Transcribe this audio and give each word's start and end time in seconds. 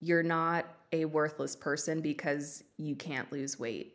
you're 0.00 0.22
not 0.22 0.66
a 0.92 1.04
worthless 1.04 1.56
person 1.56 2.00
because 2.00 2.64
you 2.76 2.96
can't 2.96 3.30
lose 3.32 3.58
weight. 3.58 3.94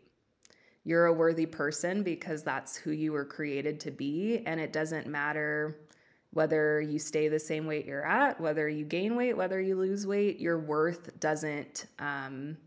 You're 0.84 1.06
a 1.06 1.14
worthy 1.14 1.46
person 1.46 2.04
because 2.04 2.44
that's 2.44 2.76
who 2.76 2.92
you 2.92 3.14
were 3.14 3.26
created 3.26 3.80
to 3.82 3.92
be. 3.92 4.44
And 4.46 4.60
it 4.60 4.74
doesn't 4.74 5.08
matter 5.08 5.78
whether 6.32 6.82
you 6.82 7.00
stay 7.00 7.28
the 7.28 7.40
same 7.40 7.66
weight 7.66 7.86
you're 7.86 8.06
at, 8.06 8.40
whether 8.42 8.68
you 8.68 8.84
gain 8.84 9.16
weight, 9.16 9.38
whether 9.38 9.62
you 9.62 9.76
lose 9.76 10.06
weight, 10.06 10.40
your 10.40 10.60
worth 10.60 11.20
doesn't. 11.20 11.86
Um, 12.00 12.58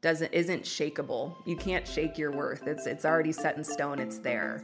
doesn't 0.00 0.32
isn't 0.32 0.62
shakable. 0.62 1.34
You 1.44 1.56
can't 1.56 1.86
shake 1.86 2.18
your 2.18 2.30
worth. 2.30 2.68
It's 2.68 2.86
it's 2.86 3.04
already 3.04 3.32
set 3.32 3.56
in 3.56 3.64
stone. 3.64 3.98
It's 3.98 4.18
there. 4.18 4.62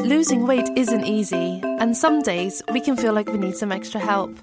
Losing 0.00 0.44
weight 0.46 0.68
isn't 0.74 1.04
easy, 1.04 1.60
and 1.62 1.96
some 1.96 2.22
days 2.22 2.60
we 2.72 2.80
can 2.80 2.96
feel 2.96 3.12
like 3.12 3.28
we 3.28 3.38
need 3.38 3.56
some 3.56 3.70
extra 3.70 4.00
help. 4.00 4.36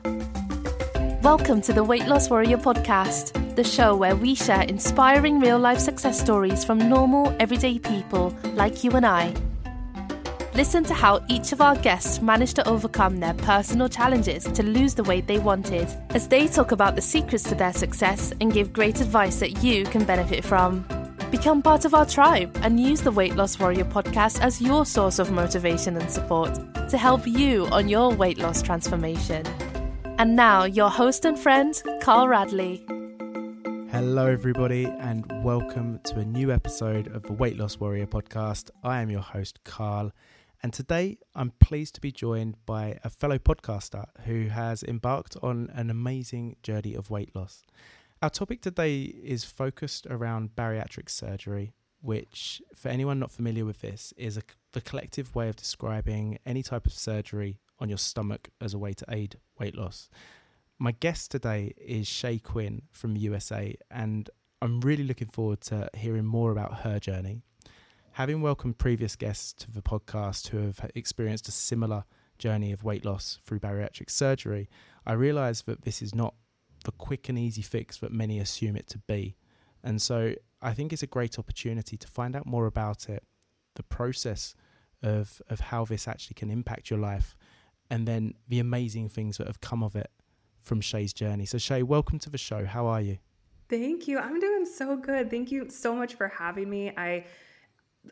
Welcome 1.26 1.62
to 1.62 1.74
the 1.74 1.84
Weight 1.84 2.06
Loss 2.06 2.30
Warrior 2.30 2.58
podcast, 2.58 3.56
the 3.56 3.64
show 3.64 3.96
where 3.96 4.16
we 4.16 4.36
share 4.36 4.62
inspiring 4.62 5.40
real 5.40 5.58
life 5.58 5.80
success 5.80 6.22
stories 6.22 6.64
from 6.64 6.78
normal, 6.78 7.36
everyday 7.40 7.80
people 7.80 8.32
like 8.54 8.84
you 8.84 8.92
and 8.92 9.08
I. 9.08 9.34
Listen 10.54 10.84
to 10.84 10.94
how 10.94 11.26
each 11.28 11.52
of 11.52 11.62
our 11.62 11.76
guests 11.78 12.22
managed 12.22 12.58
to 12.58 12.70
overcome 12.70 13.20
their 13.20 13.34
personal 13.34 13.90
challenges 13.90 14.44
to 14.44 14.62
lose 14.62 14.94
the 14.94 15.04
weight 15.04 15.26
they 15.26 15.40
wanted, 15.40 15.88
as 16.12 16.28
they 16.28 16.48
talk 16.48 16.72
about 16.72 16.96
the 16.96 17.02
secrets 17.02 17.44
to 17.46 17.56
their 17.56 17.74
success 17.74 18.32
and 18.40 18.54
give 18.54 18.72
great 18.72 19.02
advice 19.02 19.40
that 19.40 19.64
you 19.64 19.84
can 19.86 20.06
benefit 20.06 20.46
from. 20.46 20.86
Become 21.32 21.64
part 21.64 21.86
of 21.86 21.96
our 21.96 22.06
tribe 22.06 22.56
and 22.62 22.80
use 22.80 23.02
the 23.02 23.10
Weight 23.10 23.36
Loss 23.36 23.58
Warrior 23.58 23.86
podcast 23.86 24.42
as 24.42 24.62
your 24.62 24.86
source 24.86 25.18
of 25.18 25.32
motivation 25.32 25.98
and 25.98 26.12
support 26.12 26.54
to 26.88 27.00
help 27.00 27.26
you 27.26 27.66
on 27.72 27.90
your 27.90 28.14
weight 28.14 28.38
loss 28.38 28.62
transformation. 28.62 29.44
And 30.18 30.34
now, 30.38 30.64
your 30.64 30.90
host 30.90 31.26
and 31.26 31.38
friend, 31.38 31.74
Carl 32.00 32.30
Radley. 32.30 32.86
Hello, 33.92 34.28
everybody, 34.28 34.86
and 34.86 35.26
welcome 35.44 36.00
to 36.06 36.20
a 36.20 36.24
new 36.24 36.54
episode 36.54 37.14
of 37.14 37.24
the 37.24 37.34
Weight 37.34 37.58
Loss 37.58 37.82
Warrior 37.82 38.08
podcast. 38.08 38.70
I 38.82 39.02
am 39.02 39.10
your 39.10 39.20
host, 39.20 39.66
Carl, 39.66 40.14
and 40.64 40.72
today 40.72 41.18
I'm 41.36 41.52
pleased 41.60 41.96
to 41.96 42.02
be 42.02 42.14
joined 42.14 42.56
by 42.66 42.98
a 43.04 43.10
fellow 43.10 43.38
podcaster 43.38 44.06
who 44.22 44.48
has 44.48 44.84
embarked 44.84 45.36
on 45.44 45.70
an 45.74 45.90
amazing 45.90 46.56
journey 46.64 46.96
of 46.96 47.10
weight 47.10 47.36
loss. 47.36 47.66
Our 48.22 48.30
topic 48.30 48.62
today 48.62 49.02
is 49.04 49.44
focused 49.44 50.08
around 50.10 50.56
bariatric 50.56 51.10
surgery, 51.10 51.74
which, 52.00 52.62
for 52.74 52.88
anyone 52.88 53.20
not 53.20 53.34
familiar 53.34 53.66
with 53.66 53.82
this, 53.82 54.14
is 54.16 54.38
a, 54.38 54.44
the 54.72 54.80
collective 54.80 55.36
way 55.36 55.50
of 55.50 55.58
describing 55.58 56.40
any 56.46 56.64
type 56.64 56.86
of 56.86 56.94
surgery 56.94 57.60
on 57.80 57.90
your 57.90 57.98
stomach 57.98 58.50
as 58.62 58.74
a 58.74 58.78
way 58.78 58.94
to 58.94 59.06
aid 59.10 59.38
weight 59.60 59.76
loss. 59.76 60.10
My 60.78 60.92
guest 60.92 61.32
today 61.32 61.74
is 61.78 62.08
Shea 62.08 62.40
Quinn 62.40 62.82
from 62.92 63.16
USA, 63.16 63.76
and 63.90 64.30
I'm 64.62 64.82
really 64.82 65.04
looking 65.04 65.30
forward 65.30 65.62
to 65.62 65.90
hearing 65.94 66.26
more 66.26 66.52
about 66.52 66.80
her 66.80 67.00
journey. 67.00 67.42
Having 68.14 68.42
welcomed 68.42 68.78
previous 68.78 69.16
guests 69.16 69.54
to 69.54 69.72
the 69.72 69.82
podcast 69.82 70.48
who 70.48 70.58
have 70.58 70.80
experienced 70.96 71.48
a 71.48 71.52
similar 71.52 72.06
journey 72.38 72.72
of 72.72 72.84
weight 72.84 73.06
loss 73.06 73.40
through 73.46 73.60
bariatric 73.60 74.10
surgery, 74.10 74.70
I 75.06 75.14
realise 75.14 75.62
that 75.64 75.84
this 75.84 76.02
is 76.02 76.16
not 76.16 76.34
the 76.84 76.92
quick 76.92 77.30
and 77.30 77.38
easy 77.38 77.62
fix 77.62 77.98
that 77.98 78.12
many 78.12 78.40
assume 78.40 78.76
it 78.76 78.88
to 78.88 79.00
be. 79.00 79.36
And 79.84 80.02
so 80.02 80.34
I 80.62 80.74
think 80.74 80.94
it's 80.94 81.04
a 81.04 81.08
great 81.08 81.38
opportunity 81.38 81.98
to 81.98 82.08
find 82.08 82.36
out 82.36 82.46
more 82.46 82.66
about 82.66 83.10
it, 83.10 83.24
the 83.76 83.84
process 83.84 84.56
of, 85.04 85.42
of 85.50 85.60
how 85.60 85.86
this 85.86 86.08
actually 86.08 86.36
can 86.36 86.50
impact 86.50 86.90
your 86.90 87.00
life, 87.00 87.36
and 87.90 88.08
then 88.08 88.34
the 88.48 88.60
amazing 88.60 89.10
things 89.10 89.38
that 89.38 89.48
have 89.48 89.62
come 89.62 89.84
of 89.84 89.96
it 89.96 90.10
from 90.62 90.82
Shea's 90.82 91.14
journey. 91.14 91.46
So, 91.46 91.58
Shea, 91.58 91.84
welcome 91.84 92.20
to 92.20 92.30
the 92.30 92.38
show. 92.38 92.66
How 92.66 92.88
are 92.88 93.02
you? 93.02 93.18
Thank 93.70 94.08
you. 94.08 94.20
I'm 94.20 94.40
doing 94.40 94.66
so 94.66 94.96
good. 94.96 95.30
Thank 95.30 95.52
you 95.52 95.70
so 95.70 95.96
much 95.96 96.16
for 96.16 96.28
having 96.28 96.70
me. 96.70 96.92
I 96.96 97.26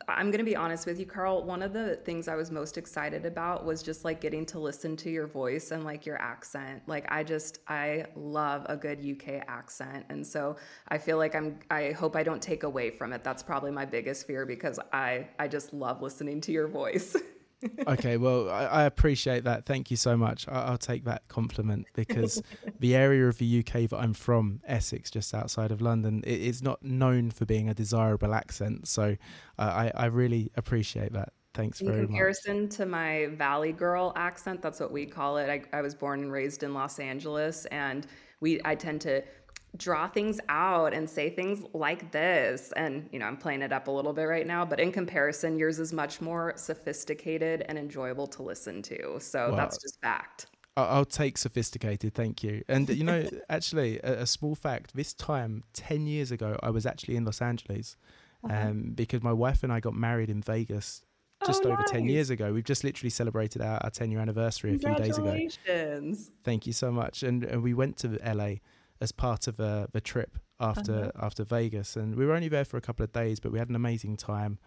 I'm 0.08 0.30
going 0.30 0.38
to 0.38 0.44
be 0.44 0.56
honest 0.56 0.86
with 0.86 0.98
you, 0.98 1.06
Carl. 1.06 1.44
One 1.44 1.62
of 1.62 1.72
the 1.72 1.96
things 2.04 2.28
I 2.28 2.34
was 2.34 2.50
most 2.50 2.78
excited 2.78 3.26
about 3.26 3.64
was 3.64 3.82
just 3.82 4.04
like 4.04 4.20
getting 4.20 4.44
to 4.46 4.58
listen 4.58 4.96
to 4.98 5.10
your 5.10 5.26
voice 5.26 5.70
and 5.70 5.84
like 5.84 6.06
your 6.06 6.20
accent. 6.20 6.82
Like, 6.86 7.10
I 7.10 7.22
just, 7.22 7.60
I 7.68 8.06
love 8.14 8.66
a 8.68 8.76
good 8.76 9.04
UK 9.04 9.44
accent. 9.46 10.06
And 10.08 10.26
so 10.26 10.56
I 10.88 10.98
feel 10.98 11.16
like 11.16 11.34
I'm, 11.34 11.58
I 11.70 11.92
hope 11.92 12.16
I 12.16 12.22
don't 12.22 12.42
take 12.42 12.62
away 12.62 12.90
from 12.90 13.12
it. 13.12 13.24
That's 13.24 13.42
probably 13.42 13.70
my 13.70 13.84
biggest 13.84 14.26
fear 14.26 14.46
because 14.46 14.78
I, 14.92 15.28
I 15.38 15.48
just 15.48 15.72
love 15.72 16.02
listening 16.02 16.40
to 16.42 16.52
your 16.52 16.68
voice. 16.68 17.16
okay, 17.86 18.16
well, 18.16 18.50
I, 18.50 18.64
I, 18.64 18.82
appreciate 18.84 19.44
that. 19.44 19.66
Thank 19.66 19.90
you 19.90 19.96
so 19.96 20.16
much. 20.16 20.46
I, 20.48 20.70
will 20.70 20.78
take 20.78 21.04
that 21.04 21.26
compliment 21.28 21.86
because 21.94 22.42
the 22.80 22.94
area 22.94 23.28
of 23.28 23.38
the 23.38 23.60
UK 23.60 23.88
that 23.90 23.96
I'm 23.98 24.14
from, 24.14 24.60
Essex, 24.66 25.10
just 25.10 25.34
outside 25.34 25.70
of 25.70 25.80
London, 25.80 26.22
it 26.26 26.40
is 26.40 26.62
not 26.62 26.82
known 26.82 27.30
for 27.30 27.44
being 27.44 27.68
a 27.68 27.74
desirable 27.74 28.34
accent. 28.34 28.88
So 28.88 29.16
uh, 29.58 29.62
I, 29.62 29.92
I 29.94 30.06
really 30.06 30.50
appreciate 30.56 31.12
that. 31.12 31.32
Thanks 31.54 31.80
in 31.80 31.86
very 31.86 32.00
much. 32.00 32.02
In 32.02 32.08
comparison 32.08 32.68
to 32.70 32.86
my 32.86 33.28
Valley 33.32 33.72
Girl 33.72 34.12
accent, 34.16 34.60
that's 34.60 34.80
what 34.80 34.90
we 34.90 35.06
call 35.06 35.38
it. 35.38 35.48
I, 35.48 35.78
I 35.78 35.82
was 35.82 35.94
born 35.94 36.22
and 36.22 36.32
raised 36.32 36.62
in 36.64 36.74
Los 36.74 36.98
Angeles, 36.98 37.64
and 37.66 38.06
we 38.40 38.60
I 38.64 38.74
tend 38.74 39.00
to 39.02 39.22
draw 39.76 40.08
things 40.08 40.38
out 40.48 40.94
and 40.94 41.08
say 41.08 41.28
things 41.28 41.64
like 41.72 42.12
this 42.12 42.72
and 42.76 43.08
you 43.12 43.18
know 43.18 43.26
i'm 43.26 43.36
playing 43.36 43.62
it 43.62 43.72
up 43.72 43.88
a 43.88 43.90
little 43.90 44.12
bit 44.12 44.24
right 44.24 44.46
now 44.46 44.64
but 44.64 44.78
in 44.78 44.92
comparison 44.92 45.58
yours 45.58 45.78
is 45.78 45.92
much 45.92 46.20
more 46.20 46.52
sophisticated 46.56 47.64
and 47.68 47.78
enjoyable 47.78 48.26
to 48.26 48.42
listen 48.42 48.82
to 48.82 49.18
so 49.18 49.48
well, 49.48 49.56
that's 49.56 49.78
just 49.78 50.00
fact 50.00 50.46
I'll 50.76 51.04
take 51.04 51.38
sophisticated, 51.38 52.14
thank 52.14 52.42
you. 52.42 52.64
And 52.68 52.88
you 52.88 53.04
know, 53.04 53.28
actually, 53.48 54.00
a, 54.00 54.22
a, 54.22 54.26
small 54.26 54.56
fact: 54.56 54.96
this 54.96 55.14
time, 55.14 55.62
ten 55.72 56.08
years 56.08 56.32
ago, 56.32 56.58
I 56.64 56.70
was 56.70 56.84
actually 56.84 57.14
in 57.14 57.24
Los 57.24 57.40
Angeles, 57.40 57.96
uh-huh. 58.42 58.70
um, 58.70 58.90
because 58.92 59.22
my 59.22 59.32
wife 59.32 59.62
and 59.62 59.72
I 59.72 59.78
got 59.78 59.94
married 59.94 60.30
in 60.30 60.42
Vegas 60.42 61.04
just 61.46 61.64
oh, 61.64 61.70
over 61.70 61.80
nice. 61.80 61.90
10 61.90 62.08
years 62.08 62.30
ago. 62.30 62.52
We've 62.52 62.64
just 62.64 62.84
literally 62.84 63.10
celebrated 63.10 63.62
our, 63.62 63.78
our 63.82 63.90
10 63.90 64.10
year 64.10 64.20
anniversary 64.20 64.74
a 64.74 64.78
few 64.78 64.94
days 64.94 65.18
ago. 65.18 65.38
Thank 66.42 66.66
you 66.66 66.72
so 66.72 66.90
much. 66.90 67.22
And, 67.22 67.44
and 67.44 67.62
we 67.62 67.74
went 67.74 67.96
to 67.98 68.18
LA 68.24 68.56
as 69.04 69.12
part 69.12 69.46
of 69.46 69.60
a, 69.60 69.86
the 69.92 70.00
trip 70.00 70.38
after 70.58 71.12
uh-huh. 71.14 71.26
after 71.26 71.44
Vegas, 71.44 71.94
and 71.94 72.16
we 72.16 72.26
were 72.26 72.34
only 72.34 72.48
there 72.48 72.64
for 72.64 72.76
a 72.76 72.80
couple 72.80 73.04
of 73.04 73.12
days, 73.12 73.38
but 73.38 73.52
we 73.52 73.58
had 73.58 73.68
an 73.68 73.76
amazing 73.76 74.16
time. 74.16 74.58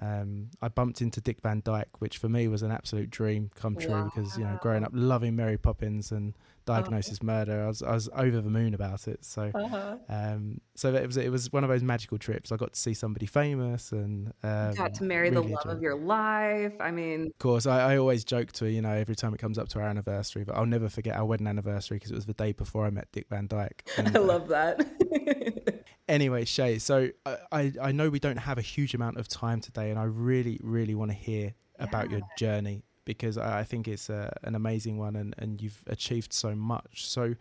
Um, 0.00 0.50
I 0.62 0.68
bumped 0.68 1.00
into 1.00 1.20
Dick 1.20 1.40
Van 1.42 1.60
Dyke, 1.64 2.00
which 2.00 2.18
for 2.18 2.28
me 2.28 2.46
was 2.48 2.62
an 2.62 2.70
absolute 2.70 3.10
dream 3.10 3.50
come 3.54 3.76
true 3.76 3.90
wow. 3.90 4.10
because 4.14 4.38
you 4.38 4.44
know 4.44 4.58
growing 4.62 4.84
up 4.84 4.92
loving 4.94 5.34
Mary 5.34 5.58
Poppins 5.58 6.12
and 6.12 6.34
Diagnosis 6.66 7.18
uh-huh. 7.18 7.26
Murder, 7.26 7.64
I 7.64 7.66
was 7.66 7.82
I 7.82 7.94
was 7.94 8.08
over 8.14 8.40
the 8.40 8.50
moon 8.50 8.74
about 8.74 9.08
it. 9.08 9.24
So 9.24 9.50
uh-huh. 9.54 9.96
um, 10.08 10.60
so 10.76 10.94
it 10.94 11.06
was 11.06 11.16
it 11.16 11.30
was 11.30 11.52
one 11.52 11.64
of 11.64 11.70
those 11.70 11.82
magical 11.82 12.18
trips. 12.18 12.52
I 12.52 12.56
got 12.56 12.74
to 12.74 12.78
see 12.78 12.94
somebody 12.94 13.26
famous 13.26 13.90
and 13.90 14.32
um, 14.42 14.74
got 14.74 14.94
to 14.94 15.04
marry 15.04 15.30
really 15.30 15.48
the 15.48 15.54
love 15.54 15.66
of 15.66 15.82
your 15.82 15.96
life. 15.96 16.74
I 16.78 16.90
mean, 16.90 17.26
of 17.26 17.38
course, 17.38 17.66
I, 17.66 17.94
I 17.94 17.96
always 17.96 18.22
joke 18.22 18.52
to 18.52 18.70
you 18.70 18.82
know 18.82 18.90
every 18.92 19.16
time 19.16 19.34
it 19.34 19.38
comes 19.38 19.58
up 19.58 19.68
to 19.70 19.80
our 19.80 19.86
anniversary, 19.86 20.44
but 20.44 20.54
I'll 20.56 20.66
never 20.66 20.88
forget 20.88 21.16
our 21.16 21.24
wedding 21.24 21.46
anniversary 21.46 21.96
because 21.96 22.12
it 22.12 22.16
was 22.16 22.26
the 22.26 22.34
day 22.34 22.52
before 22.52 22.86
I 22.86 22.90
met 22.90 23.08
Dick 23.12 23.26
Van 23.28 23.46
Dyke. 23.46 23.88
And, 23.98 24.16
I 24.16 24.20
love 24.20 24.44
uh, 24.52 24.74
that. 24.76 25.74
anyway, 26.08 26.44
Shea, 26.44 26.78
so 26.78 27.10
uh, 27.26 27.36
I, 27.52 27.72
I 27.80 27.92
know 27.92 28.08
we 28.08 28.18
don't 28.18 28.38
have 28.38 28.58
a 28.58 28.62
huge 28.62 28.94
amount 28.94 29.18
of 29.18 29.28
time 29.28 29.60
today, 29.60 29.90
and 29.90 29.98
I 29.98 30.04
really, 30.04 30.58
really 30.62 30.94
want 30.94 31.10
to 31.10 31.16
hear 31.16 31.54
yeah. 31.78 31.84
about 31.84 32.10
your 32.10 32.22
journey 32.36 32.82
because 33.04 33.38
I, 33.38 33.60
I 33.60 33.64
think 33.64 33.88
it's 33.88 34.10
a, 34.10 34.32
an 34.42 34.54
amazing 34.54 34.98
one 34.98 35.16
and, 35.16 35.34
and 35.38 35.60
you've 35.60 35.82
achieved 35.86 36.32
so 36.32 36.54
much. 36.54 37.06
So, 37.06 37.34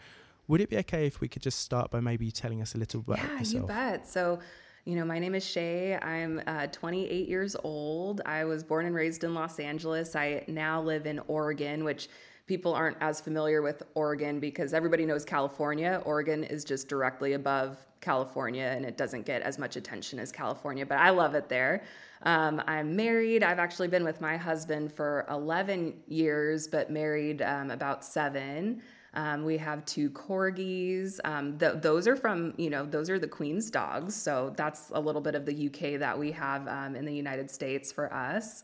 would 0.47 0.61
it 0.61 0.69
be 0.69 0.77
okay 0.77 1.05
if 1.05 1.19
we 1.19 1.27
could 1.27 1.41
just 1.41 1.59
start 1.59 1.91
by 1.91 1.99
maybe 1.99 2.31
telling 2.31 2.61
us 2.61 2.73
a 2.73 2.77
little 2.77 3.01
bit 3.01 3.17
yeah, 3.17 3.25
about 3.25 3.39
yourself? 3.39 3.53
Yeah, 3.69 3.85
you 3.85 3.91
bet. 3.91 4.07
So, 4.07 4.39
you 4.87 4.95
know, 4.95 5.03
my 5.03 5.19
name 5.19 5.35
is 5.35 5.45
Shea. 5.45 5.97
I'm 5.97 6.41
uh, 6.47 6.67
28 6.67 7.27
years 7.27 7.57
old. 7.61 8.21
I 8.25 8.45
was 8.45 8.63
born 8.63 8.85
and 8.85 8.95
raised 8.95 9.25
in 9.25 9.33
Los 9.33 9.59
Angeles. 9.59 10.15
I 10.15 10.45
now 10.47 10.81
live 10.81 11.05
in 11.05 11.19
Oregon, 11.27 11.83
which 11.83 12.07
people 12.45 12.73
aren't 12.73 12.95
as 13.01 13.19
familiar 13.19 13.61
with 13.61 13.83
Oregon 13.95 14.39
because 14.39 14.73
everybody 14.73 15.05
knows 15.05 15.25
California. 15.25 16.01
Oregon 16.05 16.45
is 16.45 16.63
just 16.63 16.87
directly 16.87 17.33
above 17.33 17.77
California 17.99 18.63
and 18.63 18.85
it 18.85 18.95
doesn't 18.95 19.25
get 19.25 19.41
as 19.41 19.59
much 19.59 19.75
attention 19.75 20.19
as 20.19 20.31
California, 20.31 20.85
but 20.85 20.99
I 20.99 21.09
love 21.09 21.35
it 21.35 21.49
there. 21.49 21.83
Um, 22.21 22.63
I'm 22.65 22.95
married. 22.95 23.43
I've 23.43 23.59
actually 23.59 23.89
been 23.89 24.05
with 24.05 24.21
my 24.21 24.37
husband 24.37 24.93
for 24.93 25.25
11 25.29 25.95
years, 26.07 26.65
but 26.65 26.89
married 26.89 27.41
um, 27.41 27.71
about 27.71 28.05
seven. 28.05 28.81
Um, 29.17 29.43
we 29.43 29.57
have 29.57 29.83
two 29.85 30.11
corgis. 30.11 31.19
Um, 31.25 31.57
th- 31.57 31.81
those 31.81 32.07
are 32.07 32.15
from, 32.15 32.53
you 32.55 32.69
know, 32.69 32.85
those 32.85 33.09
are 33.09 33.17
the 33.17 33.27
Queen's 33.27 33.71
dogs. 33.71 34.15
So 34.15 34.53
that's 34.55 34.91
a 34.93 34.99
little 34.99 35.21
bit 35.21 35.33
of 35.33 35.43
the 35.43 35.67
UK 35.67 35.99
that 35.99 36.17
we 36.17 36.31
have 36.31 36.67
um, 36.67 36.95
in 36.95 37.03
the 37.03 37.13
United 37.13 37.49
States 37.49 37.91
for 37.91 38.13
us. 38.13 38.63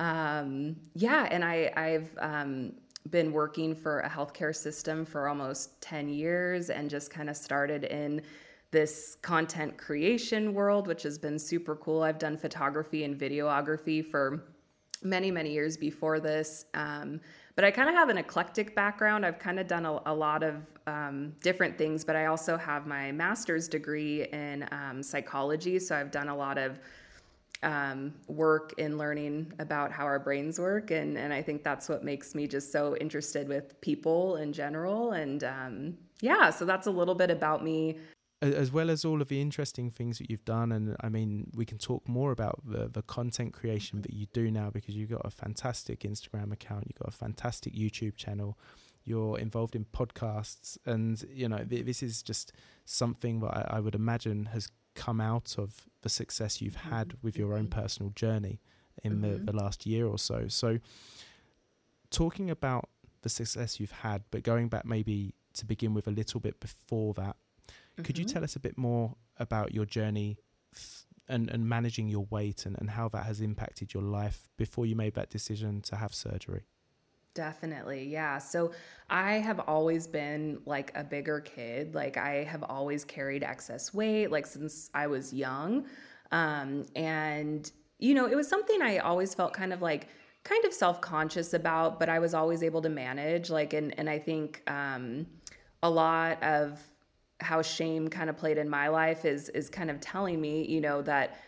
Um, 0.00 0.74
yeah, 0.94 1.28
and 1.30 1.44
I, 1.44 1.72
I've 1.76 2.10
been 3.10 3.32
working 3.32 3.72
for 3.72 4.00
a 4.00 4.10
healthcare 4.10 4.54
system 4.54 5.04
for 5.04 5.28
almost 5.28 5.80
10 5.80 6.08
years 6.08 6.70
and 6.70 6.90
just 6.90 7.10
kind 7.10 7.30
of 7.30 7.36
started 7.36 7.84
in 7.84 8.20
this 8.72 9.16
content 9.22 9.78
creation 9.78 10.52
world, 10.54 10.88
which 10.88 11.04
has 11.04 11.18
been 11.18 11.38
super 11.38 11.76
cool. 11.76 12.02
I've 12.02 12.18
done 12.18 12.36
photography 12.36 13.04
and 13.04 13.16
videography 13.16 14.04
for 14.04 14.42
many, 15.04 15.30
many 15.30 15.52
years 15.52 15.76
before 15.76 16.18
this. 16.18 16.64
Um, 16.74 17.20
but 17.56 17.64
I 17.64 17.70
kind 17.70 17.88
of 17.88 17.94
have 17.94 18.08
an 18.08 18.18
eclectic 18.18 18.74
background. 18.74 19.24
I've 19.24 19.38
kind 19.38 19.60
of 19.60 19.66
done 19.66 19.86
a, 19.86 20.00
a 20.06 20.14
lot 20.14 20.42
of 20.42 20.56
um, 20.86 21.32
different 21.42 21.78
things, 21.78 22.04
but 22.04 22.16
I 22.16 22.26
also 22.26 22.56
have 22.56 22.86
my 22.86 23.12
master's 23.12 23.68
degree 23.68 24.24
in 24.32 24.68
um, 24.72 25.02
psychology. 25.02 25.78
So 25.78 25.96
I've 25.96 26.10
done 26.10 26.28
a 26.28 26.36
lot 26.36 26.58
of 26.58 26.80
um, 27.62 28.12
work 28.28 28.74
in 28.78 28.98
learning 28.98 29.52
about 29.58 29.90
how 29.90 30.04
our 30.04 30.18
brains 30.18 30.58
work. 30.58 30.90
And, 30.90 31.16
and 31.16 31.32
I 31.32 31.40
think 31.40 31.62
that's 31.62 31.88
what 31.88 32.04
makes 32.04 32.34
me 32.34 32.46
just 32.46 32.70
so 32.70 32.96
interested 32.96 33.48
with 33.48 33.80
people 33.80 34.36
in 34.36 34.52
general. 34.52 35.12
And 35.12 35.44
um, 35.44 35.98
yeah, 36.20 36.50
so 36.50 36.64
that's 36.64 36.86
a 36.86 36.90
little 36.90 37.14
bit 37.14 37.30
about 37.30 37.64
me 37.64 37.98
as 38.52 38.70
well 38.70 38.90
as 38.90 39.04
all 39.04 39.22
of 39.22 39.28
the 39.28 39.40
interesting 39.40 39.90
things 39.90 40.18
that 40.18 40.30
you've 40.30 40.44
done 40.44 40.72
and 40.72 40.96
i 41.00 41.08
mean 41.08 41.50
we 41.54 41.64
can 41.64 41.78
talk 41.78 42.06
more 42.08 42.32
about 42.32 42.60
the 42.64 42.88
the 42.88 43.02
content 43.02 43.52
creation 43.52 44.02
that 44.02 44.12
you 44.12 44.26
do 44.32 44.50
now 44.50 44.70
because 44.70 44.94
you've 44.94 45.10
got 45.10 45.22
a 45.24 45.30
fantastic 45.30 46.00
instagram 46.00 46.52
account 46.52 46.84
you've 46.86 46.98
got 46.98 47.08
a 47.08 47.16
fantastic 47.16 47.74
youtube 47.74 48.16
channel 48.16 48.58
you're 49.04 49.38
involved 49.38 49.76
in 49.76 49.84
podcasts 49.84 50.78
and 50.86 51.24
you 51.32 51.48
know 51.48 51.58
th- 51.58 51.84
this 51.84 52.02
is 52.02 52.22
just 52.22 52.52
something 52.84 53.40
that 53.40 53.54
I, 53.54 53.76
I, 53.76 53.80
would 53.80 53.94
imagine 53.94 54.46
has 54.46 54.70
come 54.94 55.20
out 55.20 55.56
of 55.58 55.86
the 56.02 56.08
success 56.08 56.60
you've 56.60 56.76
mm-hmm. 56.76 56.90
had 56.90 57.14
with 57.22 57.36
your 57.36 57.54
own 57.54 57.68
personal 57.68 58.10
journey 58.10 58.60
in 59.02 59.20
mm-hmm. 59.20 59.44
the, 59.44 59.52
the 59.52 59.56
last 59.56 59.86
year 59.86 60.06
or 60.06 60.18
so 60.18 60.46
so 60.48 60.78
talking 62.10 62.50
about 62.50 62.88
the 63.22 63.28
success 63.28 63.78
you've 63.78 63.90
had 63.90 64.22
but 64.30 64.42
going 64.42 64.68
back 64.68 64.84
maybe 64.84 65.34
to 65.52 65.64
begin 65.64 65.94
with 65.94 66.06
a 66.06 66.10
little 66.10 66.40
bit 66.40 66.58
before 66.60 67.14
that 67.14 67.36
could 68.02 68.18
you 68.18 68.24
mm-hmm. 68.24 68.34
tell 68.34 68.44
us 68.44 68.56
a 68.56 68.60
bit 68.60 68.76
more 68.76 69.14
about 69.38 69.72
your 69.72 69.84
journey 69.84 70.38
th- 70.74 71.04
and, 71.28 71.48
and 71.50 71.68
managing 71.68 72.08
your 72.08 72.26
weight 72.30 72.66
and, 72.66 72.76
and 72.78 72.90
how 72.90 73.08
that 73.08 73.24
has 73.24 73.40
impacted 73.40 73.94
your 73.94 74.02
life 74.02 74.48
before 74.56 74.84
you 74.84 74.96
made 74.96 75.14
that 75.14 75.30
decision 75.30 75.80
to 75.82 75.96
have 75.96 76.12
surgery? 76.12 76.64
Definitely. 77.34 78.08
Yeah. 78.08 78.38
So 78.38 78.72
I 79.10 79.34
have 79.34 79.60
always 79.60 80.06
been 80.06 80.60
like 80.66 80.92
a 80.94 81.02
bigger 81.02 81.40
kid. 81.40 81.94
Like 81.94 82.16
I 82.16 82.44
have 82.44 82.62
always 82.62 83.04
carried 83.04 83.42
excess 83.42 83.92
weight, 83.94 84.30
like 84.30 84.46
since 84.46 84.90
I 84.94 85.06
was 85.06 85.32
young. 85.32 85.86
Um, 86.30 86.84
and, 86.94 87.70
you 87.98 88.14
know, 88.14 88.26
it 88.26 88.34
was 88.34 88.48
something 88.48 88.82
I 88.82 88.98
always 88.98 89.34
felt 89.34 89.52
kind 89.52 89.72
of 89.72 89.82
like, 89.82 90.08
kind 90.42 90.64
of 90.64 90.72
self-conscious 90.72 91.54
about, 91.54 91.98
but 91.98 92.08
I 92.08 92.18
was 92.18 92.34
always 92.34 92.62
able 92.62 92.82
to 92.82 92.88
manage. 92.88 93.50
Like, 93.50 93.72
and, 93.72 93.98
and 93.98 94.10
I 94.10 94.18
think, 94.18 94.62
um, 94.68 95.26
a 95.82 95.90
lot 95.90 96.42
of 96.42 96.80
how 97.44 97.62
shame 97.62 98.08
kind 98.08 98.28
of 98.30 98.36
played 98.36 98.58
in 98.58 98.68
my 98.68 98.88
life 98.88 99.24
is 99.24 99.48
is 99.50 99.70
kind 99.70 99.90
of 99.90 100.00
telling 100.00 100.40
me, 100.40 100.66
you 100.66 100.80
know, 100.80 101.02
that 101.02 101.38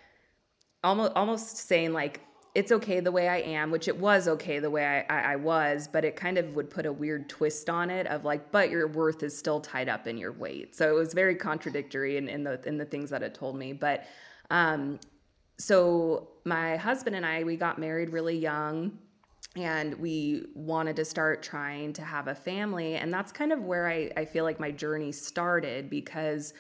almost 0.85 1.13
almost 1.17 1.57
saying 1.57 1.93
like 1.93 2.21
it's 2.55 2.73
okay 2.73 3.01
the 3.01 3.13
way 3.13 3.29
I 3.29 3.39
am, 3.39 3.71
which 3.71 3.87
it 3.87 3.99
was 3.99 4.29
okay 4.29 4.61
the 4.61 4.71
way 4.71 4.87
I, 5.11 5.15
I, 5.15 5.33
I, 5.33 5.37
was, 5.37 5.87
but 5.93 6.07
it 6.07 6.17
kind 6.17 6.39
of 6.39 6.55
would 6.55 6.71
put 6.71 6.87
a 6.87 6.93
weird 6.93 7.29
twist 7.29 7.69
on 7.69 7.91
it 7.91 8.07
of 8.07 8.25
like, 8.25 8.51
but 8.51 8.71
your 8.71 8.89
worth 8.89 9.23
is 9.23 9.37
still 9.37 9.61
tied 9.61 9.91
up 9.91 10.07
in 10.07 10.17
your 10.17 10.33
weight. 10.33 10.75
So 10.75 10.89
it 10.89 10.95
was 10.95 11.13
very 11.13 11.35
contradictory 11.35 12.17
in, 12.17 12.29
in 12.29 12.45
the 12.45 12.59
in 12.67 12.79
the 12.79 12.87
things 12.87 13.11
that 13.11 13.23
it 13.23 13.35
told 13.35 13.57
me. 13.57 13.75
But 13.75 14.07
um, 14.51 14.99
so 15.59 16.29
my 16.45 16.77
husband 16.77 17.15
and 17.15 17.27
I 17.27 17.45
we 17.45 17.57
got 17.57 17.79
married 17.79 18.11
really 18.11 18.39
young 18.39 18.99
and 19.57 19.95
we 19.95 20.45
wanted 20.55 20.97
to 20.97 21.05
start 21.05 21.43
trying 21.43 21.93
to 21.95 22.03
have 22.03 22.29
a 22.29 22.35
family 22.35 22.97
and 22.97 23.13
that's 23.13 23.33
kind 23.33 23.53
of 23.53 23.63
where 23.63 23.89
i, 23.89 24.11
I 24.17 24.25
feel 24.25 24.45
like 24.45 24.61
my 24.61 24.71
journey 24.71 25.13
started 25.13 25.91
because 25.91 26.55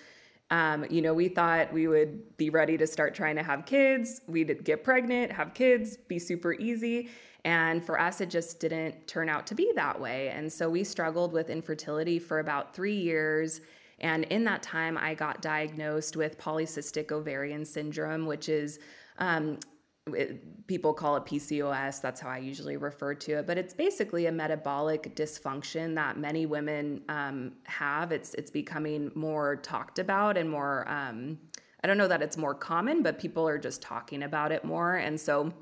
um, 0.50 0.86
you 0.88 1.02
know 1.02 1.12
we 1.12 1.28
thought 1.28 1.72
we 1.72 1.88
would 1.88 2.36
be 2.36 2.50
ready 2.50 2.76
to 2.78 2.86
start 2.86 3.14
trying 3.14 3.36
to 3.36 3.42
have 3.42 3.66
kids 3.66 4.20
we'd 4.26 4.64
get 4.64 4.84
pregnant 4.84 5.32
have 5.32 5.54
kids 5.54 5.96
be 5.96 6.18
super 6.18 6.54
easy 6.54 7.10
and 7.44 7.84
for 7.84 8.00
us 8.00 8.20
it 8.20 8.30
just 8.30 8.60
didn't 8.60 9.06
turn 9.06 9.28
out 9.28 9.46
to 9.46 9.54
be 9.54 9.72
that 9.74 10.00
way 10.00 10.28
and 10.28 10.52
so 10.52 10.68
we 10.70 10.84
struggled 10.84 11.32
with 11.32 11.50
infertility 11.50 12.18
for 12.18 12.38
about 12.38 12.74
three 12.74 12.96
years 12.96 13.60
and 14.00 14.24
in 14.24 14.44
that 14.44 14.62
time 14.62 14.96
i 14.96 15.14
got 15.14 15.42
diagnosed 15.42 16.16
with 16.16 16.38
polycystic 16.38 17.10
ovarian 17.10 17.64
syndrome 17.64 18.24
which 18.26 18.48
is 18.48 18.78
um, 19.18 19.58
it, 20.14 20.66
people 20.66 20.92
call 20.92 21.16
it 21.16 21.24
PCOS. 21.24 22.00
That's 22.00 22.20
how 22.20 22.28
I 22.28 22.38
usually 22.38 22.76
refer 22.76 23.14
to 23.14 23.38
it. 23.38 23.46
But 23.46 23.58
it's 23.58 23.74
basically 23.74 24.26
a 24.26 24.32
metabolic 24.32 25.14
dysfunction 25.16 25.94
that 25.96 26.18
many 26.18 26.46
women 26.46 27.02
um, 27.08 27.52
have. 27.64 28.12
It's 28.12 28.34
it's 28.34 28.50
becoming 28.50 29.10
more 29.14 29.56
talked 29.56 29.98
about 29.98 30.36
and 30.36 30.48
more. 30.48 30.88
Um, 30.88 31.38
I 31.82 31.86
don't 31.86 31.98
know 31.98 32.08
that 32.08 32.22
it's 32.22 32.36
more 32.36 32.54
common, 32.54 33.02
but 33.02 33.18
people 33.18 33.46
are 33.48 33.58
just 33.58 33.82
talking 33.82 34.22
about 34.22 34.52
it 34.52 34.64
more. 34.64 34.96
And 34.96 35.20
so, 35.20 35.52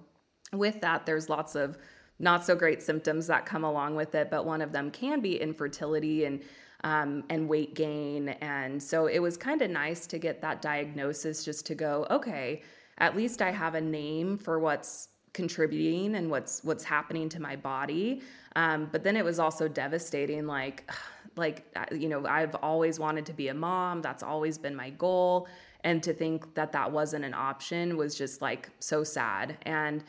with 0.52 0.81
that, 0.81 1.06
there's 1.06 1.29
lots 1.29 1.55
of 1.55 1.79
not 2.19 2.44
so 2.44 2.55
great 2.55 2.82
symptoms 2.82 3.26
that 3.26 3.44
come 3.44 3.64
along 3.64 3.96
with 3.96 4.14
it. 4.14 4.31
But 4.31 4.44
one 4.46 4.62
of 4.62 4.73
them 4.73 4.91
can 4.91 5.20
be 5.20 5.41
infertility 5.41 6.26
and 6.26 6.43
um, 6.82 7.25
and 7.31 7.49
weight 7.49 7.75
gain. 7.75 8.29
And 8.29 8.82
so 8.82 9.06
it 9.06 9.20
was 9.20 9.38
kind 9.38 9.62
of 9.62 9.70
nice 9.70 10.06
to 10.08 10.19
get 10.19 10.43
that 10.43 10.61
diagnosis, 10.61 11.43
just 11.46 11.64
to 11.67 11.75
go, 11.75 12.06
okay 12.11 12.62
at 12.99 13.17
least 13.17 13.43
I 13.43 13.50
have 13.50 13.75
a 13.75 13.81
name 13.81 14.38
for 14.38 14.58
what's 14.58 15.08
contributing 15.32 16.14
and 16.14 16.31
what's 16.31 16.62
what's 16.64 16.85
happening 16.85 17.29
to 17.29 17.41
my 17.41 17.56
body. 17.56 18.23
Um, 18.56 18.88
but 18.93 19.02
then 19.02 19.17
it 19.17 19.25
was 19.25 19.38
also 19.38 19.69
devastating. 19.69 20.46
Like, 20.46 20.91
like 21.37 21.67
you 21.93 22.08
know, 22.08 22.25
I've 22.26 22.55
always 22.56 22.99
wanted 22.99 23.26
to 23.26 23.32
be 23.32 23.49
a 23.49 23.55
mom. 23.55 24.00
That's 24.00 24.23
always 24.23 24.56
been 24.56 24.75
my 24.75 24.91
goal. 24.91 25.49
And 25.82 26.02
to 26.02 26.14
think 26.14 26.55
that 26.55 26.73
that 26.73 26.91
wasn't 26.91 27.26
an 27.26 27.35
option 27.35 27.99
was 27.99 28.14
just 28.14 28.41
like 28.41 28.70
so 28.79 29.05
sad. 29.05 29.58
And 29.62 30.02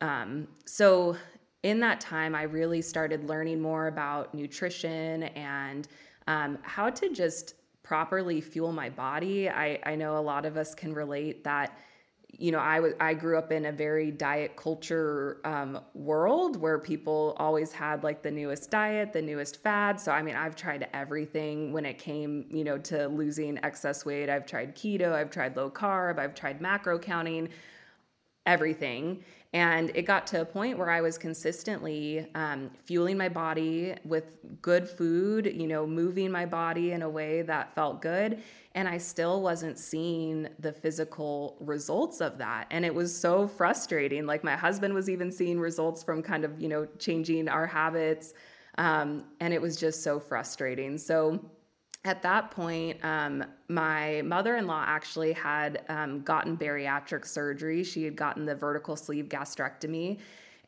um, 0.00 0.46
so 0.66 1.16
in 1.64 1.80
that 1.80 2.00
time, 2.00 2.34
I 2.34 2.42
really 2.42 2.80
started 2.80 3.24
learning 3.24 3.60
more 3.60 3.88
about 3.88 4.32
nutrition 4.34 5.24
and 5.24 5.88
um, 6.28 6.58
how 6.62 6.90
to 6.90 7.12
just 7.12 7.54
properly 7.82 8.40
fuel 8.40 8.72
my 8.72 8.90
body. 8.90 9.48
I, 9.48 9.80
I 9.84 9.96
know 9.96 10.16
a 10.16 10.20
lot 10.20 10.44
of 10.44 10.56
us 10.56 10.74
can 10.74 10.92
relate 10.94 11.42
that 11.44 11.76
you 12.38 12.52
know, 12.52 12.58
I 12.58 12.80
was 12.80 12.92
I 13.00 13.14
grew 13.14 13.38
up 13.38 13.50
in 13.52 13.66
a 13.66 13.72
very 13.72 14.10
diet 14.10 14.56
culture 14.56 15.40
um, 15.44 15.80
world 15.94 16.56
where 16.56 16.78
people 16.78 17.34
always 17.38 17.72
had 17.72 18.04
like 18.04 18.22
the 18.22 18.30
newest 18.30 18.70
diet, 18.70 19.12
the 19.12 19.22
newest 19.22 19.62
fad. 19.62 20.00
So 20.00 20.12
I 20.12 20.22
mean, 20.22 20.36
I've 20.36 20.56
tried 20.56 20.88
everything 20.92 21.72
when 21.72 21.86
it 21.86 21.98
came, 21.98 22.46
you 22.50 22.64
know, 22.64 22.78
to 22.78 23.08
losing 23.08 23.58
excess 23.64 24.04
weight. 24.04 24.28
I've 24.28 24.46
tried 24.46 24.74
keto, 24.76 25.12
I've 25.12 25.30
tried 25.30 25.56
low 25.56 25.70
carb, 25.70 26.18
I've 26.18 26.34
tried 26.34 26.60
macro 26.60 26.98
counting, 26.98 27.48
everything. 28.46 29.22
And 29.52 29.90
it 29.94 30.02
got 30.02 30.26
to 30.28 30.42
a 30.42 30.44
point 30.44 30.76
where 30.76 30.90
I 30.90 31.00
was 31.00 31.16
consistently 31.16 32.26
um, 32.34 32.70
fueling 32.84 33.16
my 33.16 33.28
body 33.28 33.94
with 34.04 34.38
good 34.60 34.88
food, 34.88 35.46
you 35.46 35.66
know, 35.66 35.86
moving 35.86 36.30
my 36.30 36.44
body 36.44 36.92
in 36.92 37.02
a 37.02 37.08
way 37.08 37.42
that 37.42 37.74
felt 37.74 38.02
good. 38.02 38.42
And 38.74 38.86
I 38.86 38.98
still 38.98 39.40
wasn't 39.40 39.78
seeing 39.78 40.48
the 40.58 40.72
physical 40.72 41.56
results 41.60 42.20
of 42.20 42.36
that. 42.38 42.66
And 42.70 42.84
it 42.84 42.94
was 42.94 43.16
so 43.16 43.48
frustrating. 43.48 44.26
Like 44.26 44.44
my 44.44 44.56
husband 44.56 44.92
was 44.92 45.08
even 45.08 45.32
seeing 45.32 45.58
results 45.58 46.02
from 46.02 46.22
kind 46.22 46.44
of, 46.44 46.60
you 46.60 46.68
know, 46.68 46.86
changing 46.98 47.48
our 47.48 47.66
habits. 47.66 48.34
Um, 48.78 49.24
and 49.40 49.54
it 49.54 49.62
was 49.62 49.76
just 49.76 50.02
so 50.02 50.20
frustrating. 50.20 50.98
So, 50.98 51.40
at 52.06 52.22
that 52.22 52.50
point, 52.50 53.04
um, 53.04 53.44
my 53.68 54.22
mother 54.22 54.56
in 54.56 54.66
law 54.66 54.84
actually 54.86 55.32
had 55.32 55.84
um, 55.88 56.22
gotten 56.22 56.56
bariatric 56.56 57.26
surgery. 57.26 57.82
She 57.82 58.04
had 58.04 58.16
gotten 58.16 58.46
the 58.46 58.54
vertical 58.54 58.96
sleeve 58.96 59.26
gastrectomy. 59.26 60.18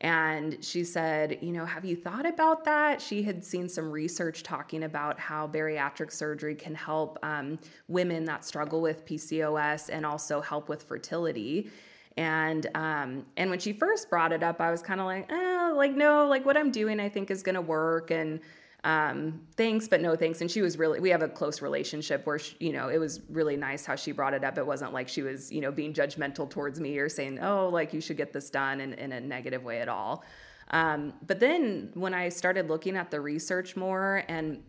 And 0.01 0.63
she 0.63 0.83
said, 0.83 1.39
You 1.41 1.51
know, 1.51 1.65
have 1.65 1.83
you 1.83 1.95
thought 1.95 2.25
about 2.25 2.63
that? 2.65 3.01
She 3.01 3.21
had 3.23 3.43
seen 3.43 3.67
some 3.67 3.91
research 3.91 4.43
talking 4.43 4.83
about 4.83 5.19
how 5.19 5.47
bariatric 5.47 6.11
surgery 6.11 6.55
can 6.55 6.75
help 6.75 7.17
um, 7.23 7.59
women 7.87 8.23
that 8.25 8.45
struggle 8.45 8.81
with 8.81 9.05
PCOS 9.05 9.89
and 9.91 10.05
also 10.05 10.39
help 10.39 10.69
with 10.69 10.83
fertility. 10.83 11.69
And 12.17 12.67
um, 12.75 13.25
and 13.37 13.49
when 13.49 13.59
she 13.59 13.73
first 13.73 14.09
brought 14.09 14.31
it 14.31 14.43
up, 14.43 14.61
I 14.61 14.71
was 14.71 14.81
kind 14.81 14.99
of 14.99 15.05
like, 15.05 15.29
oh, 15.31 15.73
like 15.75 15.95
no, 15.95 16.27
like 16.27 16.45
what 16.45 16.57
I'm 16.57 16.71
doing, 16.71 16.99
I 16.99 17.09
think 17.09 17.29
is 17.29 17.43
gonna 17.43 17.61
work. 17.61 18.11
And 18.11 18.39
um, 18.83 19.41
thanks, 19.57 19.87
but 19.87 20.01
no 20.01 20.15
thanks. 20.15 20.41
And 20.41 20.49
she 20.49 20.61
was 20.61 20.77
really, 20.77 20.99
we 20.99 21.09
have 21.09 21.21
a 21.21 21.27
close 21.27 21.61
relationship 21.61 22.25
where, 22.25 22.39
she, 22.39 22.55
you 22.59 22.71
know, 22.71 22.87
it 22.87 22.97
was 22.97 23.19
really 23.29 23.57
nice 23.57 23.85
how 23.85 23.95
she 23.95 24.11
brought 24.11 24.33
it 24.33 24.43
up. 24.43 24.57
It 24.57 24.65
wasn't 24.65 24.93
like 24.93 25.09
she 25.09 25.21
was, 25.21 25.51
you 25.51 25.59
know, 25.59 25.71
being 25.71 25.93
judgmental 25.93 26.49
towards 26.49 26.79
me 26.79 26.97
or 26.97 27.09
saying, 27.09 27.39
oh, 27.39 27.69
like 27.69 27.93
you 27.93 27.99
should 27.99 28.17
get 28.17 28.31
this 28.31 28.49
done 28.49 28.79
in, 28.79 28.93
in 28.93 29.11
a 29.11 29.19
negative 29.19 29.63
way 29.63 29.81
at 29.81 29.89
all. 29.89 30.23
Um, 30.71 31.13
but 31.25 31.39
then 31.39 31.91
when 31.93 32.13
I 32.13 32.29
started 32.29 32.69
looking 32.69 32.95
at 32.95 33.11
the 33.11 33.19
research 33.19 33.75
more 33.75 34.23
and 34.27 34.63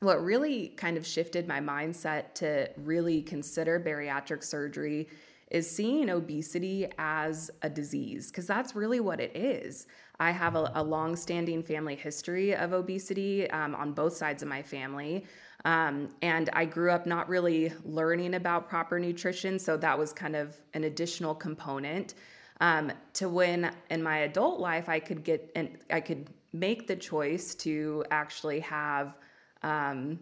what 0.00 0.22
really 0.24 0.68
kind 0.68 0.96
of 0.96 1.06
shifted 1.06 1.46
my 1.46 1.60
mindset 1.60 2.34
to 2.34 2.68
really 2.78 3.22
consider 3.22 3.78
bariatric 3.78 4.42
surgery 4.42 5.08
is 5.50 5.70
seeing 5.70 6.10
obesity 6.10 6.88
as 6.98 7.50
a 7.62 7.70
disease, 7.70 8.30
because 8.30 8.46
that's 8.46 8.74
really 8.74 9.00
what 9.00 9.20
it 9.20 9.36
is. 9.36 9.86
I 10.20 10.30
have 10.30 10.54
a, 10.54 10.70
a 10.74 10.82
long 10.82 11.16
standing 11.16 11.62
family 11.62 11.96
history 11.96 12.54
of 12.54 12.72
obesity 12.72 13.50
um, 13.50 13.74
on 13.74 13.92
both 13.92 14.16
sides 14.16 14.42
of 14.42 14.48
my 14.48 14.62
family. 14.62 15.24
Um, 15.64 16.10
and 16.22 16.50
I 16.52 16.66
grew 16.66 16.90
up 16.90 17.06
not 17.06 17.28
really 17.28 17.72
learning 17.84 18.34
about 18.34 18.68
proper 18.68 18.98
nutrition. 18.98 19.58
So 19.58 19.76
that 19.78 19.98
was 19.98 20.12
kind 20.12 20.36
of 20.36 20.54
an 20.74 20.84
additional 20.84 21.34
component 21.34 22.14
um, 22.60 22.92
to 23.14 23.28
when 23.28 23.72
in 23.90 24.02
my 24.02 24.18
adult 24.18 24.60
life 24.60 24.88
I 24.88 25.00
could 25.00 25.24
get 25.24 25.50
and 25.56 25.78
I 25.90 26.00
could 26.00 26.28
make 26.52 26.86
the 26.86 26.96
choice 26.96 27.54
to 27.56 28.04
actually 28.10 28.60
have 28.60 29.18
um, 29.62 30.18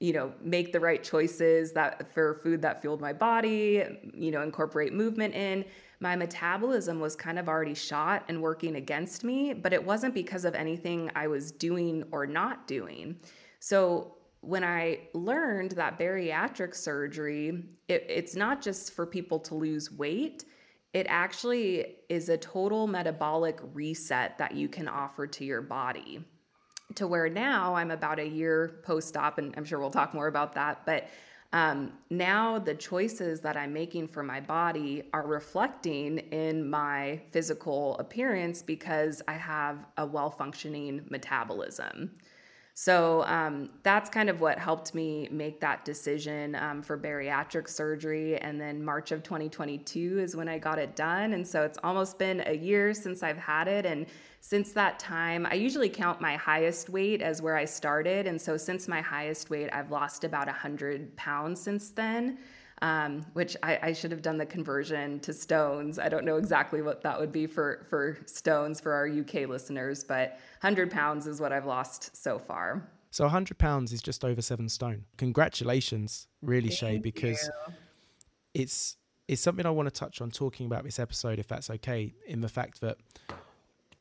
you 0.00 0.12
know 0.12 0.32
make 0.40 0.72
the 0.72 0.80
right 0.80 1.02
choices 1.02 1.72
that 1.72 2.12
for 2.14 2.34
food 2.34 2.62
that 2.62 2.80
fueled 2.80 3.00
my 3.00 3.12
body 3.12 3.84
you 4.14 4.30
know 4.30 4.42
incorporate 4.42 4.92
movement 4.92 5.34
in 5.34 5.64
my 6.00 6.14
metabolism 6.14 7.00
was 7.00 7.16
kind 7.16 7.38
of 7.38 7.48
already 7.48 7.74
shot 7.74 8.24
and 8.28 8.40
working 8.40 8.76
against 8.76 9.24
me 9.24 9.52
but 9.52 9.72
it 9.72 9.84
wasn't 9.84 10.14
because 10.14 10.44
of 10.44 10.54
anything 10.54 11.10
i 11.14 11.26
was 11.26 11.52
doing 11.52 12.04
or 12.12 12.26
not 12.26 12.66
doing 12.66 13.16
so 13.60 14.14
when 14.40 14.62
i 14.64 14.98
learned 15.14 15.72
that 15.72 15.98
bariatric 15.98 16.74
surgery 16.74 17.64
it, 17.88 18.04
it's 18.08 18.36
not 18.36 18.62
just 18.62 18.92
for 18.92 19.06
people 19.06 19.38
to 19.38 19.54
lose 19.54 19.90
weight 19.92 20.44
it 20.94 21.06
actually 21.08 21.96
is 22.08 22.28
a 22.28 22.36
total 22.38 22.86
metabolic 22.86 23.60
reset 23.74 24.38
that 24.38 24.54
you 24.54 24.68
can 24.68 24.88
offer 24.88 25.26
to 25.26 25.44
your 25.44 25.60
body 25.60 26.24
to 26.94 27.06
where 27.06 27.28
now 27.28 27.74
I'm 27.74 27.90
about 27.90 28.18
a 28.18 28.26
year 28.26 28.80
post 28.82 29.16
op, 29.16 29.38
and 29.38 29.54
I'm 29.56 29.64
sure 29.64 29.78
we'll 29.78 29.90
talk 29.90 30.14
more 30.14 30.26
about 30.26 30.54
that. 30.54 30.86
But 30.86 31.08
um, 31.52 31.92
now 32.10 32.58
the 32.58 32.74
choices 32.74 33.40
that 33.40 33.56
I'm 33.56 33.72
making 33.72 34.08
for 34.08 34.22
my 34.22 34.40
body 34.40 35.04
are 35.14 35.26
reflecting 35.26 36.18
in 36.18 36.68
my 36.68 37.20
physical 37.30 37.96
appearance 37.98 38.60
because 38.60 39.22
I 39.26 39.32
have 39.32 39.86
a 39.96 40.04
well 40.04 40.30
functioning 40.30 41.06
metabolism. 41.08 42.10
So 42.74 43.24
um, 43.24 43.70
that's 43.82 44.08
kind 44.08 44.30
of 44.30 44.40
what 44.40 44.56
helped 44.56 44.94
me 44.94 45.26
make 45.32 45.58
that 45.60 45.84
decision 45.84 46.54
um, 46.54 46.80
for 46.80 46.96
bariatric 46.96 47.68
surgery. 47.68 48.38
And 48.38 48.60
then 48.60 48.84
March 48.84 49.10
of 49.10 49.24
2022 49.24 50.20
is 50.20 50.36
when 50.36 50.48
I 50.48 50.58
got 50.58 50.78
it 50.78 50.94
done. 50.94 51.32
And 51.32 51.44
so 51.44 51.64
it's 51.64 51.78
almost 51.82 52.20
been 52.20 52.40
a 52.46 52.56
year 52.56 52.94
since 52.94 53.24
I've 53.24 53.36
had 53.36 53.66
it. 53.66 53.84
And 53.84 54.06
since 54.40 54.72
that 54.72 54.98
time, 54.98 55.46
I 55.46 55.54
usually 55.54 55.88
count 55.88 56.20
my 56.20 56.36
highest 56.36 56.88
weight 56.88 57.22
as 57.22 57.42
where 57.42 57.56
I 57.56 57.64
started. 57.64 58.26
And 58.26 58.40
so 58.40 58.56
since 58.56 58.88
my 58.88 59.00
highest 59.00 59.50
weight, 59.50 59.68
I've 59.72 59.90
lost 59.90 60.24
about 60.24 60.46
100 60.46 61.16
pounds 61.16 61.60
since 61.60 61.90
then 61.90 62.38
um, 62.82 63.26
which 63.32 63.56
I, 63.62 63.78
I, 63.82 63.92
should 63.92 64.10
have 64.12 64.22
done 64.22 64.38
the 64.38 64.46
conversion 64.46 65.18
to 65.20 65.32
stones. 65.32 65.98
I 65.98 66.08
don't 66.08 66.24
know 66.24 66.36
exactly 66.36 66.80
what 66.80 67.02
that 67.02 67.18
would 67.18 67.32
be 67.32 67.46
for 67.46 67.86
for 67.88 68.18
stones 68.26 68.80
for 68.80 68.92
our 68.92 69.08
UK 69.08 69.48
listeners, 69.48 70.04
but 70.04 70.38
100 70.60 70.90
pounds 70.90 71.26
is 71.26 71.40
what 71.40 71.52
I've 71.52 71.66
lost 71.66 72.16
so 72.16 72.38
far. 72.38 72.88
So 73.10 73.24
100 73.24 73.58
pounds 73.58 73.92
is 73.92 74.02
just 74.02 74.24
over 74.24 74.42
seven 74.42 74.68
stone. 74.68 75.04
Congratulations, 75.16 76.28
really, 76.42 76.68
Thank 76.68 76.78
Shea, 76.78 76.98
because 76.98 77.50
you. 77.66 77.74
it's 78.54 78.96
it's 79.26 79.42
something 79.42 79.66
I 79.66 79.70
want 79.70 79.92
to 79.92 79.94
touch 79.94 80.20
on 80.20 80.30
talking 80.30 80.66
about 80.66 80.84
this 80.84 80.98
episode, 80.98 81.38
if 81.38 81.48
that's 81.48 81.70
okay. 81.70 82.14
In 82.26 82.40
the 82.40 82.48
fact 82.48 82.80
that, 82.80 82.98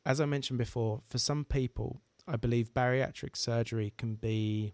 as 0.08 0.20
I 0.20 0.26
mentioned 0.26 0.58
before, 0.58 1.02
for 1.08 1.20
some 1.20 1.46
people, 1.46 2.02
I 2.28 2.36
believe 2.38 2.74
bariatric 2.74 3.36
surgery 3.36 3.94
can 3.98 4.16
be 4.16 4.74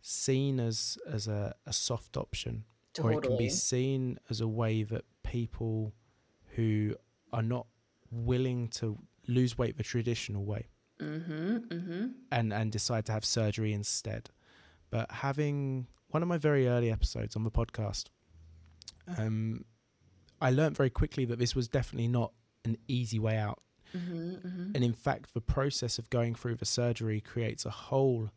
seen 0.00 0.60
as 0.60 0.96
as 1.06 1.28
a, 1.28 1.54
a 1.66 1.72
soft 1.72 2.16
option 2.16 2.64
Totally. 2.94 3.14
Or 3.14 3.18
it 3.18 3.22
can 3.22 3.36
be 3.36 3.48
seen 3.48 4.18
as 4.30 4.40
a 4.40 4.46
way 4.46 4.84
that 4.84 5.04
people 5.24 5.92
who 6.54 6.94
are 7.32 7.42
not 7.42 7.66
willing 8.10 8.68
to 8.68 8.96
lose 9.26 9.58
weight 9.58 9.76
the 9.76 9.82
traditional 9.82 10.44
way 10.44 10.68
mm-hmm, 11.00 11.56
mm-hmm. 11.56 12.06
and 12.30 12.52
and 12.52 12.70
decide 12.70 13.04
to 13.06 13.12
have 13.12 13.24
surgery 13.24 13.72
instead. 13.72 14.30
But 14.90 15.10
having 15.10 15.88
one 16.10 16.22
of 16.22 16.28
my 16.28 16.38
very 16.38 16.68
early 16.68 16.92
episodes 16.92 17.34
on 17.34 17.42
the 17.42 17.50
podcast, 17.50 18.04
um, 19.18 19.64
I 20.40 20.50
learned 20.50 20.76
very 20.76 20.90
quickly 20.90 21.24
that 21.24 21.40
this 21.40 21.56
was 21.56 21.66
definitely 21.66 22.06
not 22.06 22.32
an 22.64 22.78
easy 22.86 23.18
way 23.18 23.36
out. 23.36 23.60
Mm-hmm, 23.94 24.30
mm-hmm. 24.46 24.70
and 24.74 24.84
in 24.84 24.92
fact, 24.92 25.34
the 25.34 25.40
process 25.40 25.98
of 25.98 26.10
going 26.10 26.34
through 26.34 26.56
the 26.56 26.64
surgery 26.64 27.20
creates 27.20 27.64
a 27.64 27.70
whole 27.70 28.30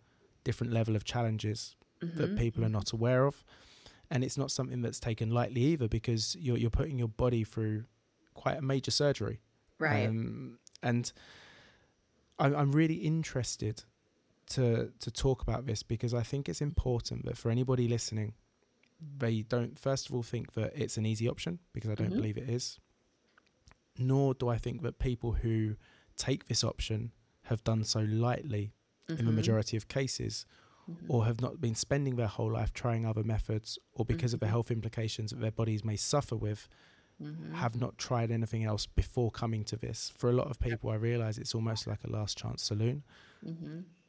different 0.44 0.72
level 0.72 0.96
of 0.96 1.04
challenges 1.04 1.76
that 2.00 2.16
mm-hmm, 2.16 2.38
people 2.38 2.64
are 2.64 2.68
mm-hmm. 2.68 2.74
not 2.74 2.92
aware 2.92 3.26
of 3.26 3.44
and 4.10 4.24
it's 4.24 4.38
not 4.38 4.52
something 4.52 4.82
that's 4.82 5.00
taken 5.00 5.32
lightly 5.32 5.62
either 5.62 5.88
because 5.88 6.36
you're 6.40 6.58
you're 6.58 6.70
putting 6.70 6.98
your 6.98 7.08
body 7.08 7.44
through 7.44 7.84
quite 8.34 8.58
a 8.58 8.62
major 8.62 8.92
surgery, 8.92 9.40
right? 9.80 10.08
Um, 10.08 10.60
and 10.82 11.12
I'm 12.40 12.56
I'm 12.56 12.72
really 12.72 12.96
interested 12.96 13.84
to 14.52 14.92
to 15.00 15.12
talk 15.12 15.42
about 15.42 15.66
this 15.66 15.84
because 15.84 16.14
I 16.14 16.24
think 16.24 16.48
it's 16.48 16.62
important 16.62 17.26
that 17.26 17.38
for 17.38 17.52
anybody 17.52 17.88
listening, 17.88 18.34
they 19.18 19.42
don't 19.42 19.78
first 19.78 20.10
of 20.10 20.16
all 20.16 20.24
think 20.24 20.54
that 20.54 20.72
it's 20.76 20.98
an 20.98 21.06
easy 21.06 21.28
option 21.28 21.60
because 21.74 21.90
I 21.90 21.96
don't 21.96 22.08
mm-hmm. 22.08 22.18
believe 22.18 22.38
it 22.38 22.50
is. 22.50 22.80
Nor 23.98 24.34
do 24.34 24.50
I 24.50 24.58
think 24.58 24.82
that 24.84 25.00
people 25.00 25.34
who 25.34 25.76
take 26.16 26.48
this 26.48 26.64
option 26.64 27.12
have 27.44 27.64
done 27.64 27.84
so 27.84 28.02
lightly 28.02 28.74
mm-hmm. 29.10 29.14
in 29.14 29.18
the 29.18 29.24
mm-hmm. 29.24 29.38
majority 29.38 29.78
of 29.78 29.88
cases 29.88 30.46
mm-hmm. 30.90 31.06
or 31.12 31.26
have 31.26 31.42
not 31.42 31.62
been 31.62 31.76
spending 31.76 32.16
their 32.16 32.28
whole 32.28 32.52
life 32.52 32.74
trying 32.74 33.06
other 33.06 33.24
methods, 33.24 33.80
or 33.94 34.06
because 34.06 34.32
mm-hmm. 34.32 34.36
of 34.36 34.40
the 34.40 34.46
mm-hmm. 34.46 34.52
health 34.52 34.72
implications 34.72 35.32
that 35.32 35.40
their 35.40 35.52
bodies 35.52 35.84
may 35.84 35.96
suffer 35.96 36.36
with, 36.36 36.68
mm-hmm. 37.22 37.54
have 37.54 37.80
not 37.80 37.98
tried 37.98 38.32
anything 38.32 38.64
else 38.64 38.86
before 38.86 39.32
coming 39.32 39.64
to 39.66 39.76
this. 39.76 40.12
For 40.18 40.30
a 40.30 40.34
lot 40.34 40.50
of 40.50 40.60
people, 40.60 40.90
I 40.90 40.96
realize 40.96 41.38
it's 41.38 41.56
almost 41.56 41.88
like 41.88 42.04
a 42.04 42.10
last 42.10 42.38
chance 42.38 42.64
saloon. 42.64 43.04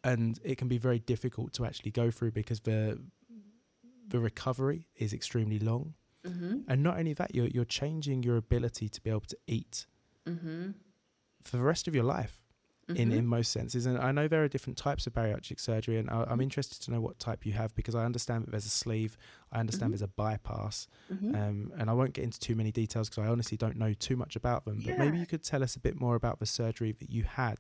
And 0.05 0.39
it 0.45 0.59
can 0.59 0.69
be 0.69 0.79
very 0.79 1.01
difficult 1.01 1.53
to 1.55 1.67
actually 1.67 1.91
go 1.91 2.11
through 2.11 2.31
because 2.33 2.61
the 2.61 3.01
the 4.09 4.19
recovery 4.19 4.87
is 4.97 5.13
extremely 5.13 5.59
long. 5.59 5.95
Mm-hmm. 6.29 6.59
And 6.69 6.83
not 6.83 6.99
only 6.99 7.15
that, 7.15 7.35
you're 7.35 7.49
you're 7.49 7.65
changing 7.65 8.23
your 8.23 8.37
ability 8.37 8.89
to 8.89 9.01
be 9.01 9.11
able 9.11 9.21
to 9.21 9.39
eat 9.47 9.87
for 11.43 11.57
the 11.57 11.63
rest 11.63 11.89
of 11.89 11.95
your 11.95 12.05
life 12.05 12.41
mm-hmm. 12.89 13.01
in 13.01 13.13
in 13.13 13.27
most 13.27 13.53
senses. 13.53 13.87
And 13.87 13.99
I 13.99 14.13
know 14.13 14.29
there 14.29 14.43
are 14.45 14.49
different 14.49 14.77
types 14.77 15.07
of 15.07 15.13
bariatric 15.13 15.61
surgery, 15.61 15.99
and 15.99 16.11
I, 16.11 16.21
am 16.21 16.27
mm-hmm. 16.27 16.41
interested 16.43 16.81
to 16.83 16.91
know 16.91 17.01
what 17.01 17.19
type 17.19 17.47
you 17.47 17.53
have 17.53 17.75
because 17.75 17.95
I 17.95 18.05
understand 18.05 18.45
that 18.45 18.51
there's 18.51 18.67
a 18.67 18.71
sleeve, 18.71 19.17
I 19.53 19.61
understand 19.61 19.93
mm-hmm. 19.93 19.93
there's 19.93 20.03
a 20.03 20.09
bypass, 20.09 20.89
mm-hmm. 21.13 21.35
um, 21.35 21.73
and 21.79 21.91
I 21.91 21.93
won't 21.93 22.13
get 22.13 22.25
into 22.25 22.41
too 22.41 22.55
many 22.55 22.73
details 22.73 23.09
because 23.09 23.25
I 23.25 23.29
honestly 23.29 23.57
don't 23.57 23.77
know 23.77 23.93
too 23.93 24.17
much 24.17 24.37
about 24.37 24.65
them. 24.65 24.79
Yeah. 24.81 24.93
But 24.93 25.05
maybe 25.05 25.19
you 25.19 25.27
could 25.27 25.43
tell 25.43 25.63
us 25.63 25.77
a 25.77 25.81
bit 25.81 26.01
more 26.01 26.17
about 26.17 26.39
the 26.41 26.47
surgery 26.47 26.93
that 26.93 27.11
you 27.11 27.25
had, 27.25 27.59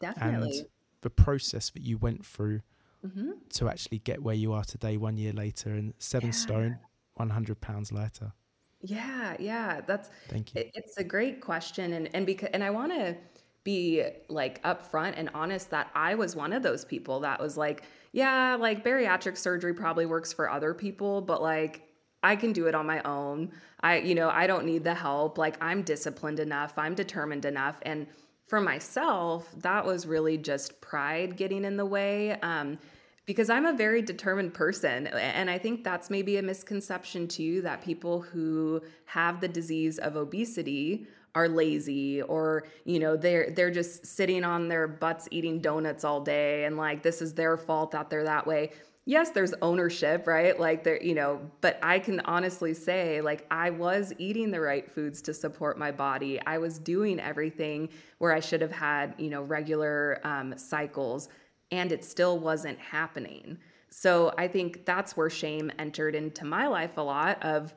definitely, 0.00 0.58
and 0.58 0.66
the 1.02 1.10
process 1.10 1.70
that 1.70 1.82
you 1.82 1.98
went 1.98 2.24
through 2.24 2.60
mm-hmm. 3.06 3.32
to 3.54 3.68
actually 3.68 3.98
get 3.98 4.22
where 4.22 4.34
you 4.34 4.52
are 4.52 4.64
today, 4.64 4.96
one 4.96 5.16
year 5.16 5.32
later, 5.32 5.70
and 5.70 5.94
seven 5.98 6.28
yeah. 6.28 6.34
stone, 6.34 6.78
one 7.16 7.30
hundred 7.30 7.60
pounds 7.60 7.92
lighter. 7.92 8.32
Yeah, 8.80 9.36
yeah, 9.38 9.80
that's 9.86 10.10
thank 10.28 10.54
you. 10.54 10.60
It, 10.62 10.70
it's 10.74 10.96
a 10.96 11.04
great 11.04 11.40
question, 11.40 11.92
and 11.92 12.08
and 12.14 12.24
because 12.24 12.50
and 12.52 12.62
I 12.62 12.70
want 12.70 12.92
to 12.92 13.16
be 13.64 14.04
like 14.28 14.62
upfront 14.62 15.14
and 15.16 15.28
honest 15.34 15.70
that 15.70 15.90
I 15.92 16.14
was 16.14 16.36
one 16.36 16.52
of 16.52 16.62
those 16.62 16.84
people 16.84 17.18
that 17.20 17.40
was 17.40 17.56
like, 17.56 17.82
yeah, 18.12 18.54
like 18.54 18.84
bariatric 18.84 19.36
surgery 19.36 19.74
probably 19.74 20.06
works 20.06 20.32
for 20.32 20.48
other 20.48 20.72
people, 20.72 21.20
but 21.20 21.42
like 21.42 21.82
I 22.22 22.36
can 22.36 22.52
do 22.52 22.68
it 22.68 22.76
on 22.76 22.86
my 22.86 23.02
own. 23.02 23.50
I, 23.80 23.98
you 23.98 24.14
know, 24.14 24.28
I 24.28 24.46
don't 24.46 24.66
need 24.66 24.84
the 24.84 24.94
help. 24.94 25.36
Like 25.36 25.56
I'm 25.60 25.82
disciplined 25.82 26.38
enough, 26.38 26.74
I'm 26.76 26.94
determined 26.94 27.44
enough. 27.44 27.80
And 27.82 28.06
for 28.46 28.60
myself, 28.60 29.52
that 29.62 29.84
was 29.84 30.06
really 30.06 30.38
just 30.38 30.80
pride 30.80 31.36
getting 31.36 31.64
in 31.64 31.76
the 31.76 31.86
way. 31.86 32.38
Um, 32.42 32.78
because 33.26 33.50
I'm 33.50 33.66
a 33.66 33.72
very 33.72 34.02
determined 34.02 34.54
person. 34.54 35.08
And 35.08 35.50
I 35.50 35.58
think 35.58 35.82
that's 35.82 36.10
maybe 36.10 36.36
a 36.38 36.42
misconception 36.42 37.26
too 37.26 37.60
that 37.62 37.82
people 37.82 38.20
who 38.20 38.80
have 39.04 39.40
the 39.40 39.48
disease 39.48 39.98
of 39.98 40.16
obesity 40.16 41.06
are 41.34 41.48
lazy 41.48 42.22
or 42.22 42.64
you 42.86 42.98
know 42.98 43.14
they're 43.14 43.50
they're 43.50 43.70
just 43.70 44.06
sitting 44.06 44.42
on 44.42 44.68
their 44.68 44.88
butts 44.88 45.28
eating 45.30 45.60
donuts 45.60 46.02
all 46.02 46.22
day 46.22 46.64
and 46.64 46.78
like 46.78 47.02
this 47.02 47.20
is 47.20 47.34
their 47.34 47.58
fault 47.58 47.90
that 47.90 48.08
they're 48.08 48.24
that 48.24 48.46
way. 48.46 48.70
Yes 49.04 49.30
there's 49.30 49.52
ownership 49.60 50.26
right? 50.26 50.58
Like 50.58 50.82
there 50.82 51.02
you 51.02 51.14
know 51.14 51.38
but 51.60 51.78
i 51.82 51.98
can 51.98 52.20
honestly 52.20 52.72
say 52.72 53.20
like 53.20 53.44
i 53.50 53.68
was 53.68 54.14
eating 54.16 54.50
the 54.50 54.60
right 54.60 54.90
foods 54.90 55.20
to 55.22 55.34
support 55.34 55.78
my 55.78 55.90
body. 55.92 56.40
I 56.46 56.56
was 56.56 56.78
doing 56.78 57.20
everything 57.20 57.90
where 58.16 58.32
i 58.32 58.40
should 58.40 58.62
have 58.62 58.72
had 58.72 59.14
you 59.18 59.28
know 59.28 59.42
regular 59.42 60.20
um, 60.24 60.56
cycles 60.56 61.28
and 61.70 61.92
it 61.92 62.04
still 62.04 62.38
wasn't 62.38 62.78
happening. 62.78 63.58
So 63.88 64.34
i 64.36 64.46
think 64.46 64.84
that's 64.84 65.16
where 65.16 65.30
shame 65.30 65.70
entered 65.78 66.14
into 66.14 66.44
my 66.44 66.66
life 66.66 66.98
a 66.98 67.00
lot 67.00 67.42
of 67.42 67.72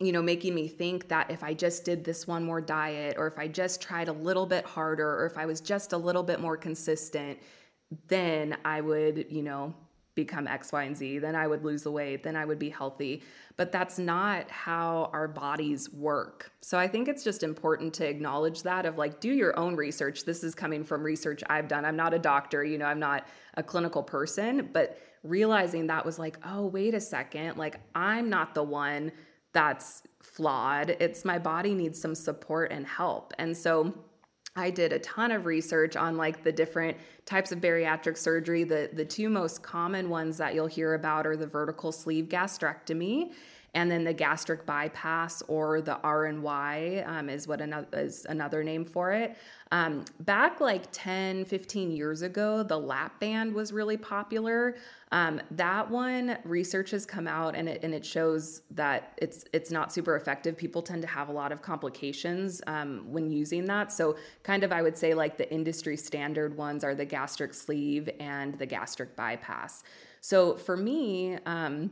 you 0.00 0.12
know, 0.12 0.22
making 0.22 0.54
me 0.54 0.68
think 0.68 1.08
that 1.08 1.30
if 1.30 1.42
I 1.42 1.54
just 1.54 1.84
did 1.84 2.04
this 2.04 2.26
one 2.26 2.44
more 2.44 2.60
diet, 2.60 3.16
or 3.18 3.26
if 3.26 3.38
I 3.38 3.48
just 3.48 3.82
tried 3.82 4.08
a 4.08 4.12
little 4.12 4.46
bit 4.46 4.64
harder, 4.64 5.20
or 5.20 5.26
if 5.26 5.36
I 5.36 5.46
was 5.46 5.60
just 5.60 5.92
a 5.92 5.96
little 5.96 6.22
bit 6.22 6.40
more 6.40 6.56
consistent, 6.56 7.38
then 8.06 8.56
I 8.64 8.80
would, 8.80 9.26
you 9.28 9.42
know, 9.42 9.74
become 10.18 10.48
X, 10.48 10.72
Y, 10.72 10.82
and 10.82 10.96
Z. 10.96 11.20
Then 11.20 11.36
I 11.36 11.46
would 11.46 11.64
lose 11.64 11.84
the 11.84 11.92
weight. 11.92 12.24
Then 12.24 12.34
I 12.34 12.44
would 12.44 12.58
be 12.58 12.70
healthy. 12.70 13.22
But 13.56 13.70
that's 13.70 14.00
not 14.00 14.50
how 14.50 15.10
our 15.12 15.28
bodies 15.28 15.92
work. 15.92 16.50
So 16.60 16.76
I 16.76 16.88
think 16.88 17.06
it's 17.06 17.22
just 17.22 17.44
important 17.44 17.94
to 17.94 18.08
acknowledge 18.08 18.64
that 18.64 18.84
of 18.84 18.98
like, 18.98 19.20
do 19.20 19.32
your 19.32 19.56
own 19.56 19.76
research. 19.76 20.24
This 20.24 20.42
is 20.42 20.56
coming 20.56 20.82
from 20.82 21.04
research 21.04 21.44
I've 21.48 21.68
done. 21.68 21.84
I'm 21.84 21.94
not 21.94 22.14
a 22.14 22.18
doctor, 22.18 22.64
you 22.64 22.78
know, 22.78 22.86
I'm 22.86 22.98
not 22.98 23.28
a 23.54 23.62
clinical 23.62 24.02
person, 24.02 24.70
but 24.72 24.98
realizing 25.22 25.86
that 25.86 26.04
was 26.04 26.18
like, 26.18 26.36
oh, 26.44 26.66
wait 26.66 26.94
a 26.94 27.00
second, 27.00 27.56
like 27.56 27.76
I'm 27.94 28.28
not 28.28 28.54
the 28.54 28.64
one 28.64 29.12
that's 29.52 30.02
flawed. 30.20 30.90
It's 30.98 31.24
my 31.24 31.38
body 31.38 31.74
needs 31.74 32.00
some 32.00 32.16
support 32.16 32.72
and 32.72 32.84
help. 32.84 33.32
And 33.38 33.56
so 33.56 33.94
I 34.58 34.70
did 34.70 34.92
a 34.92 34.98
ton 34.98 35.30
of 35.30 35.46
research 35.46 35.96
on 35.96 36.16
like 36.16 36.42
the 36.42 36.52
different 36.52 36.96
types 37.24 37.52
of 37.52 37.60
bariatric 37.60 38.16
surgery. 38.16 38.64
The 38.64 38.90
the 38.92 39.04
two 39.04 39.28
most 39.28 39.62
common 39.62 40.08
ones 40.08 40.36
that 40.38 40.54
you'll 40.54 40.66
hear 40.66 40.94
about 40.94 41.26
are 41.26 41.36
the 41.36 41.46
vertical 41.46 41.92
sleeve 41.92 42.26
gastrectomy 42.26 43.32
and 43.74 43.90
then 43.90 44.02
the 44.02 44.12
gastric 44.12 44.64
bypass 44.64 45.42
or 45.46 45.80
the 45.80 45.98
RNY 46.02 47.06
um, 47.06 47.28
is 47.28 47.46
what 47.46 47.60
another 47.60 47.86
is 47.92 48.26
another 48.28 48.64
name 48.64 48.84
for 48.84 49.12
it. 49.12 49.36
Um, 49.70 50.04
back 50.20 50.60
like 50.60 50.84
10, 50.92 51.44
15 51.44 51.90
years 51.90 52.22
ago, 52.22 52.62
the 52.62 52.78
lap 52.78 53.20
band 53.20 53.54
was 53.54 53.72
really 53.72 53.96
popular. 53.96 54.76
Um, 55.10 55.40
that 55.52 55.90
one 55.90 56.38
research 56.44 56.90
has 56.90 57.06
come 57.06 57.26
out 57.26 57.54
and 57.54 57.68
it 57.68 57.82
and 57.82 57.94
it 57.94 58.04
shows 58.04 58.62
that 58.72 59.12
it's 59.16 59.44
it's 59.52 59.70
not 59.70 59.92
super 59.92 60.16
effective. 60.16 60.56
People 60.56 60.82
tend 60.82 61.02
to 61.02 61.08
have 61.08 61.28
a 61.28 61.32
lot 61.32 61.50
of 61.50 61.62
complications 61.62 62.60
um, 62.66 63.06
when 63.10 63.30
using 63.30 63.64
that. 63.66 63.90
So 63.90 64.16
kind 64.42 64.64
of 64.64 64.72
I 64.72 64.82
would 64.82 64.96
say 64.96 65.14
like 65.14 65.38
the 65.38 65.50
industry 65.52 65.96
standard 65.96 66.56
ones 66.56 66.84
are 66.84 66.94
the 66.94 67.06
gastric 67.06 67.54
sleeve 67.54 68.10
and 68.20 68.58
the 68.58 68.66
gastric 68.66 69.16
bypass. 69.16 69.82
So 70.20 70.56
for 70.56 70.76
me. 70.76 71.38
Um, 71.46 71.90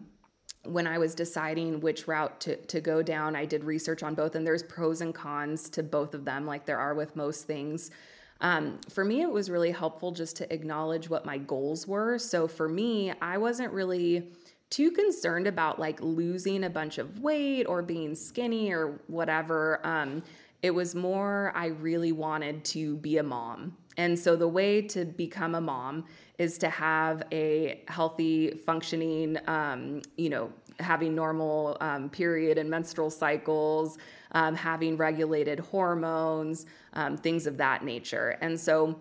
when 0.64 0.86
I 0.86 0.98
was 0.98 1.14
deciding 1.14 1.80
which 1.80 2.08
route 2.08 2.40
to, 2.40 2.56
to 2.56 2.80
go 2.80 3.00
down, 3.02 3.36
I 3.36 3.44
did 3.44 3.62
research 3.62 4.02
on 4.02 4.16
both, 4.16 4.34
and 4.34 4.44
there's 4.44 4.64
pros 4.64 5.00
and 5.00 5.14
cons 5.14 5.70
to 5.70 5.82
both 5.84 6.12
of 6.12 6.24
them, 6.24 6.44
like 6.44 6.66
there 6.66 6.78
are 6.78 6.92
with 6.94 7.14
most 7.14 7.46
things. 7.46 7.92
Um, 8.40 8.78
for 8.90 9.04
me, 9.04 9.22
it 9.22 9.30
was 9.30 9.50
really 9.50 9.70
helpful 9.70 10.12
just 10.12 10.36
to 10.36 10.52
acknowledge 10.52 11.08
what 11.08 11.24
my 11.24 11.38
goals 11.38 11.86
were. 11.86 12.18
So 12.18 12.46
for 12.46 12.68
me, 12.68 13.12
I 13.22 13.38
wasn't 13.38 13.72
really 13.72 14.28
too 14.68 14.90
concerned 14.90 15.46
about 15.46 15.78
like 15.78 16.00
losing 16.00 16.64
a 16.64 16.70
bunch 16.70 16.98
of 16.98 17.20
weight 17.20 17.64
or 17.64 17.82
being 17.82 18.14
skinny 18.14 18.72
or 18.72 18.98
whatever. 19.06 19.80
Um, 19.86 20.22
it 20.62 20.70
was 20.70 20.94
more, 20.94 21.52
I 21.54 21.66
really 21.66 22.12
wanted 22.12 22.64
to 22.66 22.96
be 22.96 23.18
a 23.18 23.22
mom. 23.22 23.76
And 23.96 24.18
so 24.18 24.36
the 24.36 24.48
way 24.48 24.82
to 24.82 25.04
become 25.04 25.54
a 25.54 25.60
mom 25.60 26.04
is 26.38 26.58
to 26.58 26.68
have 26.68 27.22
a 27.32 27.82
healthy, 27.88 28.50
functioning, 28.50 29.38
um, 29.46 30.02
you 30.16 30.28
know, 30.28 30.52
having 30.80 31.14
normal 31.14 31.76
um, 31.80 32.10
period 32.10 32.58
and 32.58 32.68
menstrual 32.68 33.10
cycles, 33.10 33.96
um, 34.32 34.54
having 34.54 34.96
regulated 34.96 35.60
hormones, 35.60 36.66
um, 36.94 37.16
things 37.16 37.46
of 37.46 37.56
that 37.56 37.84
nature. 37.84 38.36
And 38.40 38.58
so, 38.58 38.98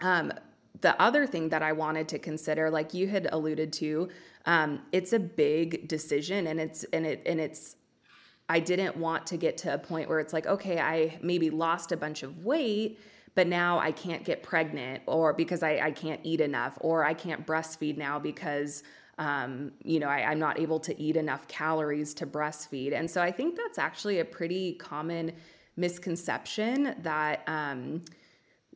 um, 0.00 0.32
the 0.80 1.00
other 1.00 1.26
thing 1.26 1.48
that 1.50 1.62
I 1.62 1.72
wanted 1.72 2.08
to 2.08 2.18
consider, 2.18 2.70
like 2.70 2.92
you 2.92 3.06
had 3.06 3.28
alluded 3.32 3.72
to, 3.74 4.08
um, 4.46 4.80
it's 4.90 5.12
a 5.12 5.18
big 5.18 5.86
decision, 5.86 6.48
and 6.48 6.60
it's 6.60 6.84
and 6.92 7.06
it 7.06 7.22
and 7.26 7.40
it's. 7.40 7.76
I 8.48 8.58
didn't 8.60 8.96
want 8.96 9.26
to 9.28 9.36
get 9.36 9.56
to 9.58 9.74
a 9.74 9.78
point 9.78 10.08
where 10.08 10.18
it's 10.18 10.32
like, 10.32 10.46
okay, 10.46 10.78
I 10.78 11.18
maybe 11.22 11.48
lost 11.48 11.92
a 11.92 11.96
bunch 11.96 12.22
of 12.22 12.44
weight 12.44 12.98
but 13.34 13.46
now 13.46 13.78
I 13.78 13.92
can't 13.92 14.24
get 14.24 14.42
pregnant 14.42 15.02
or 15.06 15.32
because 15.32 15.62
I, 15.62 15.78
I 15.78 15.90
can't 15.90 16.20
eat 16.22 16.40
enough 16.40 16.76
or 16.80 17.04
I 17.04 17.14
can't 17.14 17.46
breastfeed 17.46 17.96
now 17.96 18.18
because 18.18 18.82
um, 19.18 19.72
you 19.84 20.00
know 20.00 20.08
I, 20.08 20.30
I'm 20.30 20.38
not 20.38 20.58
able 20.58 20.80
to 20.80 21.00
eat 21.00 21.16
enough 21.16 21.46
calories 21.48 22.14
to 22.14 22.26
breastfeed. 22.26 22.92
And 22.92 23.10
so 23.10 23.20
I 23.22 23.30
think 23.30 23.56
that's 23.56 23.78
actually 23.78 24.20
a 24.20 24.24
pretty 24.24 24.74
common 24.74 25.32
misconception 25.76 26.94
that 27.02 27.42
um, 27.46 28.02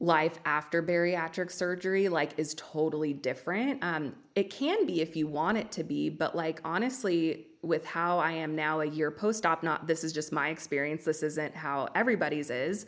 life 0.01 0.39
after 0.45 0.83
bariatric 0.83 1.51
surgery 1.51 2.09
like 2.09 2.39
is 2.39 2.55
totally 2.57 3.13
different. 3.13 3.83
Um, 3.83 4.15
it 4.35 4.51
can 4.51 4.87
be 4.87 5.01
if 5.01 5.17
you 5.17 5.27
want 5.27 5.59
it 5.59 5.73
to 5.73 5.85
be, 5.85 6.11
but 6.11 6.37
like 6.37 6.61
honestly, 6.65 7.47
with 7.63 7.85
how 7.85 8.19
I 8.19 8.33
am 8.33 8.55
now 8.55 8.81
a 8.81 8.87
year 8.87 9.11
post-op, 9.11 9.63
not 9.63 9.87
this 9.87 10.05
is 10.05 10.13
just 10.13 10.33
my 10.33 10.51
experience. 10.51 11.05
This 11.05 11.23
isn't 11.23 11.55
how 11.55 11.89
everybody's 11.95 12.51
is 12.51 12.87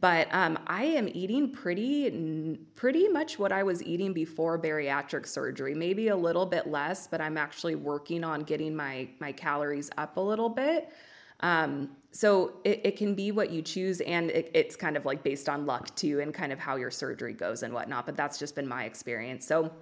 but 0.00 0.26
um, 0.32 0.58
I 0.66 0.84
am 0.84 1.08
eating 1.12 1.50
pretty 1.50 2.58
pretty 2.74 3.08
much 3.08 3.38
what 3.38 3.52
I 3.52 3.62
was 3.62 3.82
eating 3.82 4.12
before 4.12 4.58
bariatric 4.58 5.26
surgery. 5.26 5.74
Maybe 5.74 6.08
a 6.08 6.16
little 6.16 6.46
bit 6.46 6.66
less, 6.66 7.06
but 7.06 7.20
I'm 7.20 7.36
actually 7.36 7.74
working 7.74 8.24
on 8.24 8.40
getting 8.42 8.74
my 8.74 9.08
my 9.20 9.32
calories 9.32 9.90
up 9.98 10.16
a 10.16 10.20
little 10.20 10.48
bit. 10.48 10.90
Um, 11.40 11.90
so 12.12 12.52
it, 12.62 12.80
it, 12.84 12.96
can 12.96 13.16
be 13.16 13.32
what 13.32 13.50
you 13.50 13.62
choose, 13.62 14.00
and 14.02 14.30
it, 14.30 14.50
it's 14.54 14.76
kind 14.76 14.96
of 14.96 15.04
like 15.04 15.24
based 15.24 15.48
on 15.48 15.66
luck 15.66 15.94
too, 15.96 16.20
and 16.20 16.32
kind 16.32 16.52
of 16.52 16.58
how 16.60 16.76
your 16.76 16.90
surgery 16.90 17.32
goes 17.32 17.64
and 17.64 17.74
whatnot. 17.74 18.06
But 18.06 18.16
that's 18.16 18.38
just 18.38 18.54
been 18.54 18.68
my 18.68 18.84
experience. 18.84 19.44
So 19.44 19.72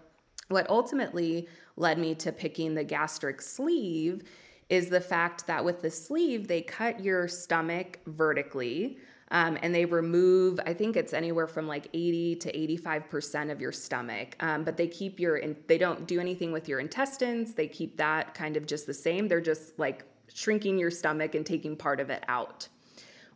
what 0.48 0.68
ultimately 0.70 1.48
led 1.76 1.98
me 1.98 2.14
to 2.16 2.32
picking 2.32 2.74
the 2.74 2.84
gastric 2.84 3.42
sleeve 3.42 4.22
is 4.70 4.88
the 4.88 5.00
fact 5.00 5.46
that 5.48 5.64
with 5.64 5.82
the 5.82 5.90
sleeve 5.90 6.48
they 6.48 6.62
cut 6.62 7.00
your 7.04 7.28
stomach 7.28 7.98
vertically 8.06 8.98
um, 9.32 9.58
and 9.62 9.74
they 9.74 9.84
remove, 9.84 10.58
I 10.66 10.74
think 10.74 10.96
it's 10.96 11.12
anywhere 11.12 11.46
from 11.46 11.68
like 11.68 11.86
80 11.94 12.36
to 12.36 12.52
85% 12.52 13.52
of 13.52 13.60
your 13.60 13.70
stomach. 13.70 14.34
Um, 14.40 14.64
but 14.64 14.76
they 14.76 14.88
keep 14.88 15.20
your, 15.20 15.36
in, 15.36 15.56
they 15.68 15.78
don't 15.78 16.06
do 16.06 16.18
anything 16.18 16.50
with 16.50 16.68
your 16.68 16.80
intestines. 16.80 17.54
They 17.54 17.68
keep 17.68 17.96
that 17.96 18.34
kind 18.34 18.56
of 18.56 18.66
just 18.66 18.86
the 18.86 18.94
same. 18.94 19.28
They're 19.28 19.40
just 19.40 19.78
like 19.78 20.04
shrinking 20.32 20.78
your 20.78 20.90
stomach 20.90 21.36
and 21.36 21.46
taking 21.46 21.76
part 21.76 22.00
of 22.00 22.10
it 22.10 22.24
out. 22.26 22.66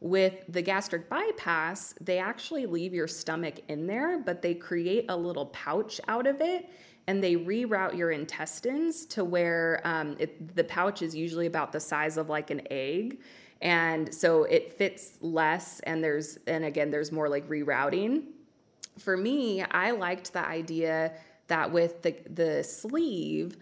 With 0.00 0.44
the 0.48 0.60
gastric 0.60 1.08
bypass, 1.08 1.94
they 2.00 2.18
actually 2.18 2.66
leave 2.66 2.92
your 2.92 3.08
stomach 3.08 3.60
in 3.68 3.86
there, 3.86 4.18
but 4.18 4.42
they 4.42 4.54
create 4.54 5.06
a 5.08 5.16
little 5.16 5.46
pouch 5.46 6.00
out 6.08 6.26
of 6.26 6.40
it 6.40 6.68
and 7.06 7.22
they 7.22 7.36
reroute 7.36 7.96
your 7.96 8.10
intestines 8.10 9.06
to 9.06 9.24
where 9.24 9.80
um, 9.84 10.16
it, 10.18 10.56
the 10.56 10.64
pouch 10.64 11.02
is 11.02 11.14
usually 11.14 11.46
about 11.46 11.70
the 11.70 11.80
size 11.80 12.16
of 12.16 12.28
like 12.28 12.50
an 12.50 12.62
egg 12.70 13.18
and 13.64 14.14
so 14.14 14.44
it 14.44 14.74
fits 14.74 15.18
less 15.22 15.80
and 15.80 16.04
there's 16.04 16.38
and 16.46 16.64
again 16.64 16.90
there's 16.90 17.10
more 17.10 17.28
like 17.28 17.48
rerouting. 17.48 18.24
For 18.98 19.16
me 19.16 19.62
i 19.62 19.90
liked 19.90 20.32
the 20.32 20.46
idea 20.46 21.12
that 21.48 21.72
with 21.72 22.02
the 22.02 22.14
the 22.30 22.62
sleeve 22.62 23.56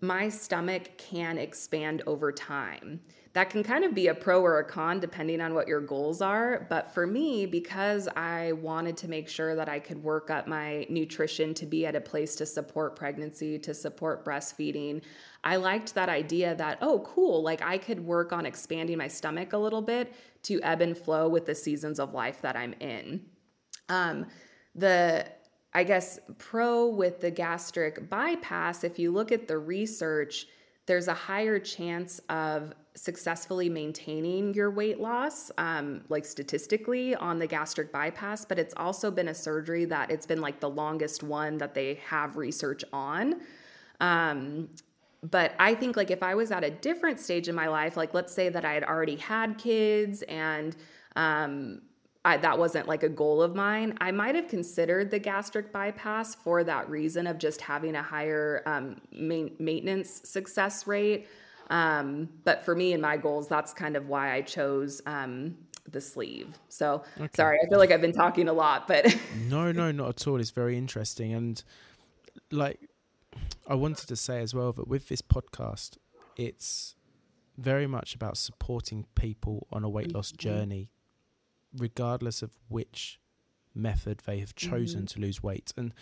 my 0.00 0.28
stomach 0.28 0.96
can 0.98 1.38
expand 1.38 2.02
over 2.06 2.30
time 2.30 3.00
that 3.36 3.50
can 3.50 3.62
kind 3.62 3.84
of 3.84 3.94
be 3.94 4.06
a 4.06 4.14
pro 4.14 4.40
or 4.40 4.60
a 4.60 4.64
con 4.64 4.98
depending 4.98 5.42
on 5.42 5.52
what 5.52 5.68
your 5.68 5.82
goals 5.82 6.22
are. 6.22 6.66
But 6.70 6.90
for 6.90 7.06
me, 7.06 7.44
because 7.44 8.08
I 8.16 8.52
wanted 8.52 8.96
to 8.96 9.08
make 9.08 9.28
sure 9.28 9.54
that 9.54 9.68
I 9.68 9.78
could 9.78 10.02
work 10.02 10.30
up 10.30 10.46
my 10.46 10.86
nutrition 10.88 11.52
to 11.52 11.66
be 11.66 11.84
at 11.84 11.94
a 11.94 12.00
place 12.00 12.34
to 12.36 12.46
support 12.46 12.96
pregnancy, 12.96 13.58
to 13.58 13.74
support 13.74 14.24
breastfeeding, 14.24 15.02
I 15.44 15.56
liked 15.56 15.94
that 15.96 16.08
idea 16.08 16.54
that, 16.54 16.78
oh, 16.80 17.00
cool, 17.00 17.42
like 17.42 17.60
I 17.60 17.76
could 17.76 18.00
work 18.00 18.32
on 18.32 18.46
expanding 18.46 18.96
my 18.96 19.08
stomach 19.08 19.52
a 19.52 19.58
little 19.58 19.82
bit 19.82 20.14
to 20.44 20.58
ebb 20.62 20.80
and 20.80 20.96
flow 20.96 21.28
with 21.28 21.44
the 21.44 21.54
seasons 21.54 22.00
of 22.00 22.14
life 22.14 22.40
that 22.40 22.56
I'm 22.56 22.72
in. 22.80 23.20
Um, 23.90 24.24
the 24.74 25.26
I 25.74 25.84
guess 25.84 26.18
pro 26.38 26.86
with 26.86 27.20
the 27.20 27.30
gastric 27.30 28.08
bypass, 28.08 28.82
if 28.82 28.98
you 28.98 29.12
look 29.12 29.30
at 29.30 29.46
the 29.46 29.58
research, 29.58 30.46
there's 30.86 31.08
a 31.08 31.14
higher 31.14 31.58
chance 31.58 32.18
of 32.30 32.72
successfully 32.96 33.68
maintaining 33.68 34.54
your 34.54 34.70
weight 34.70 34.98
loss, 35.00 35.50
um, 35.58 36.02
like 36.08 36.24
statistically 36.24 37.14
on 37.14 37.38
the 37.38 37.46
gastric 37.46 37.92
bypass, 37.92 38.44
but 38.44 38.58
it's 38.58 38.74
also 38.76 39.10
been 39.10 39.28
a 39.28 39.34
surgery 39.34 39.84
that 39.84 40.10
it's 40.10 40.26
been 40.26 40.40
like 40.40 40.58
the 40.60 40.68
longest 40.68 41.22
one 41.22 41.58
that 41.58 41.74
they 41.74 42.00
have 42.06 42.36
research 42.36 42.82
on. 42.92 43.40
Um, 44.00 44.68
but 45.22 45.54
I 45.58 45.74
think 45.74 45.96
like 45.96 46.10
if 46.10 46.22
I 46.22 46.34
was 46.34 46.50
at 46.50 46.64
a 46.64 46.70
different 46.70 47.20
stage 47.20 47.48
in 47.48 47.54
my 47.54 47.68
life, 47.68 47.96
like 47.96 48.14
let's 48.14 48.32
say 48.32 48.48
that 48.48 48.64
I 48.64 48.72
had 48.72 48.84
already 48.84 49.16
had 49.16 49.58
kids 49.58 50.22
and 50.22 50.76
um, 51.16 51.82
I, 52.24 52.36
that 52.38 52.58
wasn't 52.58 52.88
like 52.88 53.02
a 53.02 53.08
goal 53.08 53.42
of 53.42 53.54
mine. 53.54 53.96
I 54.00 54.10
might 54.10 54.34
have 54.34 54.48
considered 54.48 55.10
the 55.10 55.18
gastric 55.18 55.72
bypass 55.72 56.34
for 56.34 56.64
that 56.64 56.88
reason 56.88 57.26
of 57.26 57.38
just 57.38 57.60
having 57.60 57.94
a 57.94 58.02
higher 58.02 58.62
um, 58.66 58.96
ma- 59.12 59.48
maintenance 59.58 60.22
success 60.24 60.86
rate. 60.86 61.28
Um, 61.68 62.28
but 62.44 62.64
for 62.64 62.74
me 62.74 62.92
and 62.92 63.02
my 63.02 63.16
goals, 63.16 63.48
that's 63.48 63.72
kind 63.72 63.96
of 63.96 64.08
why 64.08 64.32
I 64.32 64.42
chose 64.42 65.00
um, 65.06 65.56
the 65.90 66.00
sleeve. 66.00 66.58
So 66.68 67.02
okay. 67.18 67.28
sorry, 67.34 67.58
I 67.64 67.68
feel 67.68 67.78
like 67.78 67.90
I've 67.90 68.00
been 68.00 68.12
talking 68.12 68.48
a 68.48 68.52
lot, 68.52 68.86
but 68.86 69.16
no, 69.48 69.72
no, 69.72 69.90
not 69.90 70.08
at 70.08 70.26
all. 70.26 70.40
It's 70.40 70.50
very 70.50 70.78
interesting, 70.78 71.32
and 71.34 71.62
like 72.50 72.80
I 73.66 73.74
wanted 73.74 74.08
to 74.08 74.16
say 74.16 74.40
as 74.40 74.54
well 74.54 74.72
that 74.72 74.86
with 74.86 75.08
this 75.08 75.22
podcast, 75.22 75.96
it's 76.36 76.94
very 77.58 77.86
much 77.86 78.14
about 78.14 78.36
supporting 78.36 79.06
people 79.14 79.66
on 79.72 79.82
a 79.82 79.88
weight 79.88 80.12
loss 80.12 80.30
mm-hmm. 80.30 80.48
journey 80.48 80.90
regardless 81.78 82.42
of 82.42 82.52
which 82.68 83.20
method 83.74 84.22
they 84.24 84.38
have 84.38 84.54
chosen 84.54 85.00
mm-hmm. 85.00 85.06
to 85.06 85.20
lose 85.20 85.42
weight. 85.42 85.72
And 85.76 85.92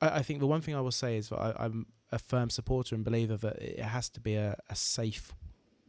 I, 0.00 0.18
I, 0.18 0.22
think 0.22 0.40
the 0.40 0.46
one 0.46 0.60
thing 0.60 0.74
I 0.74 0.80
will 0.80 0.90
say 0.90 1.16
is 1.16 1.28
that 1.28 1.38
I, 1.38 1.66
am 1.66 1.86
a 2.10 2.18
firm 2.18 2.50
supporter 2.50 2.94
and 2.94 3.04
believer 3.04 3.36
that 3.36 3.56
it 3.56 3.80
has 3.80 4.08
to 4.10 4.20
be 4.20 4.34
a, 4.34 4.56
a 4.68 4.76
safe 4.76 5.34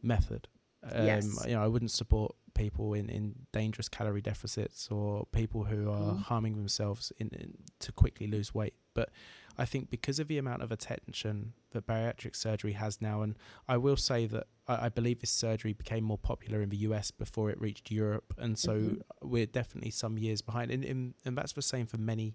method. 0.02 0.48
Um, 0.82 1.06
yes. 1.06 1.44
You 1.46 1.54
know, 1.54 1.62
I 1.62 1.66
wouldn't 1.66 1.90
support 1.90 2.34
people 2.54 2.94
in, 2.94 3.08
in 3.08 3.34
dangerous 3.52 3.88
calorie 3.88 4.20
deficits 4.20 4.88
or 4.90 5.26
people 5.32 5.64
who 5.64 5.90
are 5.90 6.14
mm. 6.14 6.22
harming 6.22 6.56
themselves 6.56 7.12
in, 7.18 7.28
in, 7.28 7.54
to 7.80 7.92
quickly 7.92 8.26
lose 8.26 8.54
weight. 8.54 8.74
But 8.94 9.10
I 9.58 9.64
think 9.64 9.90
because 9.90 10.18
of 10.18 10.28
the 10.28 10.38
amount 10.38 10.62
of 10.62 10.72
attention 10.72 11.52
that 11.72 11.86
bariatric 11.86 12.34
surgery 12.34 12.72
has 12.72 13.00
now, 13.00 13.22
and 13.22 13.36
I 13.68 13.76
will 13.76 13.96
say 13.96 14.26
that 14.26 14.46
I, 14.66 14.86
I 14.86 14.88
believe 14.88 15.20
this 15.20 15.30
surgery 15.30 15.72
became 15.72 16.04
more 16.04 16.18
popular 16.18 16.62
in 16.62 16.70
the 16.70 16.78
US 16.78 17.10
before 17.10 17.50
it 17.50 17.60
reached 17.60 17.90
Europe, 17.90 18.34
and 18.38 18.58
so 18.58 18.74
mm-hmm. 18.74 19.28
we're 19.28 19.46
definitely 19.46 19.90
some 19.90 20.18
years 20.18 20.42
behind. 20.42 20.70
And, 20.70 20.84
and, 20.84 21.14
and 21.24 21.36
that's 21.36 21.52
the 21.52 21.62
same 21.62 21.86
for 21.86 21.98
many 21.98 22.34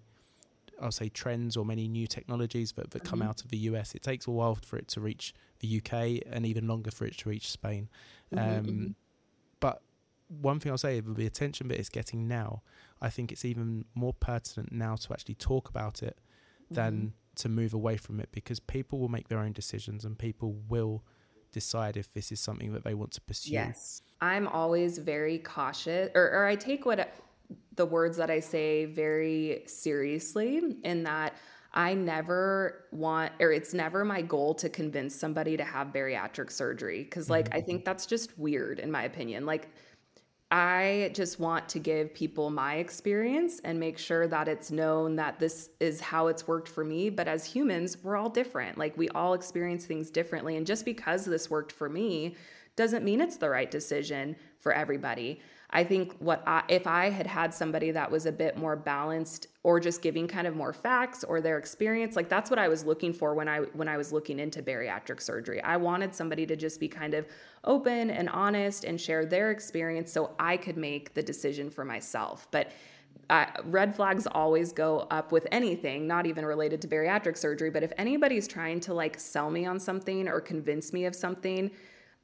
I'll 0.80 0.92
say 0.92 1.08
trends 1.08 1.56
or 1.56 1.64
many 1.64 1.88
new 1.88 2.06
technologies 2.06 2.72
that, 2.72 2.90
that 2.90 3.04
come 3.04 3.20
mm-hmm. 3.20 3.28
out 3.28 3.42
of 3.42 3.50
the 3.50 3.58
US. 3.58 3.94
It 3.94 4.02
takes 4.02 4.26
a 4.26 4.30
while 4.30 4.54
for 4.54 4.76
it 4.76 4.88
to 4.88 5.00
reach 5.00 5.34
the 5.60 5.80
UK 5.80 6.22
and 6.30 6.44
even 6.44 6.66
longer 6.66 6.90
for 6.90 7.06
it 7.06 7.16
to 7.18 7.28
reach 7.28 7.50
Spain. 7.50 7.88
Mm-hmm, 8.34 8.58
um, 8.58 8.64
mm-hmm. 8.64 8.86
But 9.60 9.82
one 10.28 10.60
thing 10.60 10.72
I'll 10.72 10.78
say, 10.78 11.00
the 11.00 11.26
attention 11.26 11.68
that 11.68 11.78
it's 11.78 11.88
getting 11.88 12.28
now, 12.28 12.62
I 13.00 13.10
think 13.10 13.32
it's 13.32 13.44
even 13.44 13.84
more 13.94 14.12
pertinent 14.12 14.72
now 14.72 14.96
to 14.96 15.12
actually 15.12 15.36
talk 15.36 15.68
about 15.68 16.02
it 16.02 16.18
than 16.70 16.94
mm-hmm. 16.94 17.06
to 17.36 17.48
move 17.48 17.74
away 17.74 17.96
from 17.96 18.20
it 18.20 18.28
because 18.32 18.60
people 18.60 18.98
will 18.98 19.08
make 19.08 19.28
their 19.28 19.38
own 19.38 19.52
decisions 19.52 20.04
and 20.04 20.18
people 20.18 20.56
will 20.68 21.04
decide 21.52 21.96
if 21.96 22.12
this 22.12 22.32
is 22.32 22.40
something 22.40 22.72
that 22.72 22.84
they 22.84 22.94
want 22.94 23.12
to 23.12 23.20
pursue. 23.20 23.52
Yes. 23.52 24.02
I'm 24.20 24.48
always 24.48 24.98
very 24.98 25.38
cautious 25.38 26.10
or, 26.14 26.30
or 26.30 26.46
I 26.46 26.56
take 26.56 26.86
what 26.86 27.08
the 27.74 27.86
words 27.86 28.16
that 28.16 28.30
I 28.30 28.40
say 28.40 28.86
very 28.86 29.62
seriously 29.66 30.78
in 30.82 31.02
that 31.04 31.34
I 31.72 31.92
never 31.92 32.86
want, 32.90 33.32
or 33.38 33.52
it's 33.52 33.74
never 33.74 34.02
my 34.04 34.22
goal 34.22 34.54
to 34.54 34.68
convince 34.70 35.14
somebody 35.14 35.58
to 35.58 35.64
have 35.64 35.88
bariatric 35.88 36.50
surgery. 36.50 37.04
Cause, 37.04 37.28
like, 37.28 37.50
mm-hmm. 37.50 37.58
I 37.58 37.60
think 37.60 37.84
that's 37.84 38.06
just 38.06 38.38
weird, 38.38 38.78
in 38.78 38.90
my 38.90 39.02
opinion. 39.02 39.44
Like, 39.44 39.68
I 40.50 41.10
just 41.12 41.38
want 41.38 41.68
to 41.70 41.78
give 41.78 42.14
people 42.14 42.50
my 42.50 42.76
experience 42.76 43.60
and 43.64 43.78
make 43.78 43.98
sure 43.98 44.26
that 44.28 44.48
it's 44.48 44.70
known 44.70 45.16
that 45.16 45.38
this 45.38 45.70
is 45.80 46.00
how 46.00 46.28
it's 46.28 46.46
worked 46.46 46.68
for 46.68 46.84
me. 46.84 47.10
But 47.10 47.28
as 47.28 47.44
humans, 47.44 47.98
we're 48.02 48.16
all 48.16 48.30
different. 48.30 48.78
Like, 48.78 48.96
we 48.96 49.08
all 49.10 49.34
experience 49.34 49.84
things 49.84 50.08
differently. 50.08 50.56
And 50.56 50.64
just 50.66 50.84
because 50.84 51.24
this 51.24 51.50
worked 51.50 51.72
for 51.72 51.90
me 51.90 52.36
doesn't 52.76 53.04
mean 53.04 53.20
it's 53.20 53.36
the 53.36 53.50
right 53.50 53.70
decision 53.70 54.36
for 54.60 54.72
everybody. 54.72 55.42
I 55.70 55.82
think 55.82 56.14
what 56.20 56.42
I, 56.46 56.62
if 56.68 56.86
I 56.86 57.10
had 57.10 57.26
had 57.26 57.52
somebody 57.52 57.90
that 57.90 58.10
was 58.10 58.26
a 58.26 58.32
bit 58.32 58.56
more 58.56 58.76
balanced 58.76 59.48
or 59.64 59.80
just 59.80 60.00
giving 60.00 60.28
kind 60.28 60.46
of 60.46 60.54
more 60.54 60.72
facts 60.72 61.24
or 61.24 61.40
their 61.40 61.58
experience, 61.58 62.14
like 62.14 62.28
that's 62.28 62.50
what 62.50 62.58
I 62.58 62.68
was 62.68 62.84
looking 62.84 63.12
for 63.12 63.34
when 63.34 63.48
I 63.48 63.58
when 63.58 63.88
I 63.88 63.96
was 63.96 64.12
looking 64.12 64.38
into 64.38 64.62
bariatric 64.62 65.20
surgery. 65.20 65.60
I 65.62 65.76
wanted 65.76 66.14
somebody 66.14 66.46
to 66.46 66.56
just 66.56 66.78
be 66.78 66.88
kind 66.88 67.14
of 67.14 67.26
open 67.64 68.10
and 68.10 68.28
honest 68.28 68.84
and 68.84 69.00
share 69.00 69.26
their 69.26 69.50
experience 69.50 70.12
so 70.12 70.34
I 70.38 70.56
could 70.56 70.76
make 70.76 71.14
the 71.14 71.22
decision 71.22 71.68
for 71.68 71.84
myself. 71.84 72.46
But 72.50 72.70
uh, 73.28 73.46
red 73.64 73.94
flags 73.94 74.26
always 74.28 74.72
go 74.72 75.00
up 75.10 75.32
with 75.32 75.48
anything, 75.50 76.06
not 76.06 76.26
even 76.26 76.44
related 76.44 76.80
to 76.82 76.88
bariatric 76.88 77.36
surgery. 77.36 77.70
But 77.70 77.82
if 77.82 77.92
anybody's 77.98 78.46
trying 78.46 78.78
to 78.80 78.94
like 78.94 79.18
sell 79.18 79.50
me 79.50 79.66
on 79.66 79.80
something 79.80 80.28
or 80.28 80.40
convince 80.40 80.92
me 80.92 81.06
of 81.06 81.14
something, 81.14 81.70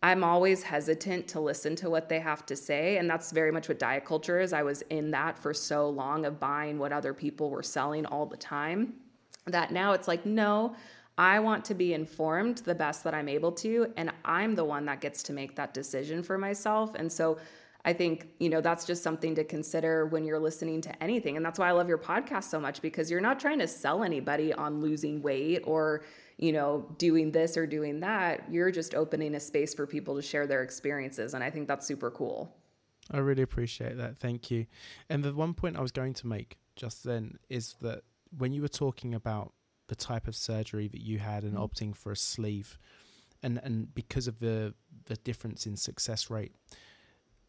I'm 0.02 0.24
always 0.24 0.62
hesitant 0.64 1.28
to 1.28 1.40
listen 1.40 1.76
to 1.76 1.88
what 1.88 2.08
they 2.08 2.18
have 2.18 2.44
to 2.46 2.56
say. 2.56 2.96
And 2.96 3.08
that's 3.08 3.30
very 3.30 3.52
much 3.52 3.68
what 3.68 3.78
diet 3.78 4.04
culture 4.04 4.40
is. 4.40 4.52
I 4.52 4.62
was 4.62 4.82
in 4.90 5.10
that 5.12 5.38
for 5.38 5.54
so 5.54 5.88
long 5.88 6.24
of 6.24 6.40
buying 6.40 6.78
what 6.78 6.92
other 6.92 7.14
people 7.14 7.50
were 7.50 7.62
selling 7.62 8.04
all 8.06 8.26
the 8.26 8.36
time 8.36 8.94
that 9.46 9.72
now 9.72 9.92
it's 9.92 10.08
like, 10.08 10.24
no, 10.24 10.74
I 11.18 11.40
want 11.40 11.64
to 11.66 11.74
be 11.74 11.94
informed 11.94 12.58
the 12.58 12.74
best 12.74 13.04
that 13.04 13.14
I'm 13.14 13.28
able 13.28 13.52
to. 13.52 13.92
And 13.96 14.10
I'm 14.24 14.54
the 14.54 14.64
one 14.64 14.84
that 14.86 15.00
gets 15.00 15.22
to 15.24 15.32
make 15.32 15.56
that 15.56 15.74
decision 15.74 16.22
for 16.22 16.38
myself. 16.38 16.94
And 16.94 17.10
so 17.10 17.38
I 17.84 17.92
think, 17.92 18.28
you 18.38 18.48
know, 18.48 18.60
that's 18.60 18.84
just 18.84 19.02
something 19.02 19.34
to 19.34 19.44
consider 19.44 20.06
when 20.06 20.24
you're 20.24 20.38
listening 20.38 20.80
to 20.82 21.02
anything. 21.02 21.36
And 21.36 21.44
that's 21.44 21.58
why 21.58 21.68
I 21.68 21.72
love 21.72 21.88
your 21.88 21.98
podcast 21.98 22.44
so 22.44 22.60
much 22.60 22.80
because 22.80 23.10
you're 23.10 23.20
not 23.20 23.40
trying 23.40 23.58
to 23.58 23.68
sell 23.68 24.04
anybody 24.04 24.52
on 24.52 24.80
losing 24.80 25.20
weight 25.20 25.62
or 25.64 26.02
you 26.38 26.52
know, 26.52 26.86
doing 26.98 27.32
this 27.32 27.56
or 27.56 27.66
doing 27.66 28.00
that. 28.00 28.44
You're 28.50 28.70
just 28.70 28.94
opening 28.94 29.34
a 29.34 29.40
space 29.40 29.74
for 29.74 29.86
people 29.86 30.16
to 30.16 30.22
share 30.22 30.46
their 30.46 30.62
experiences. 30.62 31.34
And 31.34 31.44
I 31.44 31.50
think 31.50 31.68
that's 31.68 31.86
super 31.86 32.10
cool. 32.10 32.54
I 33.10 33.18
really 33.18 33.42
appreciate 33.42 33.96
that. 33.98 34.18
Thank 34.18 34.50
you. 34.50 34.66
And 35.08 35.24
the 35.24 35.34
one 35.34 35.54
point 35.54 35.76
I 35.76 35.82
was 35.82 35.92
going 35.92 36.14
to 36.14 36.26
make 36.26 36.58
just 36.76 37.04
then 37.04 37.38
is 37.48 37.74
that 37.82 38.02
when 38.36 38.52
you 38.52 38.62
were 38.62 38.68
talking 38.68 39.14
about 39.14 39.52
the 39.88 39.94
type 39.94 40.26
of 40.26 40.34
surgery 40.34 40.88
that 40.88 41.02
you 41.02 41.18
had 41.18 41.42
and 41.42 41.54
mm-hmm. 41.54 41.62
opting 41.62 41.96
for 41.96 42.12
a 42.12 42.16
sleeve, 42.16 42.78
and, 43.42 43.60
and 43.62 43.94
because 43.94 44.28
of 44.28 44.38
the 44.38 44.74
the 45.06 45.16
difference 45.16 45.66
in 45.66 45.76
success 45.76 46.30
rate, 46.30 46.54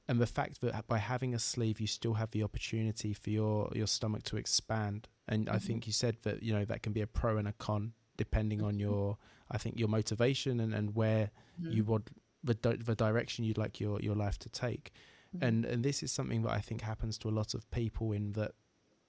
and 0.07 0.19
the 0.19 0.27
fact 0.27 0.59
that 0.61 0.87
by 0.87 0.97
having 0.97 1.35
a 1.35 1.39
sleeve 1.39 1.79
you 1.79 1.87
still 1.87 2.15
have 2.15 2.31
the 2.31 2.43
opportunity 2.43 3.13
for 3.13 3.29
your 3.29 3.71
your 3.73 3.87
stomach 3.87 4.23
to 4.23 4.37
expand, 4.37 5.07
and 5.27 5.45
mm-hmm. 5.45 5.55
I 5.55 5.59
think 5.59 5.87
you 5.87 5.93
said 5.93 6.17
that 6.23 6.41
you 6.41 6.53
know 6.53 6.65
that 6.65 6.81
can 6.81 6.93
be 6.93 7.01
a 7.01 7.07
pro 7.07 7.37
and 7.37 7.47
a 7.47 7.53
con 7.53 7.93
depending 8.17 8.61
on 8.61 8.73
mm-hmm. 8.73 8.81
your 8.81 9.17
I 9.51 9.57
think 9.57 9.77
your 9.77 9.89
motivation 9.89 10.59
and, 10.59 10.73
and 10.73 10.95
where 10.95 11.31
mm-hmm. 11.61 11.71
you 11.71 11.83
want 11.83 12.09
the 12.43 12.53
the 12.53 12.95
direction 12.95 13.45
you'd 13.45 13.57
like 13.57 13.79
your 13.79 13.99
your 14.01 14.15
life 14.15 14.39
to 14.39 14.49
take. 14.49 14.91
Mm-hmm. 15.35 15.45
And 15.45 15.65
and 15.65 15.83
this 15.83 16.03
is 16.03 16.11
something 16.11 16.43
that 16.43 16.51
I 16.51 16.59
think 16.59 16.81
happens 16.81 17.17
to 17.19 17.29
a 17.29 17.31
lot 17.31 17.53
of 17.53 17.69
people 17.71 18.11
in 18.11 18.33
that 18.33 18.51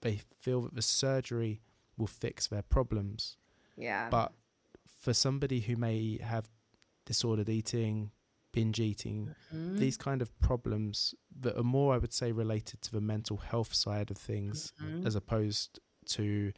they 0.01 0.21
feel 0.41 0.63
that 0.63 0.75
the 0.75 0.83
surgery 0.83 1.61
will 1.97 2.07
fix 2.07 2.47
their 2.49 2.63
problems. 2.63 3.37
Yeah. 3.77 4.09
But 4.11 4.33
for 5.01 5.15
somebody 5.15 5.61
who 5.61 5.77
may 5.77 6.19
have 6.23 6.49
disordered 7.07 7.49
eating, 7.49 8.11
binge 8.53 8.81
eating, 8.81 9.35
mm-hmm. 9.55 9.77
these 9.79 9.97
kind 9.97 10.23
of 10.23 10.39
problems 10.41 11.15
that 11.41 11.59
are 11.59 11.65
more, 11.65 11.95
I 11.95 11.99
would 11.99 12.13
say, 12.13 12.33
related 12.33 12.83
to 12.83 12.93
the 12.93 13.01
mental 13.01 13.37
health 13.37 13.75
side 13.75 14.11
of 14.11 14.17
things 14.17 14.73
mm-hmm. 14.83 15.07
as 15.07 15.15
opposed 15.15 15.81
to 16.07 16.53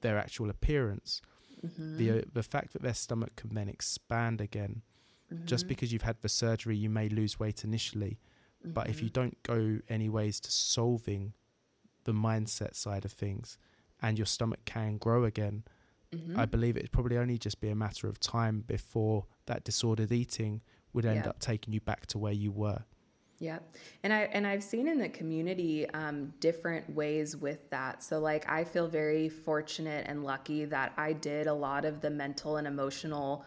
their 0.00 0.18
actual 0.18 0.50
appearance. 0.50 1.22
Mm-hmm. 1.64 1.96
The 1.96 2.10
uh, 2.10 2.22
the 2.32 2.42
fact 2.42 2.72
that 2.72 2.82
their 2.82 2.94
stomach 2.94 3.36
can 3.36 3.54
then 3.54 3.68
expand 3.68 4.40
again, 4.40 4.82
mm-hmm. 5.32 5.46
just 5.46 5.68
because 5.68 5.92
you've 5.92 6.02
had 6.02 6.20
the 6.20 6.28
surgery, 6.28 6.76
you 6.76 6.90
may 6.90 7.08
lose 7.08 7.38
weight 7.38 7.64
initially, 7.64 8.18
mm-hmm. 8.62 8.72
but 8.72 8.88
if 8.88 9.00
you 9.00 9.08
mm-hmm. 9.08 9.20
don't 9.20 9.42
go 9.42 9.78
any 9.88 10.08
ways 10.08 10.40
to 10.40 10.50
solving 10.50 11.32
the 12.04 12.12
mindset 12.12 12.74
side 12.74 13.04
of 13.04 13.12
things, 13.12 13.58
and 14.00 14.18
your 14.18 14.26
stomach 14.26 14.60
can 14.64 14.98
grow 14.98 15.24
again, 15.24 15.64
I 16.12 16.16
mm-hmm. 16.16 16.44
believe 16.44 16.76
it'd 16.76 16.92
probably 16.92 17.18
only 17.18 17.38
just 17.38 17.60
be 17.60 17.68
a 17.68 17.74
matter 17.74 18.08
of 18.08 18.18
time 18.18 18.64
before 18.66 19.26
that 19.46 19.64
disordered 19.64 20.12
eating 20.12 20.62
would 20.92 21.04
end 21.04 21.24
yeah. 21.24 21.30
up 21.30 21.38
taking 21.38 21.74
you 21.74 21.80
back 21.80 22.06
to 22.06 22.18
where 22.18 22.32
you 22.32 22.50
were. 22.50 22.84
Yeah, 23.40 23.60
and 24.02 24.12
I 24.12 24.22
and 24.32 24.44
I've 24.44 24.64
seen 24.64 24.88
in 24.88 24.98
the 24.98 25.08
community 25.08 25.88
um, 25.90 26.32
different 26.40 26.92
ways 26.92 27.36
with 27.36 27.70
that. 27.70 28.02
So 28.02 28.18
like 28.18 28.48
I 28.50 28.64
feel 28.64 28.88
very 28.88 29.28
fortunate 29.28 30.06
and 30.08 30.24
lucky 30.24 30.64
that 30.64 30.92
I 30.96 31.12
did 31.12 31.46
a 31.46 31.54
lot 31.54 31.84
of 31.84 32.00
the 32.00 32.10
mental 32.10 32.56
and 32.56 32.66
emotional 32.66 33.44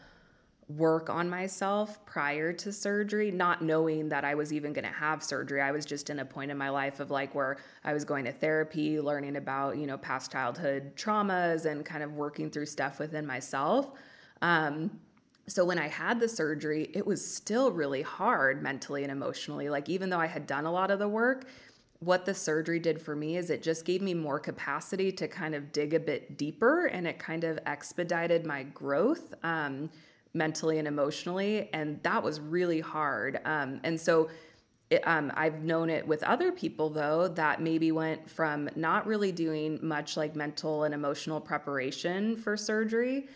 work 0.78 1.10
on 1.10 1.30
myself 1.30 2.06
prior 2.06 2.54
to 2.54 2.72
surgery, 2.72 3.32
not 3.32 3.62
knowing 3.62 4.08
that 4.08 4.24
I 4.24 4.36
was 4.36 4.54
even 4.54 4.72
going 4.72 4.86
to 4.86 4.92
have 4.92 5.22
surgery. 5.22 5.62
I 5.62 5.72
was 5.72 5.86
just 5.86 6.10
in 6.10 6.20
a 6.20 6.26
point 6.26 6.52
in 6.52 6.58
my 6.58 6.70
life 6.70 7.02
of 7.02 7.12
like 7.12 7.36
where 7.36 7.58
I 7.84 7.92
was 7.92 8.06
going 8.06 8.24
to 8.26 8.32
therapy, 8.32 9.02
learning 9.02 9.36
about 9.36 9.78
you 9.78 9.88
know 9.88 9.98
past 9.98 10.32
childhood 10.32 10.96
traumas, 10.96 11.66
and 11.66 11.84
kind 11.84 12.04
of 12.04 12.14
working 12.14 12.50
through 12.50 12.68
stuff 12.68 13.00
within 13.00 13.26
myself. 13.26 13.92
Um, 14.42 15.00
so 15.52 15.66
when 15.66 15.78
I 15.78 15.90
had 15.90 16.18
the 16.22 16.30
surgery, 16.30 16.90
it 16.94 17.06
was 17.06 17.24
still 17.24 17.74
really 17.74 18.02
hard 18.02 18.64
mentally 18.64 19.04
and 19.04 19.12
emotionally. 19.12 19.70
Like, 19.70 19.90
even 19.90 20.10
though 20.10 20.20
I 20.20 20.26
had 20.26 20.48
done 20.48 20.66
a 20.66 20.72
lot 20.72 20.92
of 20.92 21.00
the 21.00 21.10
work, 21.10 21.44
what 22.00 22.26
the 22.26 22.34
surgery 22.34 22.80
did 22.80 23.02
for 23.02 23.18
me 23.18 23.36
is 23.36 23.50
it 23.50 23.62
just 23.62 23.84
gave 23.84 24.02
me 24.02 24.14
more 24.14 24.40
capacity 24.40 25.12
to 25.12 25.28
kind 25.28 25.54
of 25.54 25.74
dig 25.74 25.94
a 25.94 26.00
bit 26.00 26.38
deeper 26.38 26.86
and 26.86 27.06
it 27.06 27.20
kind 27.20 27.44
of 27.44 27.60
expedited 27.66 28.46
my 28.46 28.64
growth 28.64 29.34
um, 29.44 29.90
mentally 30.34 30.80
and 30.80 30.88
emotionally. 30.88 31.70
And 31.74 32.02
that 32.04 32.24
was 32.24 32.40
really 32.40 32.80
hard. 32.80 33.42
Um, 33.44 33.82
and 33.84 34.00
so, 34.00 34.30
it, 34.90 35.06
um, 35.06 35.34
I've 35.36 35.64
known 35.64 35.90
it 35.90 36.08
with 36.08 36.24
other 36.24 36.52
people 36.52 36.90
though 36.90 37.28
that 37.30 37.62
maybe 37.62 37.92
went 37.92 38.30
from 38.30 38.70
not 38.76 39.06
really 39.06 39.32
doing 39.32 39.80
much 39.82 40.18
like 40.18 40.36
mental 40.36 40.84
and 40.84 40.94
emotional 40.94 41.40
preparation 41.40 42.36
for 42.36 42.58
surgery 42.58 43.28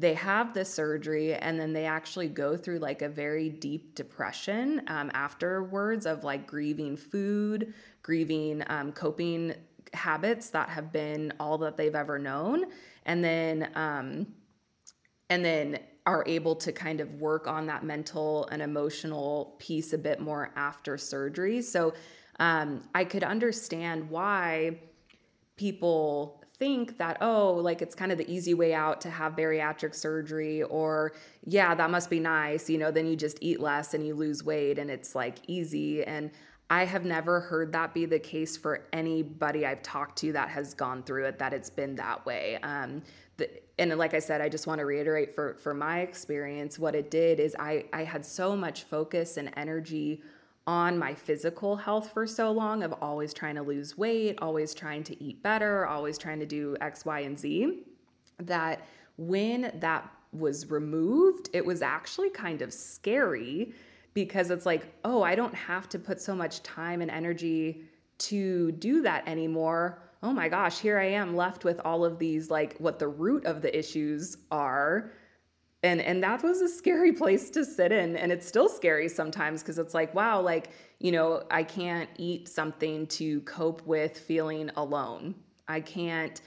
they 0.00 0.14
have 0.14 0.54
the 0.54 0.64
surgery 0.64 1.34
and 1.34 1.60
then 1.60 1.74
they 1.74 1.84
actually 1.84 2.28
go 2.28 2.56
through 2.56 2.78
like 2.78 3.02
a 3.02 3.08
very 3.08 3.50
deep 3.50 3.94
depression 3.94 4.80
um, 4.86 5.10
afterwards 5.12 6.06
of 6.06 6.24
like 6.24 6.46
grieving 6.46 6.96
food, 6.96 7.74
grieving 8.02 8.64
um, 8.68 8.92
coping 8.92 9.54
habits 9.92 10.48
that 10.50 10.70
have 10.70 10.90
been 10.90 11.32
all 11.38 11.58
that 11.58 11.76
they've 11.76 11.94
ever 11.94 12.18
known, 12.18 12.64
and 13.04 13.22
then 13.22 13.70
um, 13.74 14.26
and 15.28 15.44
then 15.44 15.78
are 16.06 16.24
able 16.26 16.56
to 16.56 16.72
kind 16.72 17.00
of 17.00 17.12
work 17.20 17.46
on 17.46 17.66
that 17.66 17.84
mental 17.84 18.48
and 18.50 18.62
emotional 18.62 19.54
piece 19.58 19.92
a 19.92 19.98
bit 19.98 20.18
more 20.18 20.50
after 20.56 20.96
surgery. 20.96 21.60
So 21.60 21.92
um, 22.38 22.88
I 22.94 23.04
could 23.04 23.22
understand 23.22 24.08
why 24.08 24.78
people 25.56 26.39
think 26.60 26.98
that, 26.98 27.16
oh, 27.20 27.54
like 27.54 27.82
it's 27.82 27.96
kind 27.96 28.12
of 28.12 28.18
the 28.18 28.30
easy 28.32 28.54
way 28.54 28.72
out 28.72 29.00
to 29.00 29.10
have 29.10 29.34
bariatric 29.34 29.94
surgery, 29.94 30.62
or 30.62 31.12
yeah, 31.44 31.74
that 31.74 31.90
must 31.90 32.08
be 32.08 32.20
nice. 32.20 32.70
You 32.70 32.78
know, 32.78 32.92
then 32.92 33.06
you 33.06 33.16
just 33.16 33.38
eat 33.40 33.58
less 33.58 33.94
and 33.94 34.06
you 34.06 34.14
lose 34.14 34.44
weight 34.44 34.78
and 34.78 34.90
it's 34.90 35.16
like 35.16 35.38
easy. 35.48 36.04
And 36.04 36.30
I 36.68 36.84
have 36.84 37.04
never 37.04 37.40
heard 37.40 37.72
that 37.72 37.94
be 37.94 38.04
the 38.04 38.20
case 38.20 38.56
for 38.56 38.86
anybody 38.92 39.66
I've 39.66 39.82
talked 39.82 40.18
to 40.18 40.32
that 40.34 40.50
has 40.50 40.74
gone 40.74 41.02
through 41.02 41.24
it, 41.24 41.38
that 41.38 41.52
it's 41.52 41.70
been 41.70 41.96
that 41.96 42.24
way. 42.24 42.58
Um, 42.62 43.02
the, 43.38 43.50
and 43.78 43.96
like 43.98 44.14
I 44.14 44.20
said, 44.20 44.40
I 44.40 44.48
just 44.48 44.68
want 44.68 44.78
to 44.78 44.84
reiterate 44.84 45.34
for, 45.34 45.54
for 45.54 45.74
my 45.74 46.00
experience, 46.00 46.78
what 46.78 46.94
it 46.94 47.10
did 47.10 47.40
is 47.40 47.56
I, 47.58 47.86
I 47.92 48.04
had 48.04 48.24
so 48.24 48.54
much 48.54 48.84
focus 48.84 49.38
and 49.38 49.50
energy 49.56 50.22
on 50.70 50.96
my 50.96 51.12
physical 51.12 51.74
health 51.74 52.12
for 52.12 52.28
so 52.28 52.52
long 52.52 52.84
of 52.84 52.94
always 53.02 53.34
trying 53.34 53.56
to 53.56 53.62
lose 53.62 53.98
weight, 53.98 54.38
always 54.40 54.72
trying 54.72 55.02
to 55.02 55.20
eat 55.20 55.42
better, 55.42 55.84
always 55.84 56.16
trying 56.16 56.38
to 56.38 56.46
do 56.46 56.76
X, 56.80 57.04
Y, 57.04 57.18
and 57.22 57.36
Z, 57.36 57.82
that 58.38 58.86
when 59.16 59.72
that 59.80 60.08
was 60.32 60.70
removed, 60.70 61.50
it 61.52 61.66
was 61.66 61.82
actually 61.82 62.30
kind 62.30 62.62
of 62.62 62.72
scary 62.72 63.72
because 64.14 64.52
it's 64.52 64.64
like, 64.64 64.86
oh, 65.04 65.24
I 65.24 65.34
don't 65.34 65.56
have 65.56 65.88
to 65.88 65.98
put 65.98 66.20
so 66.20 66.36
much 66.36 66.62
time 66.62 67.02
and 67.02 67.10
energy 67.10 67.82
to 68.18 68.70
do 68.70 69.02
that 69.02 69.26
anymore. 69.26 69.98
Oh 70.22 70.32
my 70.32 70.48
gosh, 70.48 70.78
here 70.78 71.00
I 71.00 71.06
am 71.06 71.34
left 71.34 71.64
with 71.64 71.80
all 71.84 72.04
of 72.04 72.20
these 72.20 72.48
like 72.48 72.76
what 72.78 73.00
the 73.00 73.08
root 73.08 73.44
of 73.44 73.60
the 73.60 73.76
issues 73.76 74.36
are. 74.52 75.10
And 75.82 76.00
and 76.00 76.22
that 76.22 76.42
was 76.42 76.60
a 76.60 76.68
scary 76.68 77.12
place 77.20 77.50
to 77.50 77.64
sit 77.64 77.92
in 77.92 78.16
and 78.16 78.30
it's 78.32 78.46
still 78.46 78.68
scary 78.68 79.08
sometimes 79.08 79.62
because 79.62 79.78
it's 79.78 79.94
like, 79.94 80.14
wow, 80.14 80.40
like, 80.40 80.70
you 80.98 81.12
know, 81.12 81.42
I 81.50 81.62
can't 81.62 82.08
eat 82.16 82.48
something 82.48 83.06
to 83.08 83.40
cope 83.42 83.86
with 83.86 84.18
feeling 84.18 84.70
alone. 84.76 85.34
I 85.68 85.80
can't 85.80 86.40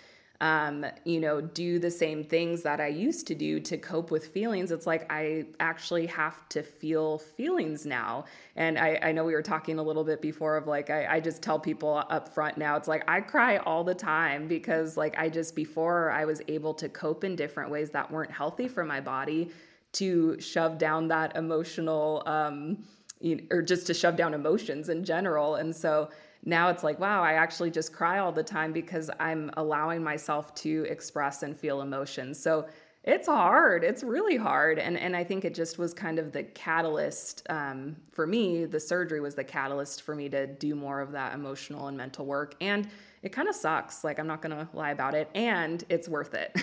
um, 0.43 0.85
you 1.05 1.21
know, 1.21 1.39
do 1.39 1.79
the 1.79 1.89
same 1.89 2.21
things 2.21 2.63
that 2.63 2.81
I 2.81 2.87
used 2.87 3.25
to 3.27 3.33
do 3.33 3.61
to 3.61 3.77
cope 3.77 4.11
with 4.11 4.27
feelings. 4.27 4.71
It's 4.71 4.85
like 4.85 5.09
I 5.09 5.45
actually 5.61 6.05
have 6.07 6.49
to 6.49 6.61
feel 6.61 7.19
feelings 7.19 7.85
now. 7.85 8.25
And 8.57 8.77
I, 8.77 8.99
I 9.01 9.13
know 9.13 9.23
we 9.23 9.35
were 9.35 9.41
talking 9.41 9.79
a 9.79 9.81
little 9.81 10.03
bit 10.03 10.21
before 10.21 10.57
of 10.57 10.67
like, 10.67 10.89
I, 10.89 11.15
I 11.15 11.19
just 11.21 11.41
tell 11.41 11.57
people 11.57 12.03
up 12.09 12.27
front 12.27 12.57
now, 12.57 12.75
it's 12.75 12.89
like 12.89 13.05
I 13.07 13.21
cry 13.21 13.55
all 13.59 13.85
the 13.85 13.95
time 13.95 14.49
because, 14.49 14.97
like, 14.97 15.17
I 15.17 15.29
just 15.29 15.55
before 15.55 16.11
I 16.11 16.25
was 16.25 16.41
able 16.49 16.73
to 16.73 16.89
cope 16.89 17.23
in 17.23 17.37
different 17.37 17.71
ways 17.71 17.91
that 17.91 18.11
weren't 18.11 18.31
healthy 18.31 18.67
for 18.67 18.83
my 18.83 18.99
body 18.99 19.49
to 19.93 20.37
shove 20.41 20.77
down 20.77 21.07
that 21.07 21.37
emotional, 21.37 22.21
um, 22.25 22.83
you 23.21 23.37
know, 23.37 23.43
or 23.49 23.61
just 23.61 23.87
to 23.87 23.93
shove 23.93 24.17
down 24.17 24.33
emotions 24.33 24.89
in 24.89 25.05
general. 25.05 25.55
And 25.55 25.73
so, 25.73 26.09
now 26.45 26.69
it's 26.69 26.83
like, 26.83 26.99
wow, 26.99 27.23
I 27.23 27.33
actually 27.33 27.71
just 27.71 27.93
cry 27.93 28.19
all 28.19 28.31
the 28.31 28.43
time 28.43 28.73
because 28.73 29.09
I'm 29.19 29.49
allowing 29.55 30.03
myself 30.03 30.53
to 30.55 30.85
express 30.89 31.43
and 31.43 31.57
feel 31.57 31.81
emotions. 31.81 32.39
So 32.39 32.67
it's 33.03 33.27
hard. 33.27 33.83
It's 33.83 34.03
really 34.03 34.37
hard. 34.37 34.79
And, 34.79 34.97
and 34.97 35.15
I 35.15 35.23
think 35.23 35.43
it 35.43 35.53
just 35.53 35.77
was 35.77 35.93
kind 35.93 36.19
of 36.19 36.31
the 36.31 36.43
catalyst 36.43 37.45
um, 37.49 37.97
for 38.11 38.25
me. 38.25 38.65
The 38.65 38.79
surgery 38.79 39.19
was 39.19 39.35
the 39.35 39.43
catalyst 39.43 40.03
for 40.03 40.15
me 40.15 40.29
to 40.29 40.47
do 40.47 40.73
more 40.73 41.01
of 41.01 41.11
that 41.11 41.33
emotional 41.33 41.87
and 41.87 41.97
mental 41.97 42.25
work. 42.25 42.55
And 42.61 42.89
it 43.21 43.29
kind 43.33 43.47
of 43.47 43.55
sucks. 43.55 44.03
Like, 44.03 44.19
I'm 44.19 44.27
not 44.27 44.41
going 44.41 44.55
to 44.55 44.67
lie 44.73 44.91
about 44.91 45.15
it. 45.15 45.29
And 45.35 45.83
it's 45.89 46.07
worth 46.07 46.33
it. 46.33 46.55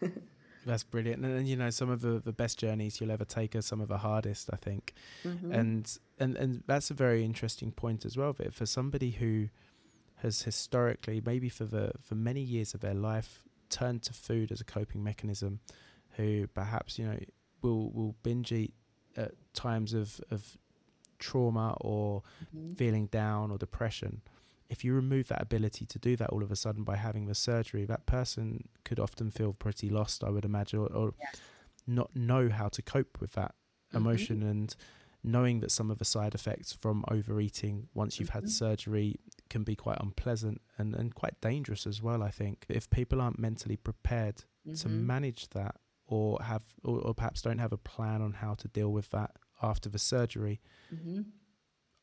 That's 0.66 0.82
brilliant. 0.82 1.24
And, 1.24 1.38
and, 1.38 1.48
you 1.48 1.56
know, 1.56 1.70
some 1.70 1.90
of 1.90 2.00
the, 2.00 2.20
the 2.24 2.32
best 2.32 2.58
journeys 2.58 3.00
you'll 3.00 3.10
ever 3.10 3.24
take 3.24 3.54
are 3.54 3.62
some 3.62 3.80
of 3.80 3.88
the 3.88 3.98
hardest, 3.98 4.48
I 4.52 4.56
think. 4.56 4.94
Mm-hmm. 5.24 5.52
And 5.52 5.98
and 6.18 6.36
and 6.36 6.62
that's 6.66 6.90
a 6.90 6.94
very 6.94 7.24
interesting 7.24 7.70
point 7.72 8.04
as 8.04 8.16
well. 8.16 8.32
But 8.32 8.54
for 8.54 8.66
somebody 8.66 9.10
who 9.10 9.48
has 10.16 10.42
historically, 10.42 11.22
maybe 11.24 11.48
for 11.48 11.64
the 11.64 11.92
for 12.02 12.14
many 12.14 12.40
years 12.40 12.74
of 12.74 12.80
their 12.80 12.94
life, 12.94 13.42
turned 13.68 14.02
to 14.04 14.12
food 14.12 14.50
as 14.52 14.60
a 14.60 14.64
coping 14.64 15.02
mechanism, 15.02 15.60
who 16.16 16.46
perhaps 16.48 16.98
you 16.98 17.06
know 17.06 17.18
will 17.62 17.90
will 17.90 18.14
binge 18.22 18.52
eat 18.52 18.74
at 19.16 19.32
times 19.52 19.92
of 19.92 20.20
of 20.30 20.56
trauma 21.18 21.76
or 21.80 22.22
mm-hmm. 22.56 22.74
feeling 22.74 23.06
down 23.06 23.50
or 23.50 23.58
depression 23.58 24.20
if 24.68 24.84
you 24.84 24.94
remove 24.94 25.28
that 25.28 25.42
ability 25.42 25.86
to 25.86 25.98
do 25.98 26.16
that 26.16 26.30
all 26.30 26.42
of 26.42 26.50
a 26.50 26.56
sudden 26.56 26.84
by 26.84 26.96
having 26.96 27.26
the 27.26 27.34
surgery, 27.34 27.84
that 27.84 28.06
person 28.06 28.68
could 28.84 28.98
often 28.98 29.30
feel 29.30 29.52
pretty 29.52 29.88
lost, 29.88 30.24
I 30.24 30.30
would 30.30 30.44
imagine, 30.44 30.80
or, 30.80 30.92
or 30.92 31.14
yeah. 31.20 31.26
not 31.86 32.14
know 32.16 32.48
how 32.48 32.68
to 32.68 32.82
cope 32.82 33.18
with 33.20 33.32
that 33.32 33.54
mm-hmm. 33.88 33.98
emotion 33.98 34.42
and 34.42 34.74
knowing 35.22 35.60
that 35.60 35.70
some 35.70 35.90
of 35.90 35.98
the 35.98 36.04
side 36.04 36.34
effects 36.34 36.72
from 36.72 37.04
overeating 37.10 37.88
once 37.94 38.20
you've 38.20 38.28
mm-hmm. 38.28 38.40
had 38.40 38.50
surgery 38.50 39.16
can 39.48 39.62
be 39.62 39.74
quite 39.74 39.98
unpleasant 40.00 40.60
and, 40.78 40.94
and 40.94 41.14
quite 41.14 41.40
dangerous 41.40 41.86
as 41.86 42.02
well, 42.02 42.22
I 42.22 42.30
think. 42.30 42.66
If 42.68 42.90
people 42.90 43.20
aren't 43.20 43.38
mentally 43.38 43.76
prepared 43.76 44.44
mm-hmm. 44.66 44.74
to 44.74 44.88
manage 44.88 45.48
that 45.50 45.76
or 46.06 46.38
have 46.42 46.62
or, 46.82 46.98
or, 47.00 47.14
perhaps 47.14 47.40
don't 47.40 47.58
have 47.58 47.72
a 47.72 47.78
plan 47.78 48.20
on 48.20 48.34
how 48.34 48.52
to 48.54 48.68
deal 48.68 48.92
with 48.92 49.08
that 49.10 49.32
after 49.62 49.88
the 49.88 49.98
surgery, 49.98 50.60
mm-hmm. 50.94 51.22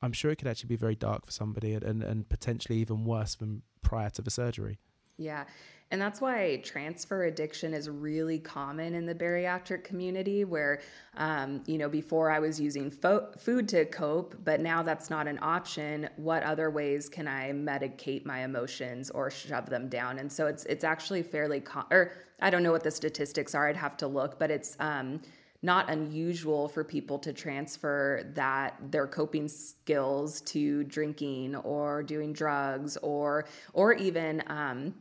I'm 0.01 0.13
sure 0.13 0.31
it 0.31 0.37
could 0.37 0.47
actually 0.47 0.69
be 0.69 0.75
very 0.75 0.95
dark 0.95 1.25
for 1.25 1.31
somebody 1.31 1.73
and, 1.73 1.83
and, 1.83 2.03
and 2.03 2.27
potentially 2.27 2.79
even 2.79 3.05
worse 3.05 3.35
than 3.35 3.61
prior 3.81 4.09
to 4.11 4.21
the 4.21 4.31
surgery. 4.31 4.79
Yeah. 5.17 5.45
And 5.91 6.01
that's 6.01 6.21
why 6.21 6.61
transfer 6.63 7.25
addiction 7.25 7.73
is 7.73 7.89
really 7.89 8.39
common 8.39 8.95
in 8.95 9.05
the 9.05 9.13
bariatric 9.13 9.83
community, 9.83 10.45
where, 10.45 10.81
um, 11.17 11.61
you 11.67 11.77
know, 11.77 11.89
before 11.89 12.31
I 12.31 12.39
was 12.39 12.61
using 12.61 12.89
fo- 12.89 13.29
food 13.37 13.67
to 13.69 13.83
cope, 13.85 14.35
but 14.45 14.61
now 14.61 14.81
that's 14.81 15.09
not 15.09 15.27
an 15.27 15.37
option. 15.41 16.09
What 16.15 16.43
other 16.43 16.71
ways 16.71 17.09
can 17.09 17.27
I 17.27 17.51
medicate 17.51 18.25
my 18.25 18.45
emotions 18.45 19.09
or 19.09 19.29
shove 19.29 19.69
them 19.69 19.89
down? 19.89 20.17
And 20.19 20.31
so 20.31 20.47
it's 20.47 20.63
it's 20.65 20.85
actually 20.85 21.23
fairly, 21.23 21.59
com- 21.59 21.87
or 21.91 22.13
I 22.39 22.49
don't 22.49 22.63
know 22.63 22.71
what 22.71 22.83
the 22.83 22.91
statistics 22.91 23.53
are. 23.53 23.67
I'd 23.67 23.75
have 23.75 23.97
to 23.97 24.07
look, 24.07 24.39
but 24.39 24.49
it's 24.49 24.77
um, 24.79 25.21
not 25.63 25.89
unusual 25.89 26.67
for 26.67 26.83
people 26.83 27.19
to 27.19 27.33
transfer 27.33 28.23
that 28.33 28.75
their 28.91 29.07
coping 29.07 29.47
skills 29.47 30.41
to 30.41 30.83
drinking 30.85 31.55
or 31.57 32.01
doing 32.03 32.33
drugs 32.33 32.97
or 32.97 33.45
or 33.73 33.93
even 33.93 34.43
um, 34.47 34.93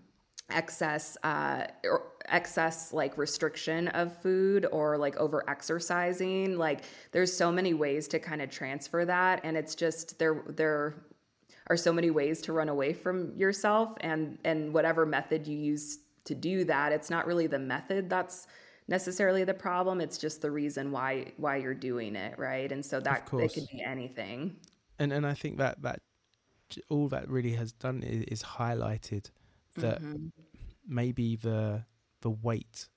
excess 0.51 1.16
uh, 1.23 1.64
or 1.85 2.03
excess 2.29 2.92
like 2.92 3.16
restriction 3.16 3.88
of 3.88 4.16
food 4.20 4.66
or 4.70 4.99
like 4.99 5.16
over 5.16 5.49
exercising 5.49 6.57
like 6.59 6.83
there's 7.12 7.35
so 7.35 7.51
many 7.51 7.75
ways 7.75 8.07
to 8.07 8.18
kind 8.18 8.42
of 8.42 8.51
transfer 8.51 9.05
that 9.05 9.40
and 9.42 9.57
it's 9.57 9.75
just 9.75 10.18
there 10.18 10.42
there 10.49 10.94
are 11.68 11.77
so 11.77 11.92
many 11.92 12.11
ways 12.11 12.40
to 12.42 12.53
run 12.53 12.68
away 12.68 12.92
from 12.92 13.35
yourself 13.37 13.94
and 14.01 14.38
and 14.44 14.73
whatever 14.73 15.07
method 15.07 15.46
you 15.46 15.57
use 15.57 15.99
to 16.25 16.35
do 16.35 16.64
that 16.64 16.92
it's 16.92 17.11
not 17.11 17.27
really 17.27 17.46
the 17.46 17.59
method 17.59 18.11
that's 18.11 18.46
necessarily 18.90 19.44
the 19.44 19.55
problem 19.55 20.00
it's 20.00 20.18
just 20.18 20.42
the 20.42 20.50
reason 20.50 20.90
why 20.90 21.33
why 21.37 21.57
you're 21.57 21.72
doing 21.72 22.16
it 22.16 22.38
right 22.38 22.72
and 22.72 22.85
so 22.85 23.00
that 23.00 23.29
it 23.33 23.53
could 23.55 23.66
be 23.72 23.81
anything 23.83 24.57
and 24.98 25.12
and 25.12 25.26
i 25.26 25.33
think 25.33 25.57
that 25.59 25.81
that 25.81 26.00
all 26.88 27.09
that 27.09 27.29
really 27.29 27.53
has 27.53 27.72
done 27.72 28.03
is, 28.03 28.24
is 28.24 28.42
highlighted 28.42 29.31
that 29.76 30.03
mm-hmm. 30.03 30.26
maybe 30.87 31.37
the 31.37 31.85
the 32.20 32.31
weight 32.31 32.88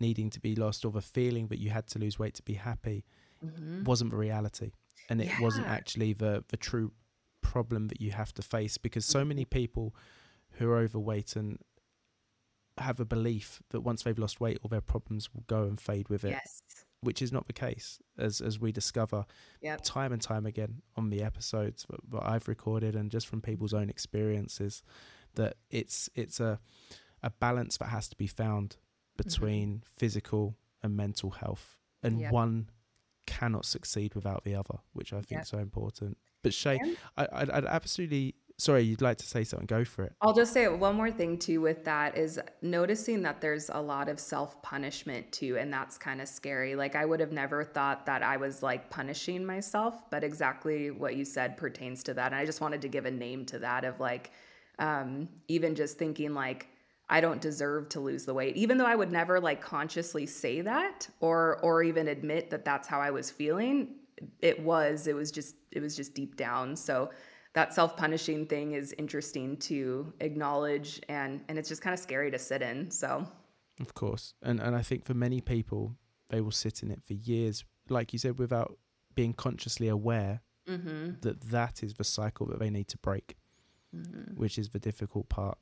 needing 0.00 0.30
to 0.30 0.40
be 0.40 0.54
lost 0.56 0.84
or 0.84 0.90
the 0.90 1.00
feeling 1.00 1.46
that 1.46 1.58
you 1.58 1.70
had 1.70 1.86
to 1.86 1.98
lose 1.98 2.18
weight 2.18 2.34
to 2.34 2.42
be 2.42 2.54
happy 2.54 3.04
mm-hmm. 3.44 3.84
wasn't 3.84 4.10
the 4.10 4.16
reality 4.16 4.72
and 5.08 5.20
it 5.20 5.28
yeah. 5.28 5.40
wasn't 5.40 5.66
actually 5.66 6.12
the 6.12 6.44
the 6.48 6.56
true 6.56 6.90
problem 7.40 7.88
that 7.88 8.00
you 8.00 8.10
have 8.10 8.32
to 8.34 8.42
face 8.42 8.76
because 8.78 9.04
so 9.04 9.24
many 9.24 9.42
mm-hmm. 9.42 9.58
people 9.60 9.94
who 10.52 10.68
are 10.70 10.78
overweight 10.78 11.36
and 11.36 11.58
have 12.78 13.00
a 13.00 13.04
belief 13.04 13.62
that 13.70 13.80
once 13.80 14.02
they've 14.02 14.18
lost 14.18 14.40
weight, 14.40 14.58
all 14.62 14.68
their 14.68 14.80
problems 14.80 15.32
will 15.34 15.44
go 15.46 15.64
and 15.64 15.80
fade 15.80 16.08
with 16.08 16.24
it. 16.24 16.30
Yes. 16.30 16.62
Which 17.02 17.22
is 17.22 17.32
not 17.32 17.46
the 17.46 17.54
case, 17.54 17.98
as 18.18 18.42
as 18.42 18.60
we 18.60 18.72
discover 18.72 19.24
yep. 19.62 19.80
time 19.82 20.12
and 20.12 20.20
time 20.20 20.44
again 20.44 20.82
on 20.96 21.08
the 21.08 21.22
episodes 21.22 21.86
that, 21.88 22.00
that 22.10 22.28
I've 22.28 22.46
recorded 22.46 22.94
and 22.94 23.10
just 23.10 23.26
from 23.26 23.40
people's 23.40 23.72
own 23.72 23.88
experiences, 23.88 24.82
that 25.34 25.56
it's 25.70 26.10
it's 26.14 26.40
a 26.40 26.60
a 27.22 27.30
balance 27.30 27.78
that 27.78 27.86
has 27.86 28.06
to 28.08 28.16
be 28.16 28.26
found 28.26 28.76
between 29.16 29.68
mm-hmm. 29.68 29.94
physical 29.96 30.58
and 30.82 30.94
mental 30.94 31.30
health, 31.30 31.78
and 32.02 32.20
yep. 32.20 32.32
one 32.32 32.68
cannot 33.26 33.64
succeed 33.64 34.14
without 34.14 34.44
the 34.44 34.54
other, 34.54 34.80
which 34.92 35.14
I 35.14 35.20
think 35.20 35.30
yep. 35.30 35.42
is 35.42 35.48
so 35.48 35.58
important. 35.58 36.18
But 36.42 36.52
Shea, 36.52 36.78
I, 37.16 37.28
I'd, 37.32 37.50
I'd 37.50 37.64
absolutely 37.64 38.34
sorry, 38.60 38.82
you'd 38.82 39.02
like 39.02 39.16
to 39.18 39.26
say 39.26 39.42
something, 39.42 39.66
go 39.66 39.84
for 39.84 40.04
it. 40.04 40.12
I'll 40.20 40.34
just 40.34 40.52
say 40.52 40.68
one 40.68 40.94
more 40.94 41.10
thing 41.10 41.38
too 41.38 41.60
with 41.60 41.84
that 41.84 42.16
is 42.16 42.38
noticing 42.62 43.22
that 43.22 43.40
there's 43.40 43.70
a 43.70 43.80
lot 43.80 44.08
of 44.08 44.20
self 44.20 44.60
punishment 44.62 45.30
too, 45.32 45.56
and 45.58 45.72
that's 45.72 45.96
kind 45.96 46.20
of 46.20 46.28
scary. 46.28 46.74
Like, 46.74 46.94
I 46.94 47.04
would 47.04 47.20
have 47.20 47.32
never 47.32 47.64
thought 47.64 48.06
that 48.06 48.22
I 48.22 48.36
was 48.36 48.62
like 48.62 48.90
punishing 48.90 49.44
myself, 49.44 50.08
but 50.10 50.22
exactly 50.22 50.90
what 50.90 51.16
you 51.16 51.24
said 51.24 51.56
pertains 51.56 52.02
to 52.04 52.14
that. 52.14 52.26
And 52.26 52.36
I 52.36 52.44
just 52.44 52.60
wanted 52.60 52.82
to 52.82 52.88
give 52.88 53.06
a 53.06 53.10
name 53.10 53.46
to 53.46 53.58
that 53.60 53.84
of 53.84 53.98
like, 53.98 54.30
um, 54.78 55.28
even 55.48 55.74
just 55.74 55.98
thinking 55.98 56.34
like, 56.34 56.68
I 57.08 57.20
don't 57.20 57.40
deserve 57.40 57.88
to 57.90 58.00
lose 58.00 58.24
the 58.24 58.34
weight, 58.34 58.56
even 58.56 58.78
though 58.78 58.86
I 58.86 58.94
would 58.94 59.10
never 59.10 59.40
like 59.40 59.60
consciously 59.60 60.26
say 60.26 60.60
that 60.60 61.08
or 61.20 61.58
or 61.62 61.82
even 61.82 62.08
admit 62.08 62.50
that 62.50 62.64
that's 62.64 62.86
how 62.86 63.00
I 63.00 63.10
was 63.10 63.30
feeling. 63.30 63.96
It 64.40 64.62
was, 64.62 65.06
it 65.06 65.16
was 65.16 65.32
just, 65.32 65.56
it 65.72 65.80
was 65.80 65.96
just 65.96 66.14
deep 66.14 66.36
down. 66.36 66.76
So 66.76 67.10
that 67.54 67.74
self-punishing 67.74 68.46
thing 68.46 68.72
is 68.72 68.94
interesting 68.98 69.56
to 69.56 70.12
acknowledge 70.20 71.00
and 71.08 71.42
and 71.48 71.58
it's 71.58 71.68
just 71.68 71.82
kind 71.82 71.94
of 71.94 72.00
scary 72.00 72.30
to 72.30 72.38
sit 72.38 72.62
in 72.62 72.90
so 72.90 73.26
of 73.80 73.94
course 73.94 74.34
and 74.42 74.60
and 74.60 74.76
i 74.76 74.82
think 74.82 75.04
for 75.04 75.14
many 75.14 75.40
people 75.40 75.96
they 76.28 76.40
will 76.40 76.50
sit 76.52 76.82
in 76.82 76.90
it 76.90 77.02
for 77.04 77.14
years 77.14 77.64
like 77.88 78.12
you 78.12 78.18
said 78.18 78.38
without 78.38 78.78
being 79.14 79.32
consciously 79.32 79.88
aware 79.88 80.40
Mm-hmm. 80.68 81.12
that 81.22 81.40
that 81.50 81.82
is 81.82 81.94
the 81.94 82.04
cycle 82.04 82.46
that 82.46 82.60
they 82.60 82.70
need 82.70 82.86
to 82.88 82.98
break, 82.98 83.36
Mm-hmm. 83.96 84.36
which 84.40 84.56
is 84.56 84.68
the 84.68 84.78
difficult 84.78 85.28
part. 85.28 85.58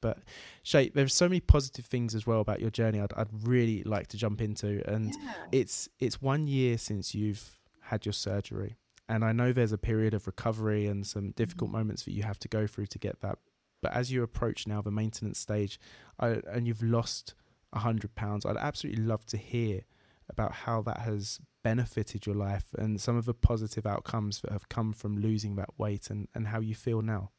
But 0.00 0.20
Shea, 0.62 0.88
there's 0.88 1.12
so 1.12 1.28
many 1.28 1.40
positive 1.40 1.84
things 1.84 2.14
as 2.14 2.26
well 2.26 2.40
about 2.40 2.60
your 2.60 2.70
journey. 2.70 2.98
I'd, 2.98 3.12
I'd 3.14 3.28
really 3.46 3.82
like 3.82 4.06
to 4.06 4.16
jump 4.16 4.40
into, 4.40 4.80
and 4.90 5.12
Yeah. 5.22 5.32
it's 5.52 5.90
it's 5.98 6.22
one 6.22 6.46
year 6.46 6.78
since 6.78 7.14
you've 7.14 7.58
had 7.82 8.06
your 8.06 8.14
surgery, 8.14 8.76
and 9.08 9.24
I 9.24 9.32
know 9.32 9.52
there's 9.52 9.72
a 9.72 9.78
period 9.78 10.14
of 10.14 10.26
recovery 10.26 10.86
and 10.86 11.06
some 11.06 11.30
difficult 11.32 11.70
Mhm. 11.70 11.72
moments 11.72 12.04
that 12.04 12.12
you 12.12 12.22
have 12.22 12.38
to 12.40 12.48
go 12.48 12.66
through 12.66 12.86
to 12.86 12.98
get 12.98 13.20
that. 13.20 13.38
But 13.82 13.92
as 13.92 14.10
you 14.10 14.22
approach 14.22 14.66
now 14.66 14.82
the 14.82 14.90
maintenance 14.90 15.38
stage, 15.38 15.78
I, 16.18 16.40
and 16.50 16.66
you've 16.66 16.82
lost 16.82 17.34
a 17.72 17.78
hundred 17.80 18.14
pounds, 18.14 18.44
I'd 18.44 18.56
absolutely 18.56 19.02
love 19.02 19.24
to 19.26 19.36
hear 19.36 19.82
about 20.28 20.52
how 20.52 20.82
that 20.82 21.00
has 21.00 21.40
benefited 21.62 22.26
your 22.26 22.34
life 22.34 22.74
and 22.76 23.00
some 23.00 23.16
of 23.16 23.24
the 23.24 23.34
positive 23.34 23.86
outcomes 23.86 24.40
that 24.40 24.52
have 24.52 24.68
come 24.68 24.92
from 24.92 25.18
losing 25.18 25.56
that 25.56 25.78
weight 25.78 26.10
and, 26.10 26.28
and 26.34 26.48
how 26.48 26.60
you 26.60 26.74
feel 26.74 27.02
now. 27.02 27.30